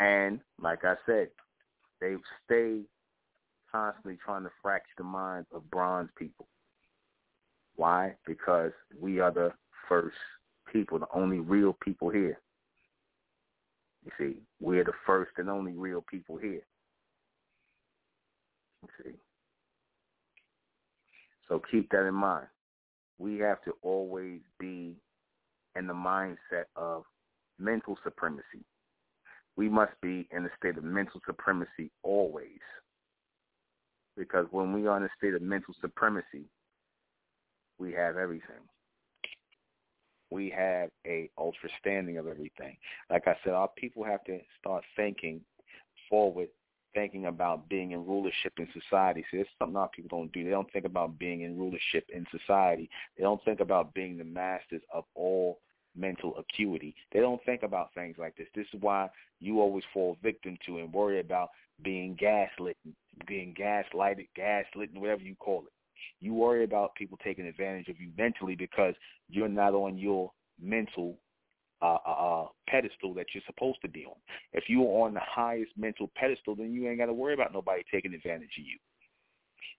And 0.01 0.39
like 0.61 0.85
I 0.85 0.93
said, 1.05 1.29
they 2.01 2.15
stay 2.45 2.81
constantly 3.71 4.17
trying 4.23 4.43
to 4.43 4.51
fracture 4.61 4.93
the 4.97 5.03
minds 5.03 5.47
of 5.53 5.69
bronze 5.69 6.09
people. 6.17 6.47
Why? 7.75 8.15
Because 8.25 8.71
we 8.99 9.19
are 9.19 9.31
the 9.31 9.51
first 9.87 10.17
people, 10.71 10.99
the 10.99 11.07
only 11.13 11.39
real 11.39 11.77
people 11.83 12.09
here. 12.09 12.39
You 14.05 14.11
see, 14.17 14.37
we're 14.61 14.83
the 14.83 14.93
first 15.05 15.31
and 15.37 15.49
only 15.49 15.73
real 15.73 16.03
people 16.09 16.37
here. 16.37 16.65
You 18.83 18.89
see. 19.03 19.11
So 21.47 21.61
keep 21.71 21.89
that 21.91 22.07
in 22.07 22.13
mind. 22.13 22.47
We 23.19 23.37
have 23.39 23.61
to 23.63 23.73
always 23.81 24.41
be 24.59 24.95
in 25.75 25.87
the 25.87 25.93
mindset 25.93 26.65
of 26.75 27.03
mental 27.59 27.97
supremacy. 28.03 28.63
We 29.57 29.67
must 29.67 29.99
be 30.01 30.27
in 30.31 30.45
a 30.45 30.49
state 30.57 30.77
of 30.77 30.83
mental 30.83 31.19
supremacy 31.25 31.91
always. 32.03 32.59
Because 34.15 34.45
when 34.51 34.71
we 34.71 34.87
are 34.87 34.97
in 34.97 35.03
a 35.03 35.09
state 35.17 35.33
of 35.33 35.41
mental 35.41 35.73
supremacy, 35.81 36.45
we 37.79 37.91
have 37.93 38.17
everything. 38.17 38.61
We 40.29 40.49
have 40.55 40.89
a 41.05 41.29
understanding 41.39 42.17
of 42.17 42.27
everything. 42.27 42.77
Like 43.09 43.27
I 43.27 43.35
said, 43.43 43.53
our 43.53 43.69
people 43.69 44.03
have 44.03 44.23
to 44.25 44.39
start 44.59 44.83
thinking 44.95 45.41
forward, 46.09 46.49
thinking 46.93 47.27
about 47.27 47.69
being 47.69 47.91
in 47.91 48.05
rulership 48.05 48.53
in 48.57 48.67
society. 48.73 49.23
See, 49.31 49.37
it's 49.37 49.49
something 49.57 49.77
our 49.77 49.89
people 49.89 50.19
don't 50.19 50.31
do. 50.33 50.43
They 50.43 50.49
don't 50.49 50.71
think 50.71 50.85
about 50.85 51.17
being 51.17 51.41
in 51.41 51.57
rulership 51.57 52.05
in 52.13 52.25
society. 52.31 52.89
They 53.17 53.23
don't 53.23 53.43
think 53.45 53.59
about 53.59 53.93
being 53.93 54.17
the 54.17 54.23
masters 54.23 54.81
of 54.93 55.05
all 55.15 55.59
mental 55.97 56.37
acuity. 56.37 56.95
They 57.11 57.19
don't 57.19 57.43
think 57.45 57.63
about 57.63 57.93
things 57.93 58.15
like 58.17 58.35
this. 58.35 58.47
This 58.55 58.67
is 58.73 58.81
why 58.81 59.09
you 59.39 59.59
always 59.59 59.83
fall 59.93 60.17
victim 60.21 60.57
to 60.65 60.79
and 60.79 60.93
worry 60.93 61.19
about 61.19 61.49
being 61.83 62.15
gaslit, 62.19 62.77
being 63.27 63.53
gaslighted, 63.53 64.27
gaslit, 64.35 64.89
whatever 64.93 65.21
you 65.21 65.35
call 65.35 65.63
it. 65.65 65.73
You 66.19 66.33
worry 66.33 66.63
about 66.63 66.95
people 66.95 67.17
taking 67.23 67.45
advantage 67.45 67.87
of 67.89 67.99
you 67.99 68.09
mentally 68.17 68.55
because 68.55 68.95
you're 69.29 69.47
not 69.47 69.73
on 69.73 69.97
your 69.97 70.31
mental 70.61 71.17
uh, 71.81 71.97
uh, 72.07 72.11
uh, 72.11 72.47
pedestal 72.67 73.13
that 73.13 73.27
you're 73.33 73.43
supposed 73.45 73.79
to 73.83 73.87
be 73.87 74.05
on. 74.05 74.15
If 74.53 74.65
you're 74.67 75.05
on 75.05 75.13
the 75.13 75.21
highest 75.23 75.71
mental 75.77 76.09
pedestal, 76.15 76.55
then 76.55 76.73
you 76.73 76.87
ain't 76.87 76.97
got 76.97 77.05
to 77.05 77.13
worry 77.13 77.35
about 77.35 77.53
nobody 77.53 77.83
taking 77.91 78.13
advantage 78.13 78.49
of 78.57 78.65
you. 78.65 78.77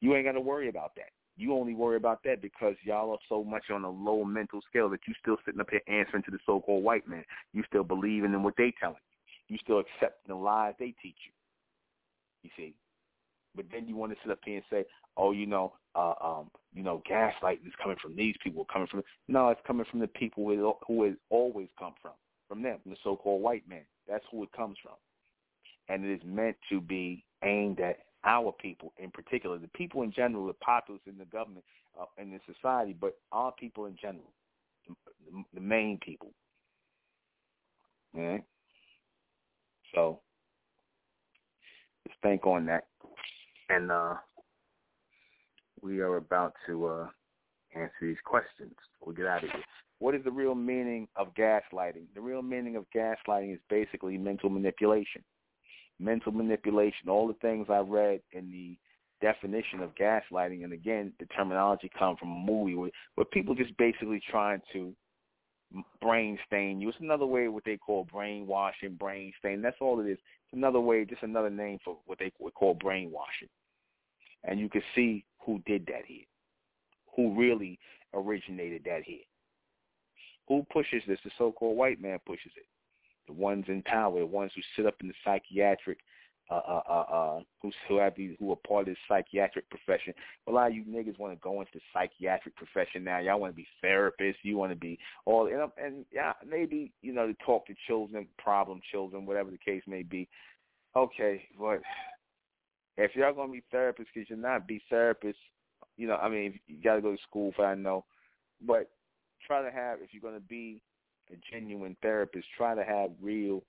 You 0.00 0.14
ain't 0.14 0.26
got 0.26 0.32
to 0.32 0.40
worry 0.40 0.68
about 0.68 0.92
that. 0.96 1.10
You 1.38 1.54
only 1.54 1.74
worry 1.74 1.96
about 1.96 2.24
that 2.24 2.42
because 2.42 2.74
y'all 2.82 3.12
are 3.12 3.18
so 3.28 3.44
much 3.44 3.70
on 3.70 3.84
a 3.84 3.90
low 3.90 4.24
mental 4.24 4.60
scale 4.68 4.88
that 4.90 5.00
you 5.06 5.14
still 5.22 5.36
sitting 5.46 5.60
up 5.60 5.70
here 5.70 5.80
answering 5.86 6.24
to 6.24 6.32
the 6.32 6.38
so-called 6.44 6.82
white 6.82 7.06
man. 7.08 7.24
You 7.52 7.62
still 7.68 7.84
believing 7.84 8.32
in 8.32 8.42
what 8.42 8.54
they 8.58 8.74
telling 8.80 8.96
you. 8.96 9.54
You 9.54 9.58
still 9.62 9.78
accepting 9.78 10.28
the 10.28 10.34
lies 10.34 10.74
they 10.80 10.94
teach 11.00 11.16
you. 11.24 11.32
You 12.42 12.50
see, 12.56 12.74
but 13.54 13.66
then 13.72 13.86
you 13.86 13.94
want 13.94 14.12
to 14.12 14.18
sit 14.22 14.32
up 14.32 14.40
here 14.44 14.56
and 14.56 14.64
say, 14.68 14.84
"Oh, 15.16 15.30
you 15.30 15.46
know, 15.46 15.74
uh, 15.94 16.14
um, 16.20 16.50
you 16.74 16.82
know, 16.82 17.02
gaslighting 17.08 17.66
is 17.66 17.72
coming 17.80 17.96
from 18.02 18.16
these 18.16 18.34
people, 18.42 18.66
coming 18.72 18.88
from." 18.88 19.04
No, 19.28 19.48
it's 19.50 19.60
coming 19.64 19.86
from 19.88 20.00
the 20.00 20.08
people 20.08 20.44
who 20.44 20.74
who 20.86 21.04
it 21.04 21.18
always 21.30 21.68
come 21.78 21.94
from, 22.02 22.12
from 22.48 22.62
them, 22.62 22.78
from 22.82 22.90
the 22.92 22.98
so-called 23.04 23.42
white 23.42 23.66
man. 23.68 23.84
That's 24.08 24.24
who 24.30 24.42
it 24.42 24.52
comes 24.52 24.76
from, 24.82 24.94
and 25.88 26.04
it 26.04 26.20
is 26.20 26.20
meant 26.24 26.56
to 26.68 26.80
be 26.80 27.24
aimed 27.44 27.80
at 27.80 27.98
our 28.28 28.52
people 28.52 28.92
in 28.98 29.10
particular, 29.10 29.58
the 29.58 29.68
people 29.68 30.02
in 30.02 30.12
general, 30.12 30.46
the 30.46 30.52
populace 30.52 31.00
in 31.06 31.16
the 31.16 31.24
government 31.24 31.64
uh, 31.98 32.04
and 32.18 32.32
in 32.32 32.40
society, 32.52 32.94
but 32.98 33.16
our 33.32 33.52
people 33.52 33.86
in 33.86 33.96
general, 34.00 34.30
the, 34.86 35.42
the 35.54 35.60
main 35.60 35.98
people. 36.04 36.30
Okay? 38.14 38.42
So 39.94 40.20
let's 42.06 42.18
think 42.22 42.46
on 42.46 42.66
that. 42.66 42.84
And 43.70 43.90
uh, 43.90 44.14
we 45.80 46.00
are 46.00 46.16
about 46.16 46.52
to 46.66 46.86
uh, 46.86 47.06
answer 47.74 47.92
these 48.02 48.16
questions. 48.24 48.74
We'll 49.00 49.16
get 49.16 49.26
out 49.26 49.42
of 49.42 49.50
here. 49.50 49.62
What 50.00 50.14
is 50.14 50.22
the 50.22 50.30
real 50.30 50.54
meaning 50.54 51.08
of 51.16 51.28
gaslighting? 51.34 52.04
The 52.14 52.20
real 52.20 52.42
meaning 52.42 52.76
of 52.76 52.84
gaslighting 52.94 53.54
is 53.54 53.60
basically 53.70 54.18
mental 54.18 54.50
manipulation 54.50 55.24
mental 55.98 56.32
manipulation, 56.32 57.08
all 57.08 57.28
the 57.28 57.34
things 57.34 57.66
I 57.68 57.78
read 57.78 58.20
in 58.32 58.50
the 58.50 58.76
definition 59.20 59.80
of 59.80 59.94
gaslighting, 59.94 60.64
and 60.64 60.72
again, 60.72 61.12
the 61.18 61.26
terminology 61.26 61.90
come 61.98 62.16
from 62.16 62.30
a 62.30 62.34
movie 62.34 62.74
where, 62.74 62.90
where 63.16 63.24
people 63.24 63.54
just 63.54 63.76
basically 63.76 64.20
trying 64.30 64.60
to 64.72 64.94
brain 66.00 66.38
stain 66.46 66.80
you. 66.80 66.88
It's 66.88 66.98
another 67.00 67.26
way 67.26 67.48
what 67.48 67.64
they 67.64 67.76
call 67.76 68.06
brainwashing, 68.10 68.94
brain 68.94 69.32
stain. 69.38 69.60
That's 69.60 69.76
all 69.80 70.00
it 70.00 70.06
is. 70.06 70.18
It's 70.18 70.54
another 70.54 70.80
way, 70.80 71.04
just 71.04 71.22
another 71.22 71.50
name 71.50 71.78
for 71.84 71.98
what 72.06 72.18
they 72.18 72.32
would 72.38 72.54
call 72.54 72.74
brainwashing. 72.74 73.48
And 74.44 74.58
you 74.60 74.68
can 74.68 74.82
see 74.94 75.24
who 75.44 75.60
did 75.66 75.84
that 75.86 76.06
here, 76.06 76.24
who 77.14 77.38
really 77.38 77.78
originated 78.14 78.82
that 78.84 79.02
here. 79.04 79.18
Who 80.46 80.64
pushes 80.72 81.02
this? 81.06 81.18
The 81.24 81.30
so-called 81.36 81.76
white 81.76 82.00
man 82.00 82.18
pushes 82.24 82.52
it 82.56 82.64
the 83.28 83.34
ones 83.34 83.64
in 83.68 83.82
power, 83.82 84.18
the 84.18 84.26
ones 84.26 84.50
who 84.54 84.62
sit 84.74 84.86
up 84.86 84.96
in 85.00 85.08
the 85.08 85.14
psychiatric, 85.24 85.98
uh, 86.50 86.54
uh, 86.66 86.82
uh, 86.88 87.14
uh, 87.14 87.40
who 87.60 87.70
who 87.86 87.98
have 87.98 88.14
these, 88.16 88.34
who 88.38 88.50
are 88.50 88.56
part 88.66 88.88
of 88.88 88.94
the 88.94 88.96
psychiatric 89.06 89.68
profession. 89.68 90.14
A 90.48 90.50
lot 90.50 90.68
of 90.68 90.74
you 90.74 90.82
niggas 90.84 91.18
want 91.18 91.34
to 91.34 91.40
go 91.42 91.60
into 91.60 91.72
the 91.74 91.80
psychiatric 91.92 92.56
profession 92.56 93.04
now. 93.04 93.18
Y'all 93.18 93.38
want 93.38 93.52
to 93.52 93.56
be 93.56 93.68
therapists. 93.84 94.36
You 94.42 94.56
want 94.56 94.72
to 94.72 94.76
be 94.76 94.98
all, 95.26 95.46
and, 95.46 95.70
and 95.82 96.06
yeah, 96.10 96.32
maybe 96.48 96.90
you 97.02 97.12
know 97.12 97.26
to 97.26 97.34
talk 97.44 97.66
to 97.66 97.74
children, 97.86 98.26
problem 98.38 98.80
children, 98.90 99.26
whatever 99.26 99.50
the 99.50 99.58
case 99.58 99.82
may 99.86 100.02
be. 100.02 100.26
Okay, 100.96 101.44
but 101.60 101.80
if 102.96 103.14
y'all 103.14 103.34
gonna 103.34 103.52
be 103.52 103.62
therapists, 103.72 104.06
because 104.14 104.28
you're 104.30 104.38
not 104.38 104.66
be 104.66 104.82
therapists, 104.90 105.34
you 105.98 106.06
know, 106.06 106.16
I 106.16 106.30
mean, 106.30 106.58
you 106.66 106.82
got 106.82 106.96
to 106.96 107.02
go 107.02 107.12
to 107.14 107.22
school 107.22 107.52
for 107.54 107.66
I 107.66 107.74
know, 107.74 108.04
but 108.66 108.90
try 109.46 109.62
to 109.62 109.70
have 109.70 109.98
if 110.00 110.10
you're 110.12 110.22
gonna 110.22 110.40
be 110.40 110.80
a 111.30 111.52
genuine 111.52 111.96
therapist, 112.02 112.46
try 112.56 112.74
to 112.74 112.84
have 112.84 113.10
real 113.20 113.62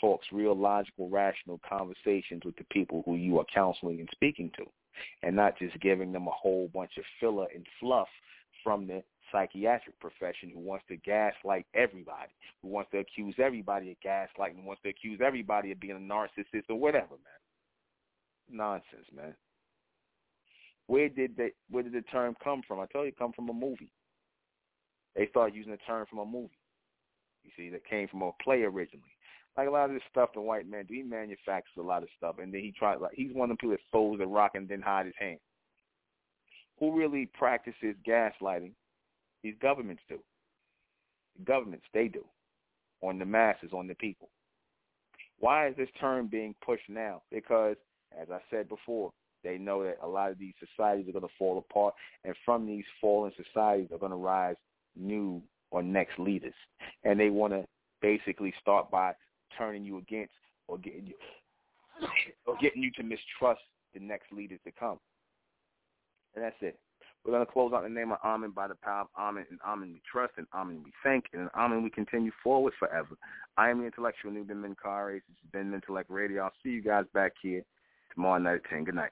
talks, 0.00 0.26
real 0.32 0.56
logical, 0.56 1.08
rational 1.08 1.60
conversations 1.68 2.42
with 2.44 2.56
the 2.56 2.64
people 2.70 3.02
who 3.06 3.16
you 3.16 3.38
are 3.38 3.46
counseling 3.52 4.00
and 4.00 4.08
speaking 4.12 4.50
to, 4.56 4.64
and 5.22 5.34
not 5.34 5.58
just 5.58 5.78
giving 5.80 6.12
them 6.12 6.26
a 6.26 6.32
whole 6.32 6.68
bunch 6.74 6.92
of 6.98 7.04
filler 7.20 7.46
and 7.54 7.66
fluff 7.80 8.08
from 8.62 8.86
the 8.86 9.02
psychiatric 9.30 9.98
profession 10.00 10.50
who 10.52 10.60
wants 10.60 10.84
to 10.88 10.96
gaslight 10.96 11.66
everybody, 11.74 12.32
who 12.62 12.68
wants 12.68 12.90
to 12.90 12.98
accuse 12.98 13.34
everybody 13.38 13.90
of 13.90 13.96
gaslighting, 14.04 14.56
who 14.56 14.66
wants 14.66 14.82
to 14.82 14.88
accuse 14.88 15.20
everybody 15.24 15.72
of 15.72 15.80
being 15.80 15.96
a 15.96 16.14
narcissist 16.14 16.64
or 16.68 16.76
whatever, 16.76 17.10
man. 17.10 18.50
Nonsense, 18.50 19.06
man. 19.14 19.34
Where 20.86 21.08
did 21.08 21.36
the 21.36 21.50
where 21.70 21.82
did 21.82 21.94
the 21.94 22.02
term 22.02 22.36
come 22.42 22.62
from? 22.66 22.80
I 22.80 22.86
tell 22.86 23.02
you, 23.02 23.08
it 23.08 23.18
come 23.18 23.32
from 23.32 23.48
a 23.48 23.54
movie. 23.54 23.90
They 25.16 25.26
started 25.28 25.54
using 25.54 25.72
the 25.72 25.78
term 25.78 26.06
from 26.08 26.18
a 26.18 26.26
movie. 26.26 26.58
You 27.44 27.50
see, 27.56 27.70
that 27.70 27.86
came 27.86 28.08
from 28.08 28.22
a 28.22 28.30
play 28.42 28.62
originally. 28.62 29.16
Like 29.56 29.68
a 29.68 29.70
lot 29.70 29.88
of 29.88 29.94
this 29.94 30.02
stuff 30.10 30.30
the 30.34 30.40
white 30.40 30.68
man 30.68 30.86
do, 30.86 30.94
he 30.94 31.02
manufactures 31.02 31.76
a 31.78 31.82
lot 31.82 32.02
of 32.02 32.08
stuff, 32.16 32.36
and 32.42 32.52
then 32.52 32.60
he 32.60 32.72
tries. 32.72 33.00
Like 33.00 33.14
he's 33.14 33.32
one 33.32 33.50
of 33.50 33.50
them 33.50 33.56
people 33.58 33.76
that 33.76 33.80
throws 33.90 34.20
a 34.20 34.26
rock 34.26 34.52
and 34.54 34.68
then 34.68 34.82
hide 34.82 35.06
his 35.06 35.14
hand. 35.18 35.38
Who 36.80 36.96
really 36.96 37.26
practices 37.26 37.94
gaslighting? 38.06 38.72
These 39.42 39.54
governments 39.62 40.02
do. 40.08 40.18
The 41.38 41.44
governments 41.44 41.86
they 41.92 42.08
do, 42.08 42.24
on 43.00 43.18
the 43.18 43.24
masses, 43.24 43.70
on 43.72 43.86
the 43.86 43.94
people. 43.94 44.28
Why 45.38 45.68
is 45.68 45.76
this 45.76 45.88
term 46.00 46.26
being 46.26 46.54
pushed 46.64 46.88
now? 46.88 47.22
Because, 47.30 47.76
as 48.20 48.28
I 48.30 48.38
said 48.50 48.68
before, 48.68 49.12
they 49.42 49.58
know 49.58 49.84
that 49.84 49.98
a 50.02 50.08
lot 50.08 50.30
of 50.30 50.38
these 50.38 50.54
societies 50.58 51.08
are 51.08 51.12
going 51.12 51.22
to 51.22 51.34
fall 51.38 51.58
apart, 51.58 51.94
and 52.24 52.34
from 52.44 52.66
these 52.66 52.84
fallen 53.00 53.32
societies 53.36 53.90
are 53.92 53.98
going 53.98 54.10
to 54.10 54.16
rise 54.16 54.56
new 54.96 55.42
or 55.70 55.82
next 55.82 56.18
leaders, 56.18 56.54
and 57.04 57.18
they 57.18 57.30
want 57.30 57.52
to 57.52 57.64
basically 58.00 58.52
start 58.60 58.90
by 58.90 59.12
turning 59.56 59.84
you 59.84 59.98
against 59.98 60.34
or 60.68 60.78
getting 60.78 61.06
you 61.06 61.14
or 62.46 62.56
getting 62.60 62.82
you 62.82 62.90
to 62.92 63.02
mistrust 63.02 63.62
the 63.94 64.00
next 64.00 64.32
leaders 64.32 64.60
to 64.64 64.72
come. 64.72 64.98
And 66.34 66.44
that's 66.44 66.56
it. 66.60 66.78
We're 67.24 67.32
going 67.32 67.46
to 67.46 67.50
close 67.50 67.72
out 67.72 67.84
in 67.86 67.94
the 67.94 67.98
name 67.98 68.12
of 68.12 68.18
Amen 68.22 68.50
by 68.50 68.68
the 68.68 68.74
power 68.74 69.02
of 69.02 69.06
Amen, 69.18 69.46
and 69.48 69.58
Amen 69.66 69.92
we 69.94 70.02
trust, 70.10 70.34
and 70.36 70.46
Amen 70.52 70.82
we 70.84 70.92
thank, 71.02 71.24
and 71.32 71.48
Amen 71.56 71.82
we 71.82 71.88
continue 71.88 72.30
forward 72.42 72.74
forever. 72.78 73.16
I 73.56 73.70
am 73.70 73.78
the 73.78 73.86
intellectual 73.86 74.30
Nuben 74.30 74.62
Menkarayzz. 74.62 75.22
This 75.28 75.38
has 75.42 75.50
been 75.50 75.70
Mentellect 75.72 76.10
Radio. 76.10 76.42
I'll 76.42 76.52
see 76.62 76.70
you 76.70 76.82
guys 76.82 77.06
back 77.14 77.32
here 77.40 77.62
tomorrow 78.14 78.38
night 78.38 78.56
at 78.56 78.64
10. 78.68 78.84
Good 78.84 78.96
night. 78.96 79.10